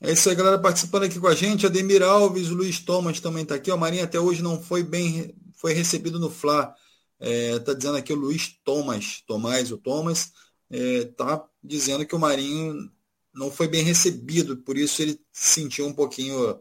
É 0.00 0.12
isso 0.12 0.28
aí, 0.28 0.36
galera, 0.36 0.60
participando 0.60 1.04
aqui 1.04 1.18
com 1.18 1.26
a 1.26 1.34
gente. 1.34 1.66
Ademir 1.66 2.04
Alves, 2.04 2.50
Luiz 2.50 2.78
Thomas 2.78 3.18
também 3.18 3.42
está 3.42 3.56
aqui. 3.56 3.70
O 3.72 3.76
Marinho 3.76 4.04
até 4.04 4.20
hoje 4.20 4.42
não 4.42 4.62
foi 4.62 4.84
bem, 4.84 5.34
foi 5.56 5.72
recebido 5.72 6.20
no 6.20 6.30
Fla. 6.30 6.72
Está 7.20 7.72
é, 7.72 7.74
dizendo 7.74 7.96
aqui 7.96 8.12
o 8.12 8.16
Luiz 8.16 8.48
Thomas, 8.64 9.24
Tomás, 9.26 9.72
o 9.72 9.76
Thomas, 9.76 10.32
está 10.70 11.34
é, 11.34 11.40
dizendo 11.64 12.06
que 12.06 12.14
o 12.14 12.18
Marinho 12.18 12.88
não 13.38 13.50
foi 13.50 13.68
bem 13.68 13.82
recebido, 13.82 14.56
por 14.56 14.76
isso 14.76 15.00
ele 15.00 15.20
se 15.32 15.60
sentiu 15.60 15.86
um 15.86 15.92
pouquinho 15.92 16.60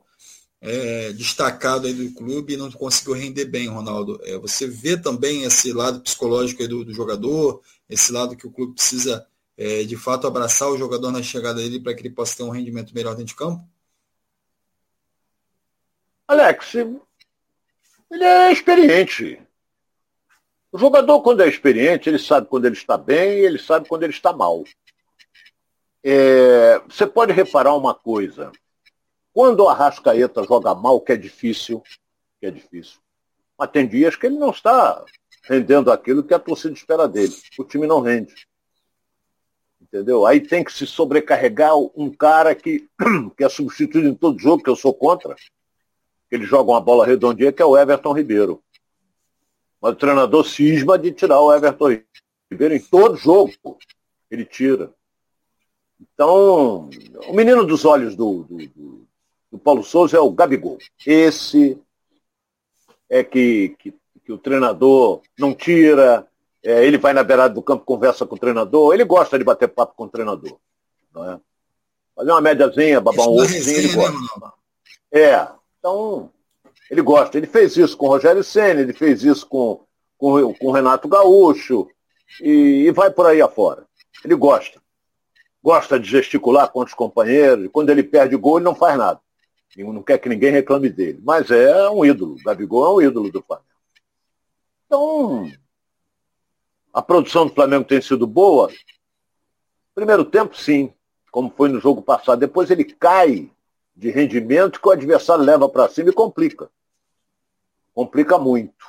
é, 0.61 1.11
destacado 1.13 1.87
aí 1.87 1.93
do 1.93 2.13
clube 2.13 2.53
e 2.53 2.57
não 2.57 2.71
conseguiu 2.71 3.13
render 3.13 3.45
bem, 3.45 3.67
Ronaldo. 3.67 4.19
É, 4.23 4.37
você 4.37 4.67
vê 4.67 4.95
também 4.95 5.43
esse 5.43 5.73
lado 5.73 6.01
psicológico 6.01 6.67
do, 6.67 6.85
do, 6.85 6.93
jogador, 6.93 7.61
esse 7.89 8.11
lado 8.11 8.35
que 8.35 8.45
o 8.45 8.51
clube 8.51 8.75
precisa 8.75 9.25
é, 9.57 9.83
de 9.83 9.97
fato 9.97 10.27
abraçar 10.27 10.69
o 10.69 10.77
jogador 10.77 11.11
na 11.11 11.23
chegada 11.23 11.59
dele 11.59 11.79
para 11.79 11.93
que 11.95 12.01
ele 12.01 12.13
possa 12.13 12.37
ter 12.37 12.43
um 12.43 12.49
rendimento 12.49 12.93
melhor 12.93 13.11
dentro 13.15 13.33
de 13.33 13.35
campo? 13.35 13.67
Alex, 16.27 16.75
ele 16.75 18.23
é 18.23 18.51
experiente. 18.51 19.41
O 20.71 20.77
jogador, 20.77 21.21
quando 21.21 21.41
é 21.41 21.47
experiente, 21.47 22.09
ele 22.09 22.19
sabe 22.19 22.47
quando 22.47 22.65
ele 22.65 22.75
está 22.75 22.97
bem 22.97 23.39
e 23.39 23.45
ele 23.45 23.57
sabe 23.57 23.87
quando 23.87 24.03
ele 24.03 24.13
está 24.13 24.33
mal. 24.33 24.63
É, 26.03 26.79
você 26.87 27.05
pode 27.05 27.33
reparar 27.33 27.75
uma 27.75 27.93
coisa. 27.93 28.51
Quando 29.33 29.61
o 29.61 29.69
Arrascaeta 29.69 30.43
joga 30.43 30.73
mal, 30.73 31.01
que 31.01 31.11
é 31.11 31.17
difícil, 31.17 31.81
que 32.39 32.47
é 32.47 32.51
difícil, 32.51 32.99
mas 33.57 33.71
tem 33.71 33.87
dias 33.87 34.15
que 34.15 34.25
ele 34.25 34.37
não 34.37 34.51
está 34.51 35.03
rendendo 35.43 35.91
aquilo 35.91 36.23
que 36.23 36.33
a 36.33 36.39
torcida 36.39 36.73
espera 36.73 37.07
dele. 37.07 37.33
O 37.57 37.63
time 37.63 37.87
não 37.87 38.01
rende. 38.01 38.47
Entendeu? 39.81 40.25
Aí 40.25 40.41
tem 40.41 40.63
que 40.63 40.73
se 40.73 40.85
sobrecarregar 40.85 41.77
um 41.77 42.11
cara 42.11 42.53
que, 42.53 42.87
que 43.37 43.43
é 43.43 43.49
substituído 43.49 44.09
em 44.09 44.15
todo 44.15 44.39
jogo, 44.39 44.61
que 44.61 44.69
eu 44.69 44.75
sou 44.75 44.93
contra. 44.93 45.35
Ele 46.29 46.45
joga 46.45 46.71
uma 46.71 46.81
bola 46.81 47.05
redondinha, 47.05 47.53
que 47.53 47.61
é 47.61 47.65
o 47.65 47.77
Everton 47.77 48.11
Ribeiro. 48.11 48.61
Mas 49.81 49.93
o 49.93 49.95
treinador 49.95 50.43
cisma 50.45 50.97
de 50.99 51.11
tirar 51.11 51.39
o 51.39 51.53
Everton 51.53 52.01
Ribeiro 52.51 52.75
em 52.75 52.81
todo 52.81 53.15
jogo. 53.15 53.53
Ele 54.29 54.43
tira. 54.43 54.93
Então, 55.99 56.89
o 57.27 57.33
menino 57.33 57.65
dos 57.65 57.85
olhos 57.85 58.15
do, 58.15 58.43
do, 58.43 58.57
do, 58.57 59.07
do 59.51 59.57
Paulo 59.57 59.83
Souza 59.83 60.17
é 60.17 60.19
o 60.19 60.31
Gabigol. 60.31 60.77
Esse 61.05 61.77
é 63.09 63.23
que, 63.23 63.75
que, 63.79 63.93
que 64.25 64.31
o 64.31 64.37
treinador 64.37 65.21
não 65.37 65.53
tira, 65.53 66.27
é, 66.63 66.85
ele 66.85 66.97
vai 66.97 67.13
na 67.13 67.23
beirada 67.23 67.53
do 67.53 67.61
campo, 67.61 67.85
conversa 67.85 68.25
com 68.25 68.35
o 68.35 68.39
treinador, 68.39 68.93
ele 68.93 69.05
gosta 69.05 69.37
de 69.37 69.43
bater 69.43 69.67
papo 69.67 69.95
com 69.95 70.03
o 70.03 70.09
treinador. 70.09 70.57
Não 71.13 71.31
é? 71.31 71.39
Fazer 72.15 72.31
uma 72.31 72.41
médiazinha, 72.41 72.99
babar 72.99 73.27
um 73.27 73.33
ovozinho, 73.33 73.77
ele 73.77 73.93
gosta. 73.93 74.11
Né, 74.11 74.51
é, 75.11 75.47
então, 75.79 76.31
ele 76.89 77.01
gosta. 77.01 77.37
Ele 77.37 77.47
fez 77.47 77.77
isso 77.77 77.95
com 77.95 78.07
o 78.07 78.09
Rogério 78.09 78.43
Senna, 78.43 78.81
ele 78.81 78.93
fez 78.93 79.23
isso 79.23 79.47
com, 79.47 79.81
com, 80.17 80.53
com 80.53 80.67
o 80.67 80.71
Renato 80.71 81.07
Gaúcho, 81.07 81.87
e, 82.41 82.85
e 82.87 82.91
vai 82.91 83.11
por 83.11 83.25
aí 83.25 83.41
afora. 83.41 83.85
Ele 84.23 84.35
gosta. 84.35 84.81
Gosta 85.67 85.99
de 85.99 86.09
gesticular 86.09 86.71
com 86.71 86.81
os 86.81 86.93
companheiros, 86.93 87.67
quando 87.73 87.89
ele 87.89 88.01
perde 88.01 88.37
gol, 88.37 88.57
ele 88.57 88.63
não 88.63 88.73
faz 88.73 88.97
nada. 88.97 89.19
Não 89.75 90.01
quer 90.01 90.17
que 90.17 90.29
ninguém 90.29 90.49
reclame 90.49 90.87
dele. 90.89 91.19
Mas 91.21 91.51
é 91.51 91.89
um 91.89 92.05
ídolo. 92.05 92.37
Gabigol 92.41 92.85
é 92.85 92.89
um 92.89 93.09
ídolo 93.09 93.29
do 93.29 93.43
Flamengo. 93.43 93.67
Então, 94.85 95.51
a 96.93 97.01
produção 97.01 97.47
do 97.47 97.53
Flamengo 97.53 97.83
tem 97.83 98.01
sido 98.01 98.25
boa? 98.25 98.71
Primeiro 99.93 100.23
tempo, 100.23 100.55
sim, 100.55 100.93
como 101.33 101.49
foi 101.49 101.67
no 101.67 101.81
jogo 101.81 102.01
passado. 102.01 102.39
Depois 102.39 102.71
ele 102.71 102.85
cai 102.85 103.51
de 103.93 104.09
rendimento 104.09 104.79
que 104.79 104.87
o 104.87 104.91
adversário 104.91 105.43
leva 105.43 105.67
para 105.67 105.89
cima 105.89 106.11
e 106.11 106.13
complica. 106.13 106.69
Complica 107.93 108.39
muito. 108.39 108.85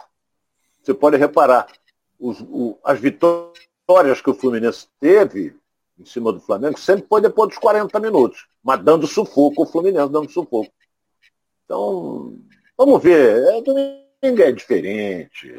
Você 0.80 0.94
pode 0.94 1.16
reparar, 1.16 1.66
os, 2.20 2.40
o, 2.40 2.78
as 2.84 3.00
vitórias 3.00 4.20
que 4.22 4.30
o 4.30 4.34
Fluminense 4.34 4.86
teve 5.00 5.57
em 5.98 6.04
cima 6.04 6.32
do 6.32 6.40
Flamengo 6.40 6.78
sempre 6.78 7.06
foi 7.08 7.20
depois 7.20 7.50
dos 7.50 7.58
40 7.58 7.98
minutos, 8.00 8.46
mas 8.62 8.82
dando 8.82 9.06
sufoco, 9.06 9.62
o 9.62 9.66
Fluminense 9.66 10.12
dando 10.12 10.30
sufoco. 10.30 10.72
Então, 11.64 12.38
vamos 12.76 13.02
ver. 13.02 13.42
É, 13.44 13.62
domingo 13.62 14.42
é 14.42 14.52
diferente. 14.52 15.52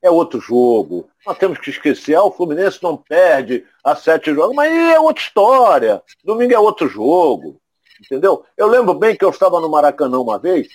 É 0.00 0.10
outro 0.10 0.40
jogo. 0.40 1.08
Nós 1.26 1.38
temos 1.38 1.58
que 1.58 1.70
esquecer, 1.70 2.14
ah, 2.14 2.22
o 2.22 2.30
Fluminense 2.30 2.82
não 2.82 2.96
perde 2.96 3.66
a 3.82 3.96
sete 3.96 4.32
jogos, 4.32 4.54
mas 4.54 4.72
é 4.72 5.00
outra 5.00 5.22
história. 5.22 6.02
Domingo 6.22 6.52
é 6.52 6.58
outro 6.58 6.88
jogo. 6.88 7.60
Entendeu? 8.00 8.44
Eu 8.56 8.66
lembro 8.66 8.94
bem 8.94 9.16
que 9.16 9.24
eu 9.24 9.30
estava 9.30 9.60
no 9.60 9.70
Maracanã 9.70 10.20
uma 10.20 10.38
vez, 10.38 10.68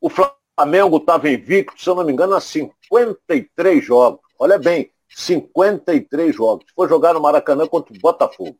o 0.00 0.10
Flamengo 0.10 0.96
estava 0.96 1.30
invicto, 1.30 1.80
se 1.80 1.88
eu 1.88 1.94
não 1.94 2.04
me 2.04 2.12
engano, 2.12 2.34
a 2.34 2.40
53 2.40 3.84
jogos. 3.84 4.20
Olha 4.38 4.58
bem, 4.58 4.90
53 5.16 6.36
jogos. 6.36 6.66
Foi 6.76 6.86
jogar 6.86 7.14
no 7.14 7.22
Maracanã 7.22 7.66
contra 7.66 7.94
o 7.94 7.98
Botafogo. 7.98 8.58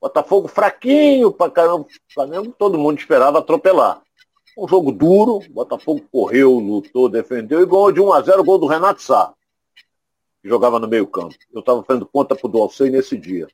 Botafogo 0.00 0.48
fraquinho 0.48 1.30
pra 1.30 1.48
caramba. 1.48 1.86
Flamengo 2.12 2.52
todo 2.58 2.76
mundo 2.76 2.98
esperava 2.98 3.38
atropelar. 3.38 4.02
Um 4.56 4.66
jogo 4.66 4.90
duro, 4.90 5.38
Botafogo 5.50 6.04
correu, 6.10 6.58
lutou, 6.58 7.08
defendeu 7.08 7.62
e 7.62 7.66
ganhou 7.66 7.92
de 7.92 8.00
1 8.00 8.12
a 8.12 8.20
0 8.22 8.40
o 8.40 8.44
gol 8.44 8.58
do 8.58 8.66
Renato 8.66 9.00
Sá, 9.00 9.32
que 10.42 10.48
jogava 10.48 10.80
no 10.80 10.88
meio 10.88 11.06
campo. 11.06 11.36
Eu 11.52 11.60
estava 11.60 11.84
fazendo 11.84 12.04
conta 12.04 12.34
pro 12.34 12.48
Dolcei 12.48 12.90
nesse 12.90 13.16
dia. 13.16 13.46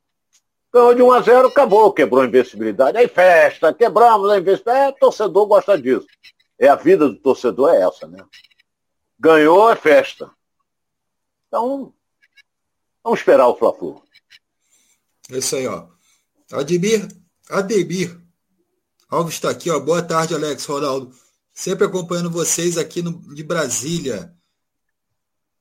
Ganhou 0.73 0.95
de 0.95 1.03
1 1.03 1.13
a 1.13 1.21
0 1.21 1.49
acabou, 1.49 1.93
quebrou 1.93 2.23
a 2.23 2.27
invencibilidade. 2.27 2.97
Aí 2.97 3.07
festa, 3.07 3.73
quebramos 3.75 4.31
a 4.31 4.39
invencibilidade. 4.39 4.95
É, 4.95 4.99
torcedor 4.99 5.47
gosta 5.47 5.77
disso. 5.77 6.07
É 6.59 6.69
a 6.69 6.75
vida 6.75 7.07
do 7.07 7.17
torcedor 7.17 7.75
é 7.75 7.83
essa, 7.83 8.07
né? 8.07 8.25
Ganhou 9.21 9.71
é 9.71 9.77
festa. 9.77 10.31
Então, 11.55 11.95
vamos 13.05 13.21
esperar 13.21 13.47
o 13.47 13.57
Fla-Flu. 13.57 14.03
É 15.31 15.39
isso 15.39 15.55
aí, 15.55 15.69
ó. 15.69 15.87
Ademir, 16.51 17.07
Ademir 17.49 18.21
Alves 19.09 19.35
está 19.35 19.51
aqui, 19.51 19.71
ó. 19.71 19.79
Boa 19.79 20.03
tarde, 20.03 20.35
Alex, 20.35 20.65
Ronaldo. 20.65 21.15
Sempre 21.53 21.87
acompanhando 21.87 22.29
vocês 22.29 22.77
aqui 22.77 23.03
no, 23.03 23.33
de 23.33 23.45
Brasília. 23.45 24.37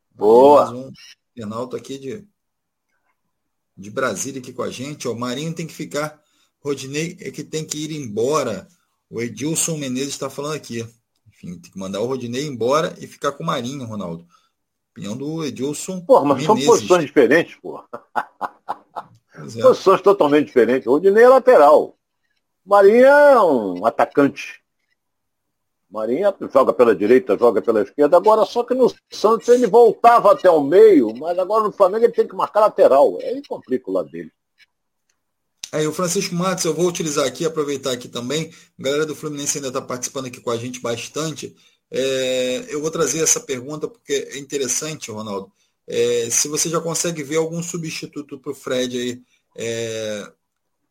Boa. 0.09 0.65
Mais 0.65 0.79
um 0.79 0.91
penalto 1.35 1.75
aqui 1.75 1.99
de, 1.99 2.27
de 3.77 3.91
Brasília 3.91 4.41
aqui 4.41 4.51
com 4.51 4.63
a 4.63 4.71
gente. 4.71 5.07
O 5.07 5.13
Marinho 5.13 5.53
tem 5.53 5.67
que 5.67 5.75
ficar. 5.75 6.19
Rodinei 6.59 7.15
é 7.19 7.29
que 7.29 7.43
tem 7.43 7.63
que 7.63 7.77
ir 7.77 7.91
embora. 7.91 8.67
O 9.11 9.21
Edilson 9.21 9.77
Menezes 9.77 10.13
está 10.13 10.27
falando 10.27 10.55
aqui. 10.55 10.79
Enfim, 11.27 11.59
tem 11.59 11.71
que 11.71 11.77
mandar 11.77 12.01
o 12.01 12.07
Rodinei 12.07 12.47
embora 12.47 12.95
e 12.99 13.05
ficar 13.05 13.33
com 13.33 13.43
o 13.43 13.45
Marinho, 13.45 13.85
Ronaldo. 13.85 14.27
Opinião 14.93 15.17
do 15.17 15.43
Edilson. 15.43 16.01
Porra, 16.01 16.25
mas 16.25 16.43
Menezes. 16.43 16.65
são 16.65 16.73
posições 16.73 17.05
diferentes, 17.05 17.55
porra. 17.55 17.85
É. 19.35 19.61
Posições 19.61 20.01
totalmente 20.01 20.45
diferentes. 20.45 20.85
O 20.85 20.91
Rodinei 20.91 21.23
é 21.23 21.27
lateral. 21.27 21.97
Marinha 22.63 23.07
é 23.07 23.41
um 23.41 23.83
atacante. 23.85 24.61
Marinha 25.89 26.33
joga 26.51 26.71
pela 26.71 26.95
direita, 26.95 27.37
joga 27.37 27.61
pela 27.61 27.81
esquerda. 27.81 28.17
Agora, 28.17 28.45
só 28.45 28.63
que 28.63 28.75
no 28.75 28.93
Santos 29.11 29.47
ele 29.47 29.67
voltava 29.67 30.31
até 30.31 30.49
o 30.49 30.63
meio, 30.63 31.13
mas 31.15 31.37
agora 31.37 31.63
no 31.63 31.71
Flamengo 31.71 32.05
ele 32.05 32.13
tem 32.13 32.27
que 32.27 32.35
marcar 32.35 32.61
lateral. 32.61 33.17
Aí 33.21 33.41
complica 33.47 33.89
o 33.89 33.93
lado 33.93 34.09
dele. 34.09 34.31
Aí, 35.71 35.87
o 35.87 35.91
Francisco 35.91 36.35
Matos, 36.35 36.65
eu 36.65 36.73
vou 36.73 36.87
utilizar 36.87 37.25
aqui, 37.25 37.45
aproveitar 37.45 37.91
aqui 37.91 38.07
também. 38.07 38.51
A 38.79 38.83
galera 38.83 39.07
do 39.07 39.15
Fluminense 39.15 39.57
ainda 39.57 39.69
está 39.69 39.81
participando 39.81 40.27
aqui 40.27 40.39
com 40.39 40.51
a 40.51 40.55
gente 40.55 40.79
bastante. 40.79 41.55
É, 41.95 42.65
eu 42.69 42.81
vou 42.81 42.89
trazer 42.89 43.21
essa 43.21 43.39
pergunta 43.39 43.87
porque 43.87 44.13
é 44.31 44.39
interessante, 44.39 45.11
Ronaldo. 45.11 45.51
É, 45.85 46.27
se 46.31 46.47
você 46.47 46.67
já 46.67 46.81
consegue 46.81 47.21
ver 47.21 47.35
algum 47.35 47.61
substituto 47.61 48.39
para 48.39 48.51
o 48.51 48.55
Fred 48.55 48.97
aí, 48.97 49.21
é, 49.55 50.31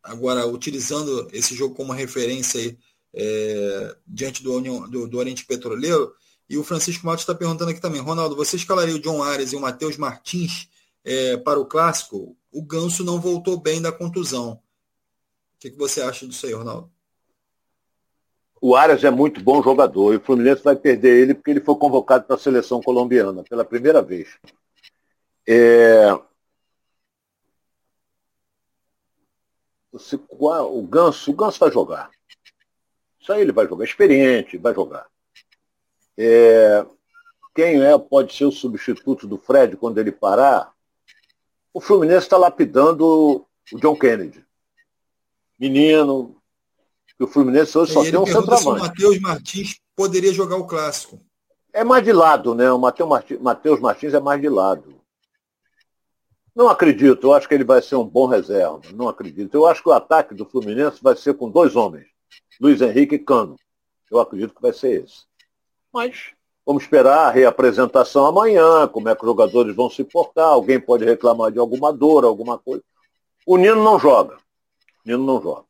agora 0.01 0.47
utilizando 0.47 1.27
esse 1.33 1.53
jogo 1.55 1.75
como 1.75 1.91
referência 1.91 2.61
aí, 2.61 2.77
é, 3.13 3.97
diante 4.07 4.41
do, 4.41 4.53
União, 4.53 4.89
do, 4.89 5.05
do, 5.05 5.17
Oriente 5.17 5.45
Petroleiro. 5.45 6.13
E 6.49 6.57
o 6.57 6.63
Francisco 6.63 7.05
Matos 7.05 7.23
está 7.23 7.35
perguntando 7.35 7.71
aqui 7.71 7.81
também, 7.81 8.01
Ronaldo, 8.01 8.35
você 8.35 8.55
escalaria 8.55 8.95
o 8.95 8.99
John 8.99 9.21
Ares 9.21 9.51
e 9.51 9.55
o 9.57 9.59
Matheus 9.59 9.97
Martins 9.97 10.69
é, 11.03 11.35
para 11.35 11.59
o 11.59 11.65
clássico? 11.65 12.37
O 12.49 12.61
Ganso 12.61 13.03
não 13.03 13.19
voltou 13.19 13.59
bem 13.59 13.81
da 13.81 13.91
contusão. 13.91 14.53
O 14.53 15.59
que, 15.59 15.71
que 15.71 15.77
você 15.77 16.01
acha 16.01 16.25
disso 16.25 16.45
aí, 16.45 16.53
Ronaldo? 16.53 16.92
O 18.65 18.77
Arias 18.77 19.03
é 19.03 19.11
muito 19.11 19.43
bom 19.43 19.61
jogador 19.61 20.13
e 20.13 20.15
o 20.15 20.21
Fluminense 20.21 20.63
vai 20.63 20.73
perder 20.73 21.21
ele 21.21 21.33
porque 21.33 21.51
ele 21.51 21.59
foi 21.59 21.75
convocado 21.75 22.23
para 22.23 22.37
a 22.37 22.39
seleção 22.39 22.81
colombiana 22.81 23.43
pela 23.43 23.65
primeira 23.65 24.01
vez. 24.01 24.39
É, 25.45 26.13
o 29.91 30.81
Ganso, 30.83 31.29
o 31.29 31.35
Ganso 31.35 31.59
vai 31.59 31.69
jogar. 31.73 32.09
Isso 33.19 33.33
aí 33.33 33.41
ele 33.41 33.51
vai 33.51 33.67
jogar, 33.67 33.83
experiente, 33.83 34.57
vai 34.57 34.73
jogar. 34.73 35.07
É, 36.17 36.85
quem 37.53 37.83
é 37.83 37.97
pode 37.97 38.33
ser 38.33 38.45
o 38.45 38.51
substituto 38.51 39.27
do 39.27 39.37
Fred 39.37 39.75
quando 39.75 39.97
ele 39.97 40.09
parar? 40.13 40.73
O 41.73 41.81
Fluminense 41.81 42.27
está 42.27 42.37
lapidando 42.37 43.45
o 43.73 43.77
John 43.81 43.97
Kennedy. 43.97 44.41
Menino, 45.59 46.41
que 47.17 47.23
o 47.23 47.27
Fluminense 47.27 47.77
hoje 47.77 47.93
só 47.93 48.03
tem 48.03 48.17
um 48.17 48.25
centroavante. 48.25 48.63
Se 48.63 48.67
o 48.67 48.77
Matheus 48.77 49.19
Martins 49.19 49.79
poderia 49.95 50.33
jogar 50.33 50.57
o 50.57 50.65
clássico. 50.65 51.19
É 51.71 51.83
mais 51.83 52.03
de 52.03 52.11
lado, 52.11 52.53
né? 52.53 52.71
O 52.71 52.77
Matheus 52.77 53.79
Martins, 53.79 54.13
é 54.13 54.19
mais 54.19 54.41
de 54.41 54.49
lado. 54.49 54.95
Não 56.55 56.69
acredito, 56.69 57.25
eu 57.25 57.33
acho 57.33 57.47
que 57.47 57.55
ele 57.55 57.63
vai 57.63 57.81
ser 57.81 57.95
um 57.95 58.07
bom 58.07 58.27
reserva. 58.27 58.81
Não 58.93 59.09
acredito. 59.09 59.55
Eu 59.55 59.65
acho 59.65 59.81
que 59.81 59.89
o 59.89 59.93
ataque 59.93 60.35
do 60.35 60.45
Fluminense 60.45 60.99
vai 61.01 61.15
ser 61.15 61.33
com 61.33 61.49
dois 61.49 61.75
homens, 61.75 62.05
Luiz 62.61 62.79
Henrique 62.79 63.15
e 63.15 63.19
Cano. 63.19 63.55
Eu 64.11 64.19
acredito 64.19 64.53
que 64.53 64.61
vai 64.61 64.71
ser 64.71 65.03
esse. 65.03 65.23
Mas 65.91 66.31
vamos 66.63 66.83
esperar 66.83 67.25
a 67.25 67.31
reapresentação 67.31 68.27
amanhã, 68.27 68.87
como 68.87 69.09
é 69.09 69.15
que 69.15 69.23
os 69.23 69.27
jogadores 69.27 69.75
vão 69.75 69.89
se 69.89 70.03
portar, 70.03 70.45
alguém 70.45 70.79
pode 70.79 71.03
reclamar 71.03 71.51
de 71.51 71.57
alguma 71.57 71.91
dor, 71.91 72.23
alguma 72.23 72.59
coisa. 72.59 72.83
O 73.47 73.57
Nino 73.57 73.83
não 73.83 73.97
joga. 73.97 74.35
O 74.35 75.09
Nino 75.09 75.25
não 75.25 75.41
joga. 75.41 75.65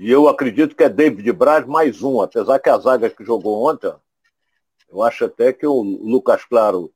E 0.00 0.10
eu 0.10 0.28
acredito 0.28 0.74
que 0.74 0.82
é 0.82 0.88
David 0.88 1.30
Braz 1.30 1.66
mais 1.66 2.02
um, 2.02 2.22
apesar 2.22 2.58
que 2.58 2.70
a 2.70 2.78
zaga 2.78 3.10
que 3.10 3.22
jogou 3.22 3.68
ontem, 3.68 3.92
eu 4.88 5.02
acho 5.02 5.26
até 5.26 5.52
que 5.52 5.66
o 5.66 5.82
Lucas 5.82 6.42
Claro 6.42 6.90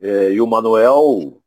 é, 0.00 0.32
e 0.32 0.40
o 0.40 0.46
Manuel 0.46 1.38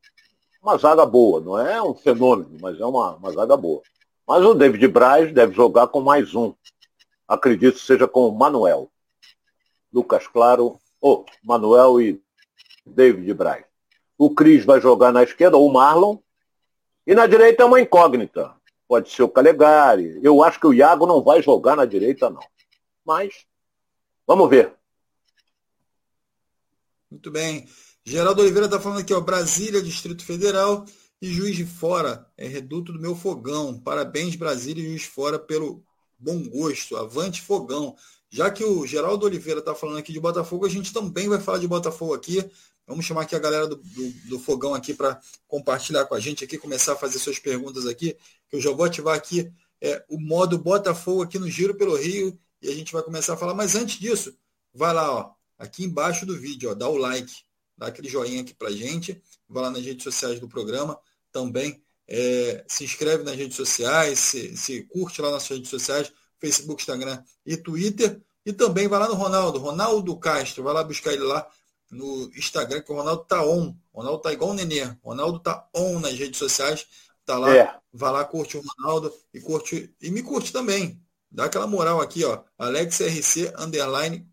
uma 0.62 0.78
zaga 0.78 1.04
boa, 1.04 1.42
não 1.42 1.58
é 1.58 1.82
um 1.82 1.96
fenômeno, 1.96 2.60
mas 2.62 2.80
é 2.80 2.86
uma, 2.86 3.16
uma 3.16 3.32
zaga 3.32 3.58
boa. 3.58 3.82
Mas 4.28 4.46
o 4.46 4.54
David 4.54 4.88
Braz 4.88 5.34
deve 5.34 5.52
jogar 5.56 5.88
com 5.88 6.00
mais 6.00 6.36
um. 6.36 6.54
Acredito 7.28 7.80
que 7.80 7.86
seja 7.86 8.08
com 8.08 8.28
o 8.28 8.38
Manuel. 8.38 8.92
Lucas 9.92 10.28
Claro, 10.28 10.80
oh, 11.02 11.26
Manuel 11.44 12.00
e 12.00 12.22
David 12.86 13.34
Braz. 13.34 13.66
O 14.16 14.30
Cris 14.30 14.64
vai 14.64 14.80
jogar 14.80 15.12
na 15.12 15.24
esquerda, 15.24 15.58
ou 15.58 15.68
o 15.68 15.74
Marlon. 15.74 16.20
E 17.08 17.16
na 17.16 17.26
direita 17.26 17.64
é 17.64 17.66
uma 17.66 17.82
incógnita. 17.82 18.56
Pode 18.88 19.10
ser 19.12 19.24
o 19.24 19.30
Calegari. 19.30 20.20
Eu 20.24 20.44
acho 20.44 20.60
que 20.60 20.68
o 20.68 20.74
Iago 20.74 21.06
não 21.06 21.22
vai 21.22 21.42
jogar 21.42 21.76
na 21.76 21.86
direita, 21.86 22.30
não. 22.30 22.42
Mas, 23.06 23.46
vamos 24.26 24.50
ver. 24.50 24.74
Muito 27.10 27.32
bem. 27.32 27.68
Geraldo 28.06 28.42
Oliveira 28.42 28.68
está 28.68 28.80
falando 28.80 29.00
aqui, 29.00 29.14
ó, 29.14 29.20
Brasília, 29.20 29.82
Distrito 29.82 30.24
Federal 30.24 30.86
e 31.22 31.28
Juiz 31.28 31.56
de 31.56 31.66
Fora, 31.66 32.26
é 32.38 32.48
reduto 32.48 32.94
do 32.94 33.00
meu 33.00 33.16
fogão. 33.16 33.80
Parabéns, 33.80 34.36
Brasília 34.36 34.84
e 34.84 34.88
Juiz 34.88 35.02
de 35.02 35.08
Fora, 35.08 35.38
pelo 35.38 35.84
bom 36.18 36.48
gosto. 36.48 36.96
Avante 36.96 37.42
fogão. 37.42 37.96
Já 38.30 38.52
que 38.52 38.64
o 38.64 38.86
Geraldo 38.86 39.26
Oliveira 39.26 39.60
está 39.60 39.74
falando 39.74 39.98
aqui 39.98 40.12
de 40.12 40.20
Botafogo, 40.20 40.66
a 40.66 40.70
gente 40.70 40.94
também 40.94 41.28
vai 41.28 41.40
falar 41.40 41.60
de 41.60 41.68
Botafogo 41.68 42.14
aqui. 42.14 42.50
Vamos 42.88 43.06
chamar 43.06 43.24
aqui 43.24 43.36
a 43.36 43.40
galera 43.40 43.68
do, 43.68 43.76
do, 43.76 44.10
do 44.30 44.40
Fogão 44.40 44.74
aqui 44.74 44.94
para 44.94 45.20
compartilhar 45.46 46.06
com 46.06 46.16
a 46.16 46.20
gente 46.22 46.46
aqui, 46.46 46.58
começar 46.58 46.94
a 46.94 46.96
fazer 46.96 47.20
suas 47.20 47.38
perguntas 47.38 47.86
aqui, 47.86 48.16
que 48.48 48.56
eu 48.56 48.62
já 48.62 48.72
vou 48.72 48.86
ativar 48.86 49.14
aqui 49.14 49.52
é, 49.82 50.06
o 50.08 50.18
modo 50.18 50.58
Botafogo 50.58 51.22
aqui 51.22 51.38
no 51.38 51.50
Giro 51.50 51.76
pelo 51.76 51.98
Rio 51.98 52.40
e 52.62 52.70
a 52.70 52.74
gente 52.74 52.94
vai 52.94 53.04
começar 53.04 53.34
a 53.34 53.38
falar. 53.38 53.54
Mas 53.54 53.76
antes 53.76 54.00
disso, 54.00 54.34
vai 54.74 54.94
lá, 54.94 55.14
ó, 55.14 55.32
aqui 55.60 55.84
embaixo 55.84 56.26
do 56.26 56.40
vídeo, 56.40 56.72
ó, 56.72 56.74
dá 56.74 56.88
o 56.88 56.96
like, 56.96 57.34
dá 57.78 57.88
aquele 57.88 58.08
joinha 58.08 58.42
aqui 58.42 58.54
para 58.54 58.72
gente, 58.72 59.22
vai 59.50 59.64
lá 59.64 59.70
nas 59.70 59.84
redes 59.84 60.06
sociais 60.06 60.40
do 60.40 60.48
programa 60.48 60.98
também, 61.30 61.84
é, 62.08 62.64
se 62.70 62.86
inscreve 62.86 63.22
nas 63.22 63.36
redes 63.36 63.58
sociais, 63.58 64.18
se, 64.18 64.56
se 64.56 64.84
curte 64.84 65.22
lá 65.22 65.30
nas 65.30 65.46
redes 65.46 65.70
sociais, 65.70 66.10
Facebook, 66.40 66.82
Instagram 66.82 67.22
e 67.46 67.58
Twitter. 67.58 68.22
E 68.46 68.54
também 68.54 68.88
vai 68.88 68.98
lá 68.98 69.10
no 69.10 69.14
Ronaldo, 69.14 69.60
Ronaldo 69.60 70.18
Castro, 70.18 70.64
vai 70.64 70.74
lá 70.74 70.82
buscar 70.82 71.12
ele 71.12 71.24
lá 71.24 71.46
no 71.90 72.30
Instagram, 72.36 72.82
que 72.82 72.92
o 72.92 72.96
Ronaldo 72.96 73.24
tá 73.26 73.44
on. 73.44 73.76
O 73.94 74.00
Ronaldo 74.00 74.22
tá 74.22 74.34
igual 74.34 74.52
o 74.52 74.54
Nenê. 74.54 74.84
O 75.04 75.10
Ronaldo 75.10 75.40
tá 75.40 75.68
on 75.74 76.00
nas 76.00 76.14
redes 76.14 76.38
sociais. 76.38 76.88
Tá 77.26 77.38
lá, 77.38 77.56
é. 77.56 77.76
vai 77.92 78.12
lá, 78.12 78.24
curte 78.24 78.58
o 78.58 78.62
Ronaldo 78.62 79.14
e 79.34 79.42
curte. 79.42 79.94
E 80.02 80.10
me 80.10 80.24
curte 80.24 80.52
também. 80.54 81.02
Dá 81.30 81.46
aquela 81.46 81.68
moral 81.68 82.00
aqui, 82.02 82.24
ó. 82.24 82.42
Alex 82.58 83.02
RC 83.02 83.54
underline 83.58 84.28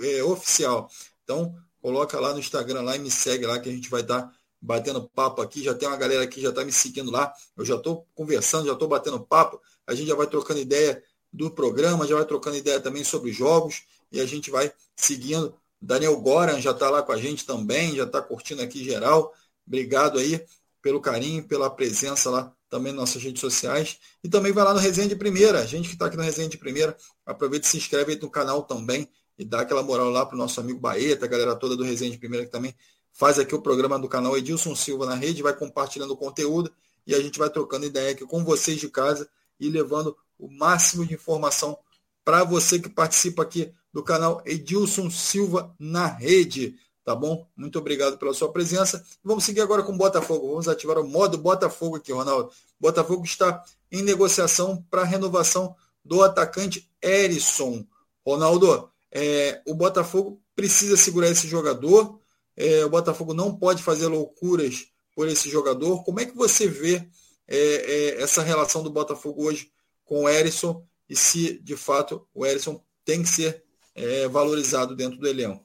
é, 0.00 0.22
oficial. 0.22 0.90
Então, 1.24 1.54
coloca 1.80 2.18
lá 2.18 2.32
no 2.32 2.38
Instagram 2.38 2.82
lá 2.82 2.96
e 2.96 2.98
me 2.98 3.10
segue 3.10 3.46
lá 3.46 3.58
que 3.58 3.68
a 3.68 3.72
gente 3.72 3.90
vai 3.90 4.00
estar 4.00 4.22
tá 4.22 4.32
batendo 4.60 5.08
papo 5.08 5.42
aqui. 5.42 5.62
Já 5.62 5.74
tem 5.74 5.88
uma 5.88 5.96
galera 5.96 6.22
aqui 6.22 6.40
já 6.40 6.52
tá 6.52 6.64
me 6.64 6.72
seguindo 6.72 7.10
lá. 7.10 7.32
Eu 7.56 7.64
já 7.64 7.74
estou 7.74 8.06
conversando, 8.14 8.66
já 8.66 8.72
estou 8.72 8.88
batendo 8.88 9.20
papo. 9.20 9.60
A 9.86 9.94
gente 9.94 10.08
já 10.08 10.14
vai 10.14 10.26
trocando 10.26 10.60
ideia 10.60 11.02
do 11.32 11.50
programa, 11.50 12.06
já 12.06 12.14
vai 12.14 12.24
trocando 12.24 12.56
ideia 12.56 12.80
também 12.80 13.02
sobre 13.02 13.32
jogos 13.32 13.82
e 14.10 14.20
a 14.20 14.26
gente 14.26 14.50
vai 14.50 14.72
seguindo. 14.94 15.54
Daniel 15.82 16.16
Goran 16.20 16.60
já 16.60 16.70
está 16.70 16.88
lá 16.88 17.02
com 17.02 17.10
a 17.10 17.16
gente 17.16 17.44
também, 17.44 17.96
já 17.96 18.04
está 18.04 18.22
curtindo 18.22 18.62
aqui 18.62 18.84
geral. 18.84 19.34
Obrigado 19.66 20.18
aí 20.18 20.44
pelo 20.80 21.00
carinho, 21.00 21.42
pela 21.42 21.68
presença 21.68 22.30
lá 22.30 22.54
também 22.70 22.92
nas 22.92 23.00
nossas 23.00 23.22
redes 23.22 23.40
sociais. 23.40 23.98
E 24.22 24.28
também 24.28 24.52
vai 24.52 24.64
lá 24.64 24.72
no 24.72 24.78
Resenha 24.78 25.08
de 25.08 25.16
Primeira. 25.16 25.58
A 25.60 25.66
gente 25.66 25.88
que 25.88 25.94
está 25.94 26.06
aqui 26.06 26.16
no 26.16 26.22
Resenha 26.22 26.48
de 26.48 26.56
Primeira, 26.56 26.96
aproveita 27.26 27.66
e 27.66 27.70
se 27.70 27.76
inscreve 27.76 28.12
aí 28.12 28.20
no 28.20 28.30
canal 28.30 28.62
também 28.62 29.08
e 29.36 29.44
dá 29.44 29.62
aquela 29.62 29.82
moral 29.82 30.08
lá 30.08 30.24
para 30.24 30.36
o 30.36 30.38
nosso 30.38 30.60
amigo 30.60 30.78
Baeta, 30.78 31.24
a 31.24 31.28
galera 31.28 31.56
toda 31.56 31.76
do 31.76 31.82
Resenha 31.82 32.12
de 32.12 32.18
Primeira 32.18 32.46
que 32.46 32.52
também 32.52 32.74
faz 33.12 33.38
aqui 33.38 33.54
o 33.54 33.60
programa 33.60 33.98
do 33.98 34.08
canal 34.08 34.36
Edilson 34.38 34.76
Silva 34.76 35.04
na 35.04 35.14
rede, 35.16 35.42
vai 35.42 35.54
compartilhando 35.54 36.12
o 36.12 36.16
conteúdo 36.16 36.72
e 37.06 37.14
a 37.14 37.20
gente 37.20 37.38
vai 37.38 37.50
trocando 37.50 37.86
ideia 37.86 38.12
aqui 38.12 38.24
com 38.24 38.44
vocês 38.44 38.78
de 38.78 38.88
casa 38.88 39.28
e 39.58 39.68
levando 39.68 40.16
o 40.38 40.48
máximo 40.48 41.04
de 41.04 41.14
informação 41.14 41.76
para 42.24 42.44
você 42.44 42.78
que 42.78 42.88
participa 42.88 43.42
aqui 43.42 43.72
do 43.92 44.02
canal 44.02 44.42
Edilson 44.44 45.10
Silva 45.10 45.74
na 45.78 46.06
rede. 46.06 46.76
Tá 47.04 47.16
bom? 47.16 47.46
Muito 47.56 47.78
obrigado 47.78 48.16
pela 48.16 48.32
sua 48.32 48.52
presença. 48.52 49.04
Vamos 49.24 49.44
seguir 49.44 49.60
agora 49.60 49.82
com 49.82 49.92
o 49.92 49.96
Botafogo. 49.96 50.48
Vamos 50.48 50.68
ativar 50.68 50.98
o 50.98 51.06
modo 51.06 51.36
Botafogo 51.36 51.96
aqui, 51.96 52.12
Ronaldo. 52.12 52.50
Botafogo 52.78 53.24
está 53.24 53.62
em 53.90 54.02
negociação 54.02 54.84
para 54.88 55.02
renovação 55.02 55.74
do 56.04 56.22
atacante 56.22 56.88
Erisson. 57.02 57.84
Ronaldo, 58.24 58.88
é, 59.10 59.60
o 59.66 59.74
Botafogo 59.74 60.40
precisa 60.54 60.96
segurar 60.96 61.28
esse 61.28 61.48
jogador. 61.48 62.20
É, 62.56 62.84
o 62.84 62.90
Botafogo 62.90 63.34
não 63.34 63.54
pode 63.54 63.82
fazer 63.82 64.06
loucuras 64.06 64.86
por 65.14 65.26
esse 65.28 65.50
jogador. 65.50 66.04
Como 66.04 66.20
é 66.20 66.26
que 66.26 66.36
você 66.36 66.68
vê 66.68 67.06
é, 67.48 67.56
é 67.56 68.22
essa 68.22 68.42
relação 68.42 68.82
do 68.82 68.90
Botafogo 68.90 69.44
hoje 69.44 69.70
com 70.04 70.24
o 70.24 70.28
Erisson 70.28 70.86
e 71.08 71.16
se 71.16 71.58
de 71.58 71.76
fato 71.76 72.26
o 72.32 72.46
Erisson 72.46 72.82
tem 73.04 73.22
que 73.22 73.28
ser 73.28 73.64
é, 73.94 74.28
valorizado 74.28 74.94
dentro 74.94 75.18
do 75.18 75.28
elenco. 75.28 75.64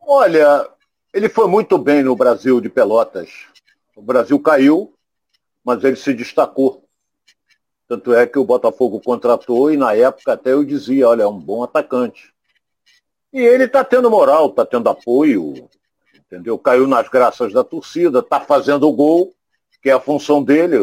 Olha, 0.00 0.68
ele 1.12 1.28
foi 1.28 1.48
muito 1.48 1.78
bem 1.78 2.02
no 2.02 2.14
Brasil 2.14 2.60
de 2.60 2.68
Pelotas. 2.68 3.30
O 3.96 4.02
Brasil 4.02 4.38
caiu, 4.38 4.94
mas 5.64 5.82
ele 5.82 5.96
se 5.96 6.12
destacou. 6.12 6.84
Tanto 7.88 8.12
é 8.14 8.26
que 8.26 8.38
o 8.38 8.44
Botafogo 8.44 9.00
contratou 9.00 9.72
e 9.72 9.76
na 9.76 9.94
época 9.94 10.32
até 10.32 10.52
eu 10.52 10.64
dizia, 10.64 11.08
olha, 11.08 11.22
é 11.22 11.26
um 11.26 11.38
bom 11.38 11.62
atacante. 11.62 12.34
E 13.32 13.40
ele 13.40 13.64
está 13.64 13.84
tendo 13.84 14.10
moral, 14.10 14.48
está 14.48 14.64
tendo 14.64 14.88
apoio, 14.88 15.68
entendeu? 16.14 16.58
Caiu 16.58 16.86
nas 16.86 17.08
graças 17.08 17.52
da 17.52 17.64
torcida, 17.64 18.20
está 18.20 18.40
fazendo 18.40 18.88
o 18.88 18.92
gol 18.92 19.34
que 19.84 19.90
é 19.90 19.92
a 19.92 20.00
função 20.00 20.42
dele, 20.42 20.78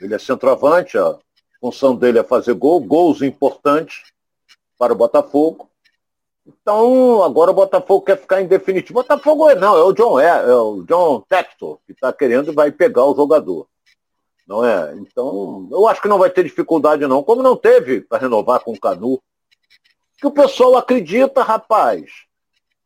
ele 0.00 0.14
é 0.14 0.18
centroavante, 0.18 0.96
a 0.96 1.18
função 1.60 1.94
dele 1.94 2.18
é 2.18 2.24
fazer 2.24 2.54
gol, 2.54 2.80
gols 2.80 3.22
importantes 3.22 4.12
para 4.78 4.92
o 4.92 4.96
Botafogo. 4.96 5.68
Então, 6.46 7.22
agora 7.22 7.50
o 7.50 7.54
Botafogo 7.54 8.06
quer 8.06 8.16
ficar 8.16 8.40
em 8.40 8.46
definitivo. 8.46 8.94
Botafogo 8.94 9.52
não, 9.54 9.76
é 9.76 9.82
o 9.82 9.92
John, 9.92 10.18
é, 10.18 10.28
é 10.28 10.54
o 10.54 10.82
John 10.82 11.20
Textor 11.28 11.78
que 11.86 11.92
está 11.92 12.12
querendo 12.12 12.50
e 12.50 12.54
vai 12.54 12.72
pegar 12.72 13.04
o 13.04 13.14
jogador. 13.14 13.66
Não 14.46 14.64
é? 14.64 14.94
Então, 14.96 15.68
eu 15.70 15.86
acho 15.86 16.00
que 16.00 16.08
não 16.08 16.18
vai 16.18 16.30
ter 16.30 16.44
dificuldade 16.44 17.06
não, 17.06 17.22
como 17.22 17.42
não 17.42 17.54
teve 17.54 18.00
para 18.00 18.18
renovar 18.18 18.60
com 18.60 18.72
o 18.72 18.80
Canu. 18.80 19.20
Que 20.16 20.26
o 20.26 20.30
pessoal 20.30 20.76
acredita, 20.76 21.42
rapaz. 21.42 22.10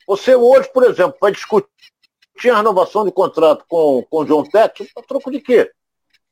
Você 0.06 0.34
hoje, 0.34 0.68
por 0.72 0.82
exemplo, 0.84 1.16
vai 1.20 1.30
discutir 1.30 1.68
tinha 2.42 2.56
renovação 2.56 3.04
de 3.04 3.12
contrato 3.12 3.64
com, 3.68 4.04
com 4.10 4.18
o 4.18 4.24
John 4.24 4.42
Texas, 4.42 4.88
a 4.96 5.02
troco 5.02 5.30
de 5.30 5.40
quê? 5.40 5.70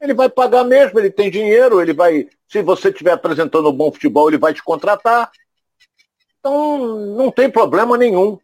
Ele 0.01 0.15
vai 0.15 0.31
pagar 0.31 0.65
mesmo, 0.65 0.99
ele 0.99 1.11
tem 1.11 1.31
dinheiro, 1.31 1.81
ele 1.81 1.93
vai. 1.93 2.29
Se 2.49 2.63
você 2.63 2.89
estiver 2.89 3.13
apresentando 3.13 3.69
um 3.69 3.77
bom 3.77 3.93
futebol, 3.93 4.29
ele 4.29 4.39
vai 4.39 4.55
te 4.55 4.63
contratar. 4.63 5.31
Então, 6.39 6.79
não 7.15 7.31
tem 7.31 7.51
problema 7.51 7.99
nenhum. 7.99 8.39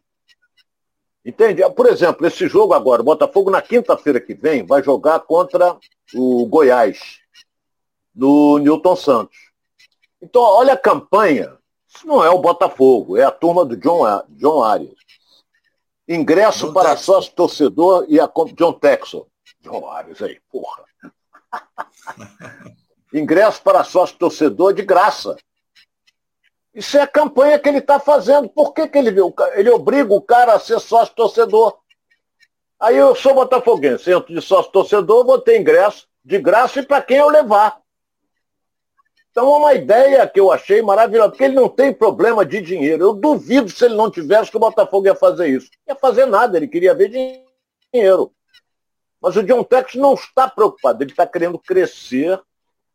Entende? 1.25 1.67
Por 1.71 1.87
exemplo, 1.87 2.25
esse 2.25 2.47
jogo 2.47 2.73
agora, 2.73 3.01
o 3.01 3.05
Botafogo 3.05 3.49
na 3.49 3.61
quinta-feira 3.61 4.21
que 4.21 4.33
vem 4.33 4.65
vai 4.65 4.81
jogar 4.81 5.19
contra 5.21 5.75
o 6.13 6.45
Goiás, 6.45 7.19
no 8.15 8.59
Newton 8.59 8.95
Santos. 8.95 9.37
Então, 10.21 10.41
olha 10.41 10.73
a 10.73 10.77
campanha. 10.77 11.57
Isso 11.87 12.07
não 12.07 12.23
é 12.23 12.29
o 12.29 12.39
Botafogo, 12.39 13.17
é 13.17 13.23
a 13.23 13.31
turma 13.31 13.65
do 13.65 13.75
John, 13.75 14.05
John 14.29 14.63
Arias. 14.63 14.95
Ingresso 16.07 16.67
John 16.67 16.73
para 16.73 16.91
Texon. 16.91 17.03
sócio 17.03 17.33
torcedor 17.33 18.05
e 18.07 18.19
a 18.19 18.31
John 18.53 18.73
Texon. 18.73 19.25
John 19.61 19.89
Arias 19.89 20.21
aí, 20.21 20.39
porra. 20.49 20.86
Ingresso 23.13 23.61
para 23.61 23.83
sócio 23.83 24.17
torcedor 24.17 24.73
de 24.73 24.83
graça. 24.83 25.35
Isso 26.73 26.97
é 26.97 27.01
a 27.01 27.07
campanha 27.07 27.57
que 27.57 27.67
ele 27.67 27.79
está 27.79 27.99
fazendo. 27.99 28.47
Por 28.49 28.73
que, 28.73 28.87
que 28.87 28.97
ele, 28.97 29.09
ele 29.55 29.69
obriga 29.69 30.13
o 30.13 30.21
cara 30.21 30.53
a 30.53 30.59
ser 30.59 30.79
sócio 30.79 31.15
torcedor? 31.15 31.79
Aí 32.79 32.95
eu 32.95 33.15
sou 33.15 33.33
botafoguense, 33.33 34.11
entro 34.11 34.33
de 34.33 34.41
sócio 34.41 34.71
torcedor, 34.71 35.25
vou 35.25 35.41
ter 35.41 35.59
ingresso 35.59 36.07
de 36.23 36.37
graça 36.37 36.79
e 36.79 36.85
para 36.85 37.01
quem 37.01 37.17
eu 37.17 37.29
levar. 37.29 37.81
Então 39.31 39.53
é 39.53 39.57
uma 39.57 39.73
ideia 39.73 40.27
que 40.27 40.39
eu 40.39 40.51
achei 40.51 40.81
maravilhosa, 40.81 41.29
porque 41.29 41.43
ele 41.43 41.55
não 41.55 41.69
tem 41.69 41.93
problema 41.93 42.45
de 42.45 42.61
dinheiro. 42.61 43.03
Eu 43.03 43.13
duvido 43.13 43.69
se 43.69 43.85
ele 43.85 43.95
não 43.95 44.11
tivesse 44.11 44.51
que 44.51 44.57
o 44.57 44.59
Botafogo 44.59 45.07
ia 45.07 45.15
fazer 45.15 45.47
isso. 45.47 45.69
Ia 45.87 45.95
fazer 45.95 46.25
nada, 46.25 46.57
ele 46.57 46.67
queria 46.67 46.93
ver 46.93 47.09
dinheiro. 47.93 48.31
Mas 49.21 49.35
o 49.35 49.43
John 49.43 49.63
Tex 49.63 49.95
não 49.95 50.13
está 50.13 50.47
preocupado, 50.47 51.03
ele 51.03 51.11
está 51.11 51.25
querendo 51.25 51.57
crescer 51.57 52.39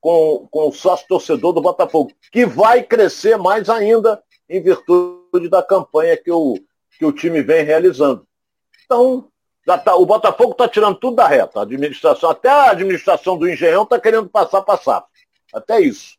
com, 0.01 0.49
com 0.51 0.69
o 0.69 0.73
sócio 0.73 1.07
torcedor 1.07 1.53
do 1.53 1.61
Botafogo, 1.61 2.13
que 2.31 2.45
vai 2.45 2.83
crescer 2.83 3.37
mais 3.37 3.69
ainda 3.69 4.23
em 4.49 4.61
virtude 4.61 5.49
da 5.49 5.63
campanha 5.63 6.17
que 6.17 6.31
o, 6.31 6.59
que 6.99 7.05
o 7.05 7.13
time 7.13 7.43
vem 7.43 7.65
realizando. 7.65 8.27
Então, 8.85 9.29
já 9.67 9.79
tá, 9.79 9.95
o 9.95 10.05
Botafogo 10.05 10.53
está 10.53 10.69
tirando 10.69 10.97
tudo 10.97 11.17
da 11.17 11.27
reta. 11.27 11.61
A 11.61 11.63
administração, 11.63 12.29
até 12.29 12.49
a 12.49 12.71
administração 12.71 13.39
do 13.39 13.49
Engenhão 13.49 13.85
está 13.85 13.99
querendo 13.99 14.29
passar 14.29 14.63
para 14.63 14.79
SAF. 14.79 15.07
Até 15.55 15.81
isso. 15.81 16.17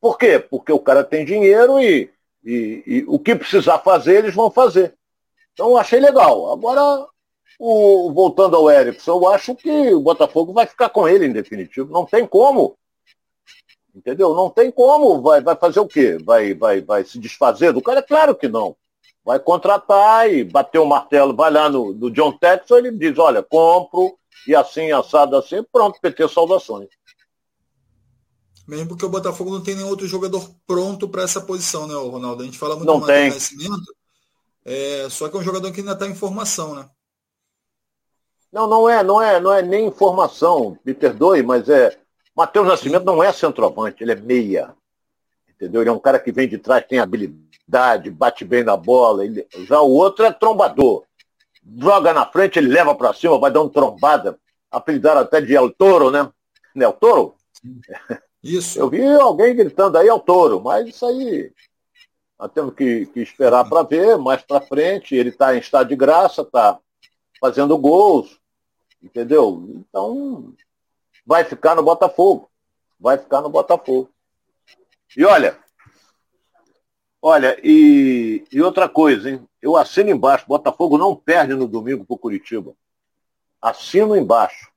Por 0.00 0.18
quê? 0.18 0.38
Porque 0.38 0.72
o 0.72 0.78
cara 0.78 1.04
tem 1.04 1.24
dinheiro 1.24 1.78
e, 1.78 2.10
e, 2.44 2.82
e 2.86 3.04
o 3.06 3.18
que 3.18 3.34
precisar 3.34 3.78
fazer, 3.78 4.18
eles 4.18 4.34
vão 4.34 4.50
fazer. 4.50 4.94
Então, 5.52 5.76
achei 5.76 6.00
legal. 6.00 6.52
Agora, 6.52 7.06
o, 7.62 8.10
voltando 8.10 8.56
ao 8.56 8.70
Erickson, 8.70 9.12
eu 9.12 9.28
acho 9.28 9.54
que 9.54 9.92
o 9.92 10.00
Botafogo 10.00 10.50
vai 10.50 10.66
ficar 10.66 10.88
com 10.88 11.06
ele 11.06 11.26
em 11.26 11.32
definitivo. 11.32 11.92
Não 11.92 12.06
tem 12.06 12.26
como. 12.26 12.74
Entendeu? 13.94 14.34
Não 14.34 14.48
tem 14.48 14.70
como. 14.70 15.20
Vai, 15.20 15.42
vai 15.42 15.54
fazer 15.54 15.78
o 15.78 15.86
quê? 15.86 16.16
Vai, 16.24 16.54
vai, 16.54 16.80
vai 16.80 17.04
se 17.04 17.18
desfazer 17.18 17.74
do 17.74 17.82
cara? 17.82 17.98
É 17.98 18.02
claro 18.02 18.34
que 18.34 18.48
não. 18.48 18.74
Vai 19.22 19.38
contratar 19.38 20.32
e 20.32 20.42
bater 20.42 20.78
o 20.78 20.86
martelo, 20.86 21.36
vai 21.36 21.50
lá 21.50 21.68
no, 21.68 21.92
no 21.92 22.10
John 22.10 22.32
Texas, 22.32 22.78
ele 22.78 22.92
diz, 22.92 23.18
olha, 23.18 23.42
compro, 23.42 24.18
e 24.46 24.54
assim, 24.54 24.90
assado 24.90 25.36
assim, 25.36 25.62
pronto, 25.70 26.00
PT 26.00 26.28
saudações. 26.28 26.88
Mesmo 28.66 28.88
porque 28.88 29.04
o 29.04 29.10
Botafogo 29.10 29.50
não 29.50 29.62
tem 29.62 29.74
nenhum 29.74 29.88
outro 29.88 30.06
jogador 30.06 30.50
pronto 30.66 31.06
para 31.06 31.24
essa 31.24 31.42
posição, 31.42 31.86
né, 31.86 31.94
Ronaldo? 31.94 32.42
A 32.42 32.46
gente 32.46 32.56
fala 32.56 32.74
muito 32.74 32.86
não 32.86 33.00
do 33.00 33.06
tem. 33.06 33.28
Nascimento, 33.28 33.94
é, 34.64 35.08
só 35.10 35.28
que 35.28 35.36
é 35.36 35.40
um 35.40 35.44
jogador 35.44 35.70
que 35.70 35.80
ainda 35.80 35.92
está 35.92 36.06
em 36.06 36.14
formação, 36.14 36.74
né? 36.74 36.88
Não, 38.52 38.66
não 38.66 38.88
é, 38.88 39.02
não 39.02 39.22
é, 39.22 39.40
não 39.40 39.52
é 39.52 39.62
nem 39.62 39.86
informação, 39.86 40.76
me 40.84 40.92
perdoe, 40.92 41.42
mas 41.42 41.68
é. 41.68 41.96
Matheus 42.34 42.66
Nascimento 42.66 43.04
não 43.04 43.22
é 43.22 43.32
centroavante, 43.32 44.02
ele 44.02 44.12
é 44.12 44.16
meia. 44.16 44.74
Entendeu? 45.48 45.82
Ele 45.82 45.90
é 45.90 45.92
um 45.92 45.98
cara 45.98 46.18
que 46.18 46.32
vem 46.32 46.48
de 46.48 46.58
trás, 46.58 46.86
tem 46.86 46.98
habilidade, 46.98 48.10
bate 48.10 48.44
bem 48.44 48.64
na 48.64 48.76
bola. 48.76 49.24
Ele... 49.24 49.46
Já 49.68 49.80
o 49.80 49.90
outro 49.90 50.24
é 50.24 50.32
trombador. 50.32 51.04
Joga 51.78 52.14
na 52.14 52.24
frente, 52.24 52.58
ele 52.58 52.72
leva 52.72 52.94
para 52.94 53.12
cima, 53.12 53.38
vai 53.38 53.50
dar 53.50 53.60
uma 53.60 53.70
trombada. 53.70 54.38
Apelidaram 54.70 55.20
até 55.20 55.40
de 55.40 55.54
El 55.54 55.70
Toro, 55.70 56.10
né? 56.10 56.30
Não 56.74 56.82
é 56.82 56.86
El 56.86 56.92
Toro? 56.94 57.34
Isso. 58.42 58.78
Eu 58.78 58.88
vi 58.88 59.04
alguém 59.04 59.54
gritando 59.54 59.98
aí 59.98 60.08
El 60.08 60.18
Toro, 60.20 60.60
mas 60.60 60.88
isso 60.88 61.04
aí 61.04 61.52
nós 62.38 62.50
temos 62.52 62.72
que, 62.72 63.04
que 63.06 63.20
esperar 63.20 63.68
para 63.68 63.82
ver 63.82 64.16
mais 64.16 64.40
para 64.40 64.62
frente. 64.62 65.14
Ele 65.14 65.28
está 65.28 65.54
em 65.54 65.58
estado 65.58 65.88
de 65.90 65.96
graça, 65.96 66.40
está 66.40 66.78
fazendo 67.38 67.76
gols, 67.76 68.39
entendeu? 69.02 69.84
Então, 69.88 70.54
vai 71.24 71.44
ficar 71.44 71.74
no 71.74 71.82
Botafogo. 71.82 72.50
Vai 72.98 73.18
ficar 73.18 73.40
no 73.40 73.48
Botafogo. 73.48 74.10
E 75.16 75.24
olha, 75.24 75.58
olha, 77.20 77.58
e, 77.62 78.44
e 78.52 78.62
outra 78.62 78.88
coisa, 78.88 79.30
hein? 79.30 79.48
Eu 79.60 79.76
assino 79.76 80.10
embaixo, 80.10 80.46
Botafogo 80.46 80.96
não 80.96 81.16
perde 81.16 81.54
no 81.54 81.66
domingo 81.66 82.04
para 82.04 82.14
o 82.14 82.18
Curitiba. 82.18 82.74
Assino 83.60 84.16
embaixo. 84.16 84.70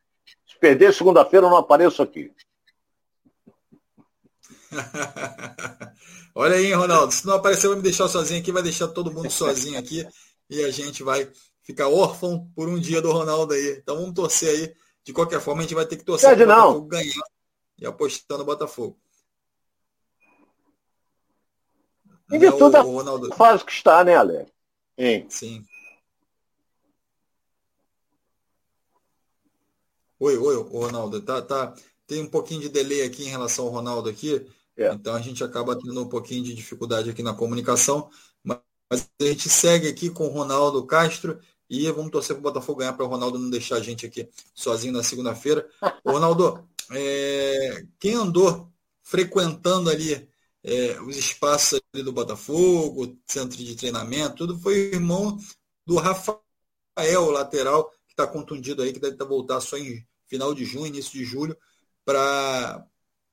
Se 0.45 0.57
perder 0.59 0.93
segunda-feira, 0.93 1.45
eu 1.45 1.49
não 1.49 1.57
apareço 1.57 2.01
aqui. 2.01 2.31
Olha 6.35 6.55
aí, 6.55 6.73
Ronaldo. 6.73 7.13
Se 7.13 7.25
não 7.25 7.35
aparecer, 7.35 7.67
vai 7.67 7.77
me 7.77 7.83
deixar 7.83 8.07
sozinho 8.07 8.41
aqui, 8.41 8.51
vai 8.51 8.63
deixar 8.63 8.87
todo 8.87 9.11
mundo 9.11 9.29
sozinho 9.29 9.79
aqui 9.79 10.07
e 10.49 10.63
a 10.63 10.71
gente 10.71 11.03
vai 11.03 11.29
ficar 11.63 11.87
órfão 11.87 12.47
por 12.55 12.69
um 12.69 12.79
dia 12.79 13.01
do 13.01 13.11
Ronaldo 13.11 13.53
aí. 13.53 13.77
Então 13.81 13.95
vamos 13.95 14.13
torcer 14.13 14.49
aí. 14.49 14.75
De 15.03 15.11
qualquer 15.11 15.41
forma, 15.41 15.61
a 15.61 15.63
gente 15.63 15.75
vai 15.75 15.85
ter 15.85 15.97
que 15.97 16.03
torcer 16.03 16.35
para 16.35 16.43
o 16.43 16.47
Botafogo 16.47 16.87
ganhar 16.87 17.23
e 17.77 17.85
apostar 17.85 18.37
no 18.37 18.45
Botafogo. 18.45 18.97
Em 22.31 22.39
virtude 22.39 22.71
da 22.71 22.81
Ronaldo... 22.81 23.33
fase 23.35 23.65
que 23.65 23.71
está, 23.71 24.03
né, 24.03 24.15
Alex? 24.15 24.51
Hein? 24.97 25.25
Sim. 25.29 25.65
Oi, 30.19 30.37
oi, 30.37 30.63
Ronaldo. 30.63 31.21
Tá, 31.21 31.41
tá, 31.41 31.75
tem 32.07 32.21
um 32.21 32.29
pouquinho 32.29 32.61
de 32.61 32.69
delay 32.69 33.03
aqui 33.03 33.23
em 33.23 33.29
relação 33.29 33.65
ao 33.65 33.71
Ronaldo 33.71 34.09
aqui. 34.09 34.49
É. 34.77 34.91
Então 34.93 35.13
a 35.13 35.21
gente 35.21 35.43
acaba 35.43 35.75
tendo 35.75 36.01
um 36.01 36.07
pouquinho 36.07 36.43
de 36.43 36.53
dificuldade 36.53 37.09
aqui 37.09 37.21
na 37.21 37.33
comunicação, 37.33 38.09
mas 38.43 38.59
a 38.91 39.25
gente 39.25 39.49
segue 39.49 39.87
aqui 39.87 40.09
com 40.09 40.25
o 40.25 40.31
Ronaldo 40.31 40.85
Castro 40.85 41.39
e 41.81 41.91
vamos 41.91 42.11
torcer 42.11 42.35
para 42.35 42.41
o 42.41 42.43
Botafogo 42.43 42.79
ganhar 42.79 42.93
para 42.93 43.05
o 43.05 43.09
Ronaldo 43.09 43.39
não 43.39 43.49
deixar 43.49 43.77
a 43.77 43.81
gente 43.81 44.05
aqui 44.05 44.29
sozinho 44.53 44.93
na 44.93 45.01
segunda-feira. 45.01 45.67
Ronaldo, 46.05 46.67
é, 46.91 47.83
quem 47.99 48.13
andou 48.13 48.71
frequentando 49.01 49.89
ali 49.89 50.29
é, 50.63 51.01
os 51.01 51.17
espaços 51.17 51.81
ali 51.93 52.03
do 52.03 52.13
Botafogo, 52.13 53.17
centro 53.25 53.57
de 53.57 53.75
treinamento, 53.75 54.35
tudo 54.35 54.59
foi 54.59 54.73
o 54.73 54.93
irmão 54.95 55.37
do 55.85 55.95
Rafael, 55.95 57.31
lateral, 57.31 57.89
que 58.07 58.13
está 58.13 58.27
contundido 58.27 58.83
aí, 58.83 58.93
que 58.93 58.99
deve 58.99 59.17
voltar 59.25 59.59
só 59.59 59.77
em 59.77 60.05
final 60.27 60.53
de 60.53 60.65
junho, 60.65 60.87
início 60.87 61.11
de 61.11 61.25
julho, 61.25 61.57
para 62.05 62.85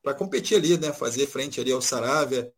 para 0.03 0.15
competir 0.15 0.57
ali, 0.57 0.79
né? 0.79 0.93
Fazer 0.93 1.27
frente 1.27 1.61
ali 1.61 1.73
ao 1.73 1.83
Saravia 1.83 2.51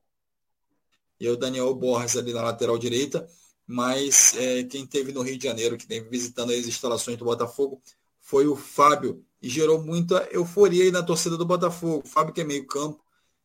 e 1.19 1.27
ao 1.27 1.37
Daniel 1.37 1.75
Borges 1.75 2.17
ali 2.17 2.33
na 2.33 2.43
lateral 2.43 2.79
direita. 2.79 3.29
Mas 3.73 4.37
é, 4.37 4.65
quem 4.65 4.87
teve 4.87 5.13
no 5.13 5.23
Rio 5.23 5.39
de 5.39 5.45
Janeiro, 5.45 5.79
que 5.79 5.87
teve 5.87 6.07
visitando 6.11 6.53
as 6.53 6.67
instalações 6.67 7.17
do 7.17 7.25
Botafogo, 7.25 7.81
foi 8.21 8.47
o 8.47 8.55
Fábio 8.55 9.25
e 9.41 9.49
gerou 9.49 9.83
muita 9.83 10.29
euforia 10.31 10.85
aí 10.85 10.91
na 10.91 11.03
torcida 11.03 11.39
do 11.39 11.47
Botafogo. 11.47 12.03
O 12.05 12.07
Fábio 12.07 12.35
que 12.35 12.43
é 12.43 12.45
meio 12.45 12.67
campo, 12.67 13.03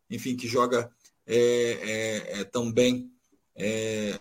enfim, 0.10 0.36
que 0.36 0.46
joga 0.46 0.92
é, 1.26 1.38
é, 2.36 2.42
é 2.42 2.44
também 2.44 3.10
é, 3.56 4.20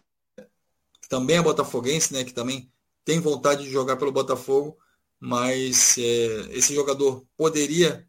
também 1.08 1.38
é 1.38 1.42
botafoguense, 1.42 2.12
né? 2.12 2.22
Que 2.22 2.32
também 2.32 2.70
tem 3.04 3.18
vontade 3.18 3.64
de 3.64 3.70
jogar 3.70 3.96
pelo 3.96 4.12
Botafogo, 4.12 4.78
mas 5.18 5.98
é, 5.98 6.56
esse 6.56 6.72
jogador 6.72 7.26
poderia 7.36 8.06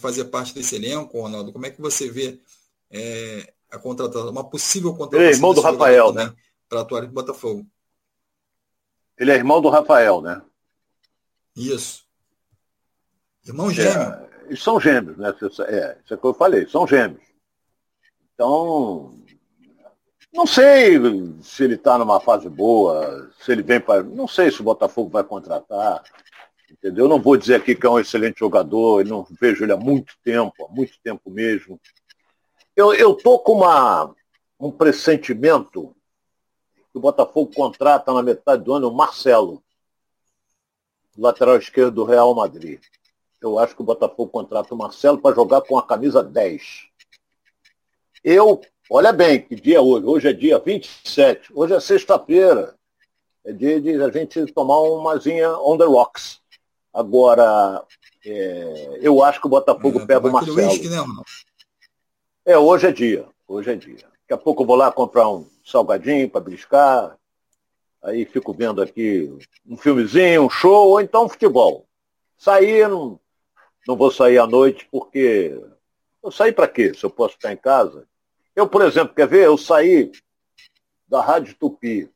fazer 0.00 0.26
parte 0.26 0.54
desse 0.54 0.76
elenco, 0.76 1.18
Ronaldo? 1.18 1.50
Como 1.50 1.64
é 1.64 1.70
que 1.70 1.80
você 1.80 2.10
vê 2.10 2.38
é, 2.90 3.54
a 3.70 3.78
contratação, 3.78 4.30
uma 4.30 4.44
possível 4.44 4.94
contratação? 4.94 5.28
É 5.28 5.32
irmão 5.32 5.54
do 5.54 5.62
Rafael, 5.62 6.12
né? 6.12 6.32
Para 6.68 6.80
atuar 6.80 7.04
em 7.04 7.08
Botafogo. 7.08 7.66
Ele 9.18 9.30
é 9.30 9.34
irmão 9.34 9.60
do 9.60 9.68
Rafael, 9.68 10.20
né? 10.20 10.42
Isso. 11.56 12.04
Irmão 13.46 13.70
gêmeo. 13.70 13.96
É, 13.96 14.28
eles 14.46 14.62
são 14.62 14.80
gêmeos, 14.80 15.16
né? 15.16 15.28
É, 15.28 15.98
isso 16.04 16.14
é 16.14 16.16
o 16.16 16.18
que 16.18 16.26
eu 16.26 16.34
falei, 16.34 16.66
são 16.68 16.86
gêmeos. 16.86 17.22
Então, 18.34 19.18
não 20.36 20.46
sei 20.46 20.98
se 21.42 21.64
ele 21.64 21.76
está 21.76 21.96
numa 21.96 22.20
fase 22.20 22.48
boa, 22.48 23.30
se 23.40 23.52
ele 23.52 23.62
vem 23.62 23.80
para. 23.80 24.02
Não 24.02 24.28
sei 24.28 24.50
se 24.50 24.60
o 24.60 24.64
Botafogo 24.64 25.08
vai 25.08 25.24
contratar. 25.24 26.02
Entendeu? 26.70 27.06
Eu 27.06 27.08
não 27.08 27.22
vou 27.22 27.36
dizer 27.38 27.54
aqui 27.54 27.74
que 27.74 27.86
é 27.86 27.90
um 27.90 27.98
excelente 27.98 28.40
jogador, 28.40 29.00
eu 29.00 29.06
não 29.06 29.26
vejo 29.40 29.64
ele 29.64 29.72
há 29.72 29.76
muito 29.76 30.14
tempo, 30.22 30.66
há 30.66 30.68
muito 30.68 31.00
tempo 31.02 31.30
mesmo. 31.30 31.80
Eu 32.76 32.92
estou 32.92 33.38
com 33.38 33.52
uma, 33.52 34.14
um 34.60 34.70
pressentimento 34.70 35.95
que 36.96 36.98
o 36.98 37.02
Botafogo 37.02 37.52
contrata 37.54 38.10
na 38.10 38.22
metade 38.22 38.64
do 38.64 38.72
ano 38.72 38.88
o 38.88 38.94
Marcelo, 38.94 39.62
lateral 41.18 41.58
esquerdo 41.58 41.96
do 41.96 42.04
Real 42.04 42.34
Madrid. 42.34 42.80
Eu 43.38 43.58
acho 43.58 43.76
que 43.76 43.82
o 43.82 43.84
Botafogo 43.84 44.30
contrata 44.30 44.74
o 44.74 44.78
Marcelo 44.78 45.18
para 45.18 45.34
jogar 45.34 45.60
com 45.60 45.76
a 45.76 45.86
camisa 45.86 46.22
10. 46.22 46.86
Eu, 48.24 48.62
olha 48.88 49.12
bem, 49.12 49.42
que 49.42 49.54
dia 49.56 49.76
é 49.76 49.80
hoje? 49.80 50.06
Hoje 50.06 50.28
é 50.28 50.32
dia 50.32 50.58
27, 50.58 51.52
hoje 51.54 51.74
é 51.74 51.80
sexta-feira. 51.80 52.74
É 53.44 53.52
dia 53.52 53.78
de 53.78 54.02
a 54.02 54.10
gente 54.10 54.46
tomar 54.54 54.80
umazinha 54.80 55.52
on 55.58 55.76
the 55.76 55.84
rocks. 55.84 56.40
Agora, 56.94 57.84
é, 58.24 59.00
eu 59.02 59.22
acho 59.22 59.38
que 59.38 59.46
o 59.46 59.50
Botafogo 59.50 60.00
é, 60.00 60.06
pega 60.06 60.26
o 60.26 60.32
Marcelo. 60.32 60.56
Whisky, 60.56 60.88
né, 60.88 61.04
é, 62.46 62.56
hoje 62.56 62.86
é 62.86 62.92
dia. 62.92 63.28
Hoje 63.46 63.70
é 63.70 63.76
dia. 63.76 63.98
Daqui 63.98 64.32
a 64.32 64.38
pouco 64.38 64.62
eu 64.62 64.66
vou 64.66 64.76
lá 64.76 64.90
comprar 64.90 65.28
um 65.28 65.46
salgadinho 65.66 66.30
para 66.30 66.40
briscar. 66.40 67.18
Aí 68.02 68.24
fico 68.24 68.54
vendo 68.54 68.80
aqui 68.80 69.36
um 69.66 69.76
filmezinho, 69.76 70.44
um 70.44 70.50
show, 70.50 70.90
ou 70.90 71.00
então 71.00 71.28
futebol. 71.28 71.86
Sair, 72.38 72.88
não, 72.88 73.18
não 73.86 73.96
vou 73.96 74.10
sair 74.10 74.38
à 74.38 74.46
noite 74.46 74.86
porque. 74.90 75.60
Eu 76.22 76.30
sair 76.30 76.52
para 76.52 76.68
quê? 76.68 76.94
Se 76.94 77.04
eu 77.04 77.10
posso 77.10 77.34
ficar 77.34 77.52
em 77.52 77.56
casa? 77.56 78.06
Eu, 78.54 78.68
por 78.68 78.82
exemplo, 78.82 79.14
quer 79.14 79.26
ver? 79.26 79.46
Eu 79.46 79.58
saí 79.58 80.10
da 81.06 81.20
Rádio 81.20 81.54
Tupi 81.54 82.10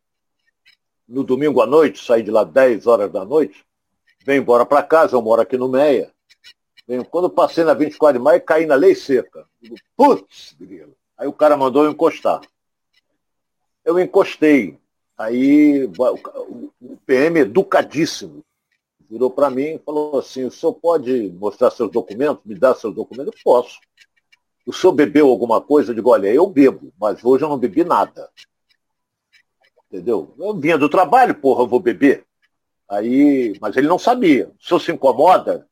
no 1.06 1.24
domingo 1.24 1.60
à 1.60 1.66
noite, 1.66 2.04
saí 2.04 2.22
de 2.22 2.30
lá 2.30 2.44
10 2.44 2.86
horas 2.86 3.10
da 3.10 3.24
noite, 3.24 3.64
venho 4.24 4.42
embora 4.42 4.64
para 4.64 4.82
casa, 4.82 5.16
eu 5.16 5.22
moro 5.22 5.42
aqui 5.42 5.56
no 5.56 5.68
Meia. 5.68 6.12
Venho, 6.86 7.04
quando 7.04 7.28
passei 7.28 7.64
na 7.64 7.74
24 7.74 8.18
de 8.18 8.24
maio, 8.24 8.44
caí 8.44 8.66
na 8.66 8.74
lei 8.74 8.94
seca. 8.94 9.46
Putz, 9.96 10.56
grilo. 10.58 10.96
Aí 11.16 11.26
o 11.26 11.32
cara 11.32 11.56
mandou 11.56 11.84
eu 11.84 11.90
encostar. 11.90 12.40
Eu 13.84 13.98
encostei. 13.98 14.78
Aí 15.16 15.84
o 15.86 16.96
PM 17.06 17.40
educadíssimo 17.40 18.42
virou 19.10 19.30
para 19.30 19.50
mim 19.50 19.74
e 19.74 19.78
falou 19.78 20.18
assim, 20.18 20.44
o 20.44 20.50
senhor 20.50 20.72
pode 20.74 21.30
mostrar 21.38 21.70
seus 21.70 21.90
documentos, 21.90 22.44
me 22.44 22.54
dar 22.54 22.74
seus 22.74 22.94
documentos? 22.94 23.34
Eu 23.34 23.40
posso. 23.44 23.80
O 24.64 24.72
senhor 24.72 24.92
bebeu 24.92 25.28
alguma 25.28 25.60
coisa? 25.60 25.90
Eu 25.90 25.94
digo, 25.94 26.10
olha, 26.10 26.32
eu 26.32 26.46
bebo, 26.46 26.92
mas 26.98 27.24
hoje 27.24 27.44
eu 27.44 27.48
não 27.48 27.58
bebi 27.58 27.84
nada. 27.84 28.30
Entendeu? 29.90 30.32
Eu 30.38 30.54
vinha 30.54 30.78
do 30.78 30.88
trabalho, 30.88 31.34
porra, 31.34 31.64
eu 31.64 31.66
vou 31.66 31.80
beber. 31.80 32.24
Aí, 32.88 33.56
mas 33.60 33.76
ele 33.76 33.88
não 33.88 33.98
sabia. 33.98 34.52
O 34.60 34.64
senhor 34.64 34.80
se 34.80 34.92
incomoda 34.92 35.66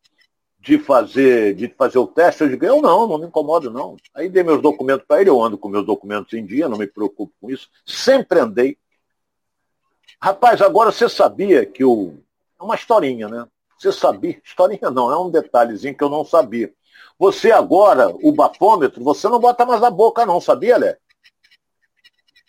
de 0.58 0.78
fazer, 0.78 1.54
de 1.54 1.68
fazer 1.68 1.98
o 1.98 2.06
teste? 2.06 2.42
Eu 2.42 2.48
digo, 2.48 2.64
eu 2.64 2.82
não, 2.82 3.06
não 3.06 3.18
me 3.18 3.26
incomodo, 3.26 3.70
não. 3.70 3.96
Aí 4.14 4.28
dei 4.28 4.42
meus 4.42 4.60
documentos 4.60 5.06
para 5.06 5.20
ele, 5.20 5.30
eu 5.30 5.42
ando 5.42 5.56
com 5.56 5.68
meus 5.68 5.86
documentos 5.86 6.32
em 6.32 6.44
dia, 6.44 6.68
não 6.68 6.78
me 6.78 6.86
preocupo 6.86 7.32
com 7.40 7.50
isso. 7.50 7.68
Sempre 7.86 8.40
andei. 8.40 8.76
Rapaz, 10.20 10.60
agora 10.60 10.90
você 10.90 11.08
sabia 11.08 11.64
que 11.64 11.84
o. 11.84 12.14
É 12.60 12.62
uma 12.62 12.74
historinha, 12.74 13.28
né? 13.28 13.46
Você 13.78 13.92
sabia? 13.92 14.40
Historinha 14.44 14.90
não, 14.90 15.12
é 15.12 15.18
um 15.18 15.30
detalhezinho 15.30 15.96
que 15.96 16.02
eu 16.02 16.08
não 16.08 16.24
sabia. 16.24 16.72
Você 17.18 17.52
agora, 17.52 18.08
o 18.08 18.32
bafômetro, 18.32 19.02
você 19.02 19.28
não 19.28 19.38
bota 19.38 19.64
mais 19.64 19.80
na 19.80 19.90
boca, 19.90 20.26
não, 20.26 20.40
sabia, 20.40 20.76
Lé? 20.76 20.98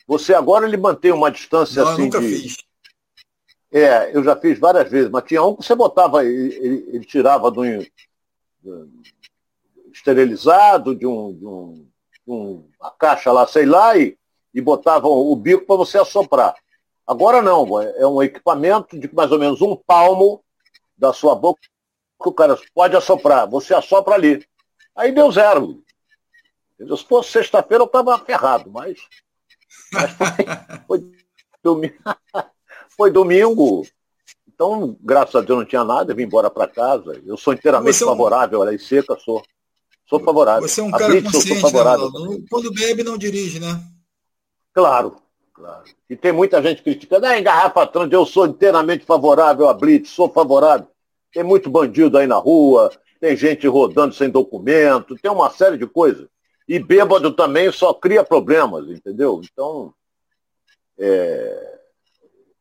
Você 0.07 0.33
agora 0.33 0.67
ele 0.67 0.77
mantém 0.77 1.11
uma 1.11 1.29
distância 1.29 1.83
não, 1.83 1.91
assim. 1.91 2.01
Eu 2.01 2.05
nunca 2.05 2.19
de... 2.19 2.27
fiz. 2.27 2.57
É, 3.71 4.15
eu 4.15 4.23
já 4.23 4.35
fiz 4.35 4.57
várias 4.57 4.89
vezes, 4.89 5.11
mas 5.11 5.23
tinha 5.25 5.43
um 5.43 5.55
que 5.55 5.63
você 5.63 5.75
botava, 5.75 6.25
ele, 6.25 6.85
ele 6.91 7.05
tirava 7.05 7.51
do, 7.51 7.63
esterilizado, 9.91 10.95
de, 10.95 11.05
um, 11.05 11.33
de, 11.33 11.45
um, 11.45 11.87
de 12.25 12.31
uma 12.79 12.91
caixa 12.97 13.31
lá, 13.31 13.45
sei 13.45 13.65
lá, 13.65 13.97
e, 13.97 14.17
e 14.53 14.61
botava 14.61 15.07
o 15.07 15.35
bico 15.35 15.65
para 15.65 15.75
você 15.75 15.97
assoprar. 15.97 16.55
Agora 17.05 17.41
não, 17.41 17.81
é 17.81 18.05
um 18.05 18.21
equipamento 18.21 18.97
de 18.97 19.13
mais 19.13 19.31
ou 19.31 19.39
menos 19.39 19.61
um 19.61 19.75
palmo 19.75 20.43
da 20.97 21.11
sua 21.11 21.35
boca 21.35 21.61
que 22.21 22.29
o 22.29 22.33
cara 22.33 22.57
pode 22.73 22.95
assoprar. 22.95 23.49
Você 23.49 23.73
assopra 23.73 24.13
ali. 24.13 24.45
Aí 24.95 25.11
deu 25.11 25.31
zero. 25.31 25.83
Se 26.77 27.05
fosse 27.05 27.31
sexta-feira 27.31 27.83
eu 27.83 27.87
estava 27.87 28.17
ferrado, 28.19 28.69
mas, 28.71 28.99
mas 29.91 30.11
foi, 30.11 30.27
foi, 30.87 31.11
domingo, 31.63 31.95
foi 32.99 33.09
domingo. 33.09 33.87
Então, 34.45 34.97
graças 35.01 35.33
a 35.33 35.39
Deus 35.39 35.59
não 35.59 35.65
tinha 35.65 35.85
nada, 35.85 36.11
eu 36.11 36.15
vim 36.17 36.23
embora 36.23 36.49
para 36.49 36.67
casa. 36.67 37.17
Eu 37.25 37.37
sou 37.37 37.53
inteiramente 37.53 38.03
é 38.03 38.05
um... 38.05 38.09
favorável 38.09 38.61
à 38.61 38.65
lei 38.65 38.77
seca, 38.77 39.17
sou. 39.17 39.41
Sou 40.05 40.19
favorável. 40.19 40.67
Você 40.67 40.81
é 40.81 40.83
um 40.83 40.91
cara 40.91 41.07
Blitz, 41.07 41.31
consciente, 41.31 41.53
né, 41.53 41.61
favorável 41.61 42.11
né, 42.11 42.37
Quando 42.49 42.73
bebe, 42.73 43.03
não 43.03 43.17
dirige, 43.17 43.59
né? 43.59 43.79
Claro, 44.73 45.15
claro. 45.53 45.83
E 46.09 46.15
tem 46.15 46.33
muita 46.33 46.61
gente 46.61 46.81
criticando, 46.81 47.27
ah, 47.27 47.39
engarrafa 47.39 47.87
trans, 47.87 48.11
eu 48.11 48.25
sou 48.25 48.47
inteiramente 48.47 49.05
favorável 49.05 49.69
a 49.69 49.73
Blitz, 49.73 50.09
sou 50.09 50.27
favorável. 50.27 50.87
Tem 51.31 51.43
muito 51.43 51.69
bandido 51.69 52.17
aí 52.17 52.27
na 52.27 52.37
rua, 52.37 52.91
tem 53.21 53.37
gente 53.37 53.67
rodando 53.67 54.13
sem 54.13 54.29
documento, 54.29 55.15
tem 55.15 55.31
uma 55.31 55.49
série 55.51 55.77
de 55.77 55.85
coisas. 55.85 56.27
E 56.67 56.79
bêbado 56.79 57.31
também 57.31 57.71
só 57.71 57.93
cria 57.93 58.23
problemas, 58.23 58.89
entendeu? 58.89 59.39
Então, 59.43 59.93
é... 60.97 61.78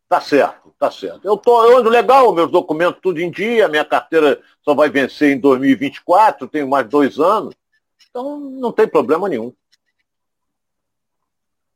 tá 0.08 0.20
certo, 0.20 0.74
tá 0.78 0.90
certo. 0.90 1.24
Eu, 1.24 1.36
tô, 1.36 1.64
eu 1.64 1.78
ando 1.78 1.90
legal, 1.90 2.32
meus 2.34 2.50
documentos 2.50 3.00
tudo 3.02 3.20
em 3.20 3.30
dia, 3.30 3.68
minha 3.68 3.84
carteira 3.84 4.42
só 4.64 4.74
vai 4.74 4.88
vencer 4.88 5.36
em 5.36 5.38
2024, 5.38 6.48
tenho 6.48 6.68
mais 6.68 6.88
dois 6.88 7.18
anos. 7.18 7.54
Então, 8.08 8.40
não 8.40 8.72
tem 8.72 8.88
problema 8.88 9.28
nenhum. 9.28 9.52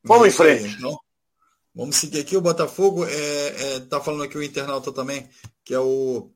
Vamos 0.03 0.27
em 0.27 0.31
frente. 0.31 0.65
Aí, 0.65 0.71
então. 0.71 0.99
Vamos 1.75 1.95
seguir 1.95 2.19
aqui. 2.19 2.37
O 2.37 2.41
Botafogo 2.41 3.05
está 3.05 3.17
é, 3.17 3.75
é, 3.75 3.79
tá 3.79 3.99
falando 3.99 4.23
aqui 4.23 4.37
o 4.37 4.43
internauta 4.43 4.91
também, 4.91 5.27
que 5.63 5.73
é 5.73 5.79
o 5.79 6.29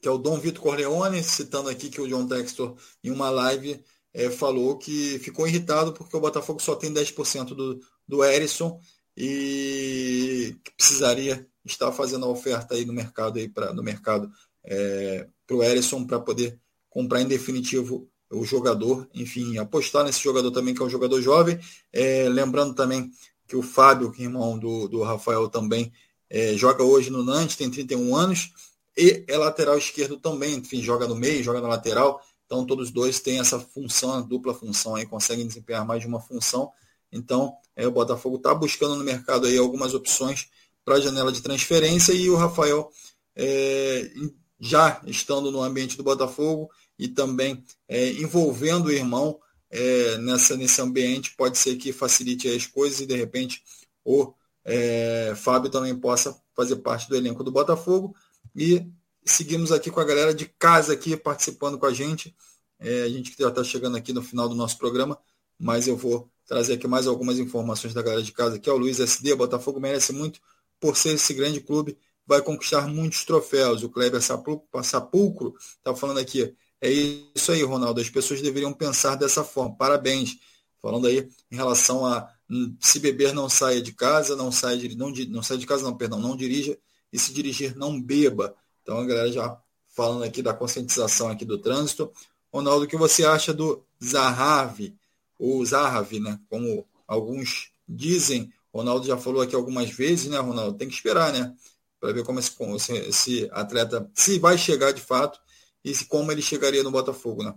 que 0.00 0.08
é 0.08 0.10
o 0.10 0.18
Dom 0.18 0.36
Vitor 0.36 0.60
Corleone, 0.60 1.22
citando 1.22 1.68
aqui 1.68 1.88
que 1.88 2.00
o 2.00 2.08
John 2.08 2.26
Textor, 2.26 2.76
em 3.04 3.10
uma 3.12 3.30
live, 3.30 3.80
é, 4.12 4.28
falou 4.28 4.76
que 4.76 5.20
ficou 5.20 5.46
irritado 5.46 5.92
porque 5.92 6.16
o 6.16 6.20
Botafogo 6.20 6.60
só 6.60 6.74
tem 6.74 6.92
10% 6.92 7.54
do, 7.54 7.80
do 8.08 8.24
Erisson 8.24 8.80
e 9.16 10.56
precisaria 10.76 11.46
estar 11.64 11.92
fazendo 11.92 12.24
a 12.24 12.28
oferta 12.28 12.74
aí 12.74 12.84
no 12.84 12.92
mercado 12.92 13.38
aí 13.38 13.48
para 13.48 13.72
no 13.72 13.82
mercado 13.82 14.30
é, 14.64 15.26
para 15.46 15.56
o 15.56 15.62
Erisson 15.62 16.04
para 16.04 16.20
poder 16.20 16.58
comprar 16.88 17.20
em 17.20 17.26
definitivo 17.26 18.08
o 18.30 18.44
jogador, 18.44 19.08
enfim, 19.14 19.58
apostar 19.58 20.04
nesse 20.04 20.22
jogador 20.22 20.50
também, 20.50 20.74
que 20.74 20.82
é 20.82 20.84
um 20.84 20.90
jogador 20.90 21.20
jovem. 21.20 21.58
É, 21.92 22.28
lembrando 22.28 22.74
também 22.74 23.10
que 23.46 23.54
o 23.54 23.62
Fábio, 23.62 24.10
que 24.10 24.22
é 24.22 24.24
irmão 24.24 24.58
do, 24.58 24.88
do 24.88 25.02
Rafael 25.02 25.48
também, 25.48 25.92
é, 26.30 26.54
joga 26.54 26.82
hoje 26.82 27.10
no 27.10 27.22
Nantes, 27.22 27.56
tem 27.56 27.70
31 27.70 28.16
anos 28.16 28.50
e 28.96 29.24
é 29.28 29.36
lateral 29.36 29.76
esquerdo 29.76 30.16
também, 30.16 30.56
enfim, 30.56 30.82
joga 30.82 31.06
no 31.06 31.14
meio, 31.14 31.42
joga 31.42 31.60
na 31.60 31.68
lateral. 31.68 32.20
Então 32.46 32.64
todos 32.66 32.90
dois 32.90 33.20
têm 33.20 33.38
essa 33.38 33.58
função, 33.58 34.22
dupla 34.22 34.54
função 34.54 34.94
aí, 34.94 35.06
conseguem 35.06 35.46
desempenhar 35.46 35.86
mais 35.86 36.00
de 36.00 36.06
uma 36.06 36.20
função. 36.20 36.70
Então, 37.12 37.54
é, 37.76 37.86
o 37.86 37.92
Botafogo 37.92 38.36
está 38.36 38.54
buscando 38.54 38.96
no 38.96 39.04
mercado 39.04 39.46
aí 39.46 39.58
algumas 39.58 39.94
opções 39.94 40.48
para 40.84 40.96
a 40.96 41.00
janela 41.00 41.30
de 41.30 41.42
transferência 41.42 42.12
e 42.12 42.28
o 42.30 42.36
Rafael 42.36 42.90
é, 43.36 44.10
já 44.58 45.00
estando 45.06 45.50
no 45.50 45.62
ambiente 45.62 45.96
do 45.96 46.02
Botafogo 46.02 46.70
e 46.98 47.08
também 47.08 47.62
é, 47.88 48.10
envolvendo 48.12 48.86
o 48.86 48.92
irmão 48.92 49.38
é, 49.70 50.18
nessa, 50.18 50.56
nesse 50.56 50.80
ambiente, 50.80 51.34
pode 51.36 51.58
ser 51.58 51.76
que 51.76 51.92
facilite 51.92 52.48
as 52.48 52.66
coisas 52.66 53.00
e 53.00 53.06
de 53.06 53.16
repente 53.16 53.62
o 54.04 54.34
é, 54.64 55.34
Fábio 55.36 55.70
também 55.70 55.94
possa 55.94 56.38
fazer 56.54 56.76
parte 56.76 57.08
do 57.08 57.16
elenco 57.16 57.42
do 57.42 57.50
Botafogo. 57.50 58.14
E 58.54 58.86
seguimos 59.24 59.72
aqui 59.72 59.90
com 59.90 60.00
a 60.00 60.04
galera 60.04 60.34
de 60.34 60.46
casa 60.46 60.92
aqui 60.92 61.16
participando 61.16 61.78
com 61.78 61.86
a 61.86 61.92
gente. 61.92 62.34
É, 62.78 63.02
a 63.02 63.08
gente 63.08 63.34
já 63.38 63.48
está 63.48 63.64
chegando 63.64 63.96
aqui 63.96 64.12
no 64.12 64.22
final 64.22 64.48
do 64.48 64.54
nosso 64.54 64.78
programa, 64.78 65.18
mas 65.58 65.86
eu 65.86 65.96
vou 65.96 66.30
trazer 66.52 66.74
aqui 66.74 66.86
mais 66.86 67.06
algumas 67.06 67.38
informações 67.38 67.94
da 67.94 68.02
galera 68.02 68.22
de 68.22 68.30
casa, 68.30 68.58
que 68.58 68.68
é 68.68 68.72
o 68.72 68.76
Luiz 68.76 69.00
SD. 69.00 69.34
Botafogo 69.34 69.80
merece 69.80 70.12
muito 70.12 70.38
por 70.78 70.98
ser 70.98 71.14
esse 71.14 71.32
grande 71.32 71.62
clube, 71.62 71.96
vai 72.26 72.42
conquistar 72.42 72.86
muitos 72.86 73.24
troféus. 73.24 73.82
O 73.82 73.88
Kleber 73.88 74.20
Sapulcro 74.20 75.54
está 75.78 75.96
falando 75.96 76.18
aqui. 76.18 76.54
É 76.78 76.90
isso 76.90 77.52
aí, 77.52 77.62
Ronaldo. 77.62 78.02
As 78.02 78.10
pessoas 78.10 78.42
deveriam 78.42 78.70
pensar 78.70 79.14
dessa 79.14 79.42
forma. 79.42 79.74
Parabéns. 79.76 80.36
Falando 80.78 81.06
aí 81.06 81.26
em 81.50 81.56
relação 81.56 82.04
a 82.04 82.28
hum, 82.50 82.76
se 82.78 82.98
beber 82.98 83.32
não 83.32 83.48
saia 83.48 83.80
de 83.80 83.92
casa, 83.92 84.36
não 84.36 84.52
saia 84.52 84.76
de, 84.76 84.94
não, 84.94 85.10
não 85.30 85.42
saia 85.42 85.58
de 85.58 85.66
casa, 85.66 85.82
não, 85.82 85.96
perdão, 85.96 86.20
não 86.20 86.36
dirija 86.36 86.76
e 87.10 87.18
se 87.18 87.32
dirigir 87.32 87.74
não 87.76 87.98
beba. 87.98 88.54
Então 88.82 88.98
a 88.98 89.06
galera 89.06 89.32
já 89.32 89.58
falando 89.96 90.24
aqui 90.24 90.42
da 90.42 90.52
conscientização 90.52 91.28
aqui 91.28 91.46
do 91.46 91.56
trânsito. 91.56 92.12
Ronaldo, 92.52 92.84
o 92.84 92.88
que 92.88 92.96
você 92.98 93.24
acha 93.24 93.54
do 93.54 93.82
Zahavi, 94.04 94.94
ou 95.42 95.64
Zahavi, 95.64 96.20
né? 96.20 96.38
Como 96.48 96.86
alguns 97.04 97.72
dizem, 97.88 98.52
Ronaldo 98.72 99.04
já 99.04 99.16
falou 99.16 99.42
aqui 99.42 99.56
algumas 99.56 99.90
vezes, 99.90 100.30
né, 100.30 100.38
Ronaldo? 100.38 100.78
Tem 100.78 100.86
que 100.86 100.94
esperar, 100.94 101.32
né? 101.32 101.52
Para 101.98 102.12
ver 102.12 102.24
como 102.24 102.38
esse, 102.38 102.92
esse 102.92 103.48
atleta, 103.52 104.08
se 104.14 104.38
vai 104.38 104.56
chegar 104.56 104.92
de 104.92 105.00
fato 105.00 105.40
e 105.84 105.92
como 106.04 106.30
ele 106.30 106.40
chegaria 106.40 106.84
no 106.84 106.92
Botafogo, 106.92 107.42
né? 107.42 107.54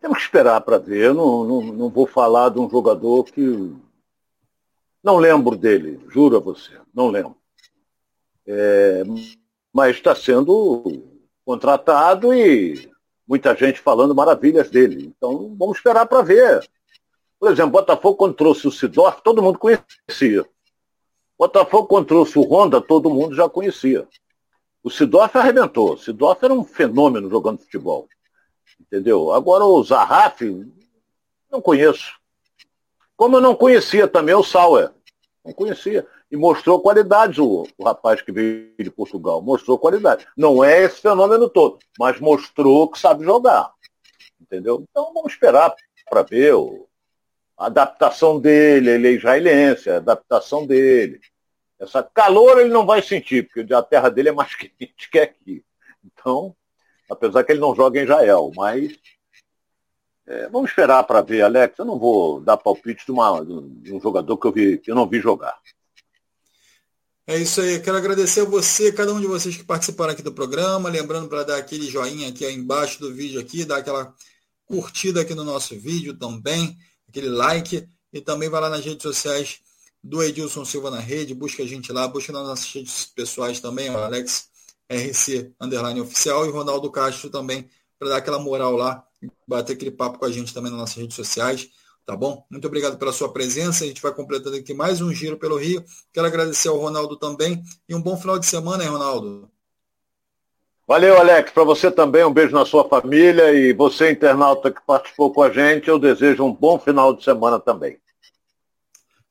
Temos 0.00 0.18
que 0.18 0.24
esperar 0.24 0.60
para 0.62 0.78
ver. 0.78 1.06
Eu 1.06 1.14
não, 1.14 1.44
não, 1.44 1.62
não 1.72 1.90
vou 1.90 2.06
falar 2.06 2.48
de 2.48 2.58
um 2.58 2.68
jogador 2.68 3.24
que. 3.24 3.72
Não 5.02 5.16
lembro 5.16 5.56
dele, 5.56 6.00
juro 6.08 6.36
a 6.36 6.40
você, 6.40 6.72
não 6.92 7.08
lembro. 7.08 7.36
É, 8.46 9.02
mas 9.72 9.96
está 9.96 10.14
sendo 10.14 11.02
contratado 11.44 12.34
e 12.34 12.89
muita 13.30 13.54
gente 13.54 13.78
falando 13.78 14.12
maravilhas 14.12 14.68
dele. 14.70 15.14
Então 15.16 15.54
vamos 15.56 15.76
esperar 15.76 16.04
para 16.04 16.20
ver. 16.20 16.68
Por 17.38 17.52
exemplo, 17.52 17.70
Botafogo 17.70 18.16
quando 18.16 18.34
trouxe 18.34 18.66
o 18.66 18.72
Sidorf, 18.72 19.22
todo 19.22 19.40
mundo 19.40 19.56
conhecia. 19.56 20.44
Botafogo 21.38 21.86
quando 21.86 22.06
trouxe 22.06 22.36
o 22.36 22.42
Honda, 22.42 22.80
todo 22.80 23.08
mundo 23.08 23.36
já 23.36 23.48
conhecia. 23.48 24.06
O 24.82 24.90
Sidorf 24.90 25.38
arrebentou. 25.38 25.92
O 25.92 25.96
Sidorf 25.96 26.44
era 26.44 26.52
um 26.52 26.64
fenômeno 26.64 27.30
jogando 27.30 27.60
futebol. 27.60 28.08
Entendeu? 28.80 29.32
Agora 29.32 29.64
o 29.64 29.80
Zarraf, 29.84 30.40
não 31.52 31.62
conheço. 31.62 32.18
Como 33.16 33.36
eu 33.36 33.40
não 33.40 33.54
conhecia 33.54 34.08
também 34.08 34.34
o 34.34 34.42
Sauer. 34.42 34.90
Não 35.44 35.52
conhecia 35.52 36.04
e 36.30 36.36
mostrou 36.36 36.80
qualidades 36.80 37.38
o, 37.38 37.66
o 37.76 37.84
rapaz 37.84 38.22
que 38.22 38.30
veio 38.30 38.72
de 38.78 38.90
Portugal. 38.90 39.42
Mostrou 39.42 39.78
qualidade. 39.78 40.26
Não 40.36 40.62
é 40.62 40.84
esse 40.84 41.00
fenômeno 41.00 41.48
todo, 41.48 41.78
mas 41.98 42.20
mostrou 42.20 42.88
que 42.88 42.98
sabe 42.98 43.24
jogar. 43.24 43.72
Entendeu? 44.40 44.84
Então 44.88 45.12
vamos 45.12 45.32
esperar 45.32 45.74
para 46.08 46.22
ver 46.22 46.54
o, 46.54 46.88
a 47.58 47.66
adaptação 47.66 48.40
dele, 48.40 48.90
ele 48.90 49.08
é 49.08 49.12
israelense, 49.12 49.90
a 49.90 49.96
adaptação 49.96 50.66
dele. 50.66 51.20
Essa 51.78 52.02
calor 52.02 52.60
ele 52.60 52.70
não 52.70 52.86
vai 52.86 53.02
sentir, 53.02 53.48
porque 53.48 53.72
a 53.72 53.82
terra 53.82 54.08
dele 54.08 54.28
é 54.28 54.32
mais 54.32 54.54
quente 54.56 55.10
que 55.10 55.18
aqui. 55.18 55.64
Então, 56.04 56.54
apesar 57.10 57.42
que 57.42 57.52
ele 57.52 57.60
não 57.60 57.74
joga 57.74 57.98
em 57.98 58.04
Israel, 58.04 58.50
mas 58.54 58.92
é, 60.26 60.48
vamos 60.48 60.70
esperar 60.70 61.02
para 61.04 61.22
ver, 61.22 61.42
Alex. 61.42 61.76
Eu 61.78 61.84
não 61.84 61.98
vou 61.98 62.40
dar 62.40 62.56
palpite 62.56 63.04
de, 63.04 63.10
uma, 63.10 63.44
de 63.44 63.92
um 63.92 64.00
jogador 64.00 64.36
que 64.38 64.46
eu, 64.46 64.52
vi, 64.52 64.78
que 64.78 64.90
eu 64.90 64.94
não 64.94 65.06
vi 65.06 65.18
jogar. 65.18 65.58
É 67.26 67.38
isso 67.38 67.60
aí, 67.60 67.80
quero 67.80 67.96
agradecer 67.96 68.40
a 68.40 68.44
você, 68.44 68.90
cada 68.90 69.12
um 69.12 69.20
de 69.20 69.26
vocês 69.26 69.56
que 69.56 69.62
participaram 69.62 70.12
aqui 70.12 70.22
do 70.22 70.32
programa, 70.32 70.88
lembrando 70.88 71.28
para 71.28 71.44
dar 71.44 71.58
aquele 71.58 71.88
joinha 71.88 72.28
aqui 72.28 72.44
embaixo 72.50 72.98
do 72.98 73.14
vídeo 73.14 73.40
aqui, 73.40 73.64
dar 73.64 73.76
aquela 73.78 74.12
curtida 74.66 75.20
aqui 75.20 75.34
no 75.34 75.44
nosso 75.44 75.78
vídeo 75.78 76.16
também, 76.16 76.76
aquele 77.08 77.28
like 77.28 77.88
e 78.12 78.20
também 78.20 78.48
vai 78.48 78.60
lá 78.60 78.68
nas 78.68 78.84
redes 78.84 79.02
sociais 79.02 79.60
do 80.02 80.22
Edilson 80.22 80.64
Silva 80.64 80.90
na 80.90 80.98
rede, 80.98 81.34
busca 81.34 81.62
a 81.62 81.66
gente 81.66 81.92
lá, 81.92 82.08
busca 82.08 82.32
nas 82.32 82.46
nossas 82.46 82.72
redes 82.72 83.04
pessoais 83.06 83.60
também, 83.60 83.90
o 83.90 83.98
Alex 83.98 84.48
RC 84.90 85.52
underline 85.60 86.00
oficial 86.00 86.46
e 86.46 86.50
Ronaldo 86.50 86.90
Castro 86.90 87.30
também, 87.30 87.68
para 87.98 88.08
dar 88.08 88.16
aquela 88.16 88.38
moral 88.40 88.72
lá, 88.72 89.04
bater 89.46 89.74
aquele 89.74 89.90
papo 89.90 90.18
com 90.18 90.24
a 90.24 90.32
gente 90.32 90.52
também 90.52 90.70
nas 90.70 90.80
nossas 90.80 90.96
redes 90.96 91.14
sociais. 91.14 91.68
Tá 92.06 92.16
bom? 92.16 92.44
Muito 92.50 92.66
obrigado 92.66 92.98
pela 92.98 93.12
sua 93.12 93.32
presença. 93.32 93.84
A 93.84 93.86
gente 93.86 94.02
vai 94.02 94.12
completando 94.12 94.56
aqui 94.56 94.74
mais 94.74 95.00
um 95.00 95.12
giro 95.12 95.36
pelo 95.36 95.56
Rio. 95.56 95.84
Quero 96.12 96.26
agradecer 96.26 96.68
ao 96.68 96.78
Ronaldo 96.78 97.16
também. 97.16 97.62
E 97.88 97.94
um 97.94 98.02
bom 98.02 98.16
final 98.16 98.38
de 98.38 98.46
semana, 98.46 98.82
hein, 98.82 98.90
Ronaldo? 98.90 99.50
Valeu, 100.88 101.16
Alex. 101.18 101.52
Para 101.52 101.62
você 101.62 101.88
também, 101.88 102.24
um 102.24 102.32
beijo 102.32 102.52
na 102.52 102.66
sua 102.66 102.88
família. 102.88 103.52
E 103.52 103.72
você, 103.72 104.10
internauta 104.10 104.72
que 104.72 104.80
participou 104.84 105.32
com 105.32 105.42
a 105.42 105.50
gente, 105.50 105.88
eu 105.88 106.00
desejo 106.00 106.42
um 106.42 106.52
bom 106.52 106.80
final 106.80 107.14
de 107.14 107.22
semana 107.22 107.60
também. 107.60 107.96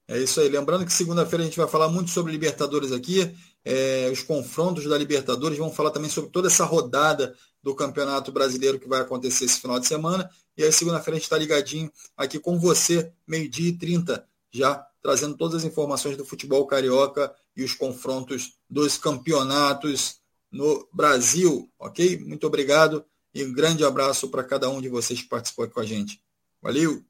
É 0.08 0.18
isso 0.18 0.40
aí. 0.40 0.48
Lembrando 0.48 0.86
que 0.86 0.94
segunda-feira 0.94 1.44
a 1.44 1.46
gente 1.46 1.58
vai 1.58 1.68
falar 1.68 1.90
muito 1.90 2.12
sobre 2.12 2.32
Libertadores 2.32 2.92
aqui, 2.92 3.36
é, 3.66 4.10
os 4.12 4.24
confrontos 4.24 4.86
da 4.86 4.98
Libertadores. 4.98 5.58
Vamos 5.58 5.76
falar 5.76 5.92
também 5.92 6.10
sobre 6.10 6.32
toda 6.32 6.48
essa 6.48 6.64
rodada 6.64 7.36
do 7.62 7.76
Campeonato 7.76 8.32
Brasileiro 8.32 8.80
que 8.80 8.88
vai 8.88 9.02
acontecer 9.02 9.46
esse 9.46 9.60
final 9.60 9.80
de 9.80 9.88
semana. 9.88 10.30
E 10.58 10.64
aí, 10.64 10.72
segunda-feira, 10.72 11.16
a 11.16 11.20
gente 11.20 11.26
está 11.26 11.38
ligadinho 11.38 11.92
aqui 12.16 12.40
com 12.40 12.60
você, 12.60 13.12
meio-dia 13.28 13.70
e 13.70 13.78
30, 13.78 14.26
já 14.52 14.86
trazendo 15.02 15.38
todas 15.38 15.64
as 15.64 15.64
informações 15.64 16.18
do 16.18 16.26
futebol 16.26 16.66
carioca 16.68 17.34
e 17.56 17.64
os 17.64 17.74
confrontos 17.74 18.58
dos 18.70 18.98
campeonatos 18.98 20.20
no 20.52 20.88
Brasil, 20.92 21.70
ok? 21.78 22.20
Muito 22.20 22.48
obrigado 22.48 23.06
E 23.34 23.44
um 23.44 23.54
grande 23.54 23.86
abraço 23.86 24.28
para 24.30 24.44
cada 24.44 24.70
um 24.70 24.82
de 24.82 24.90
vocês 24.90 25.22
que 25.22 25.30
participou 25.30 25.66
aqui 25.66 25.74
com 25.76 25.80
a 25.80 25.86
gente. 25.86 26.20
Valeu! 26.62 27.09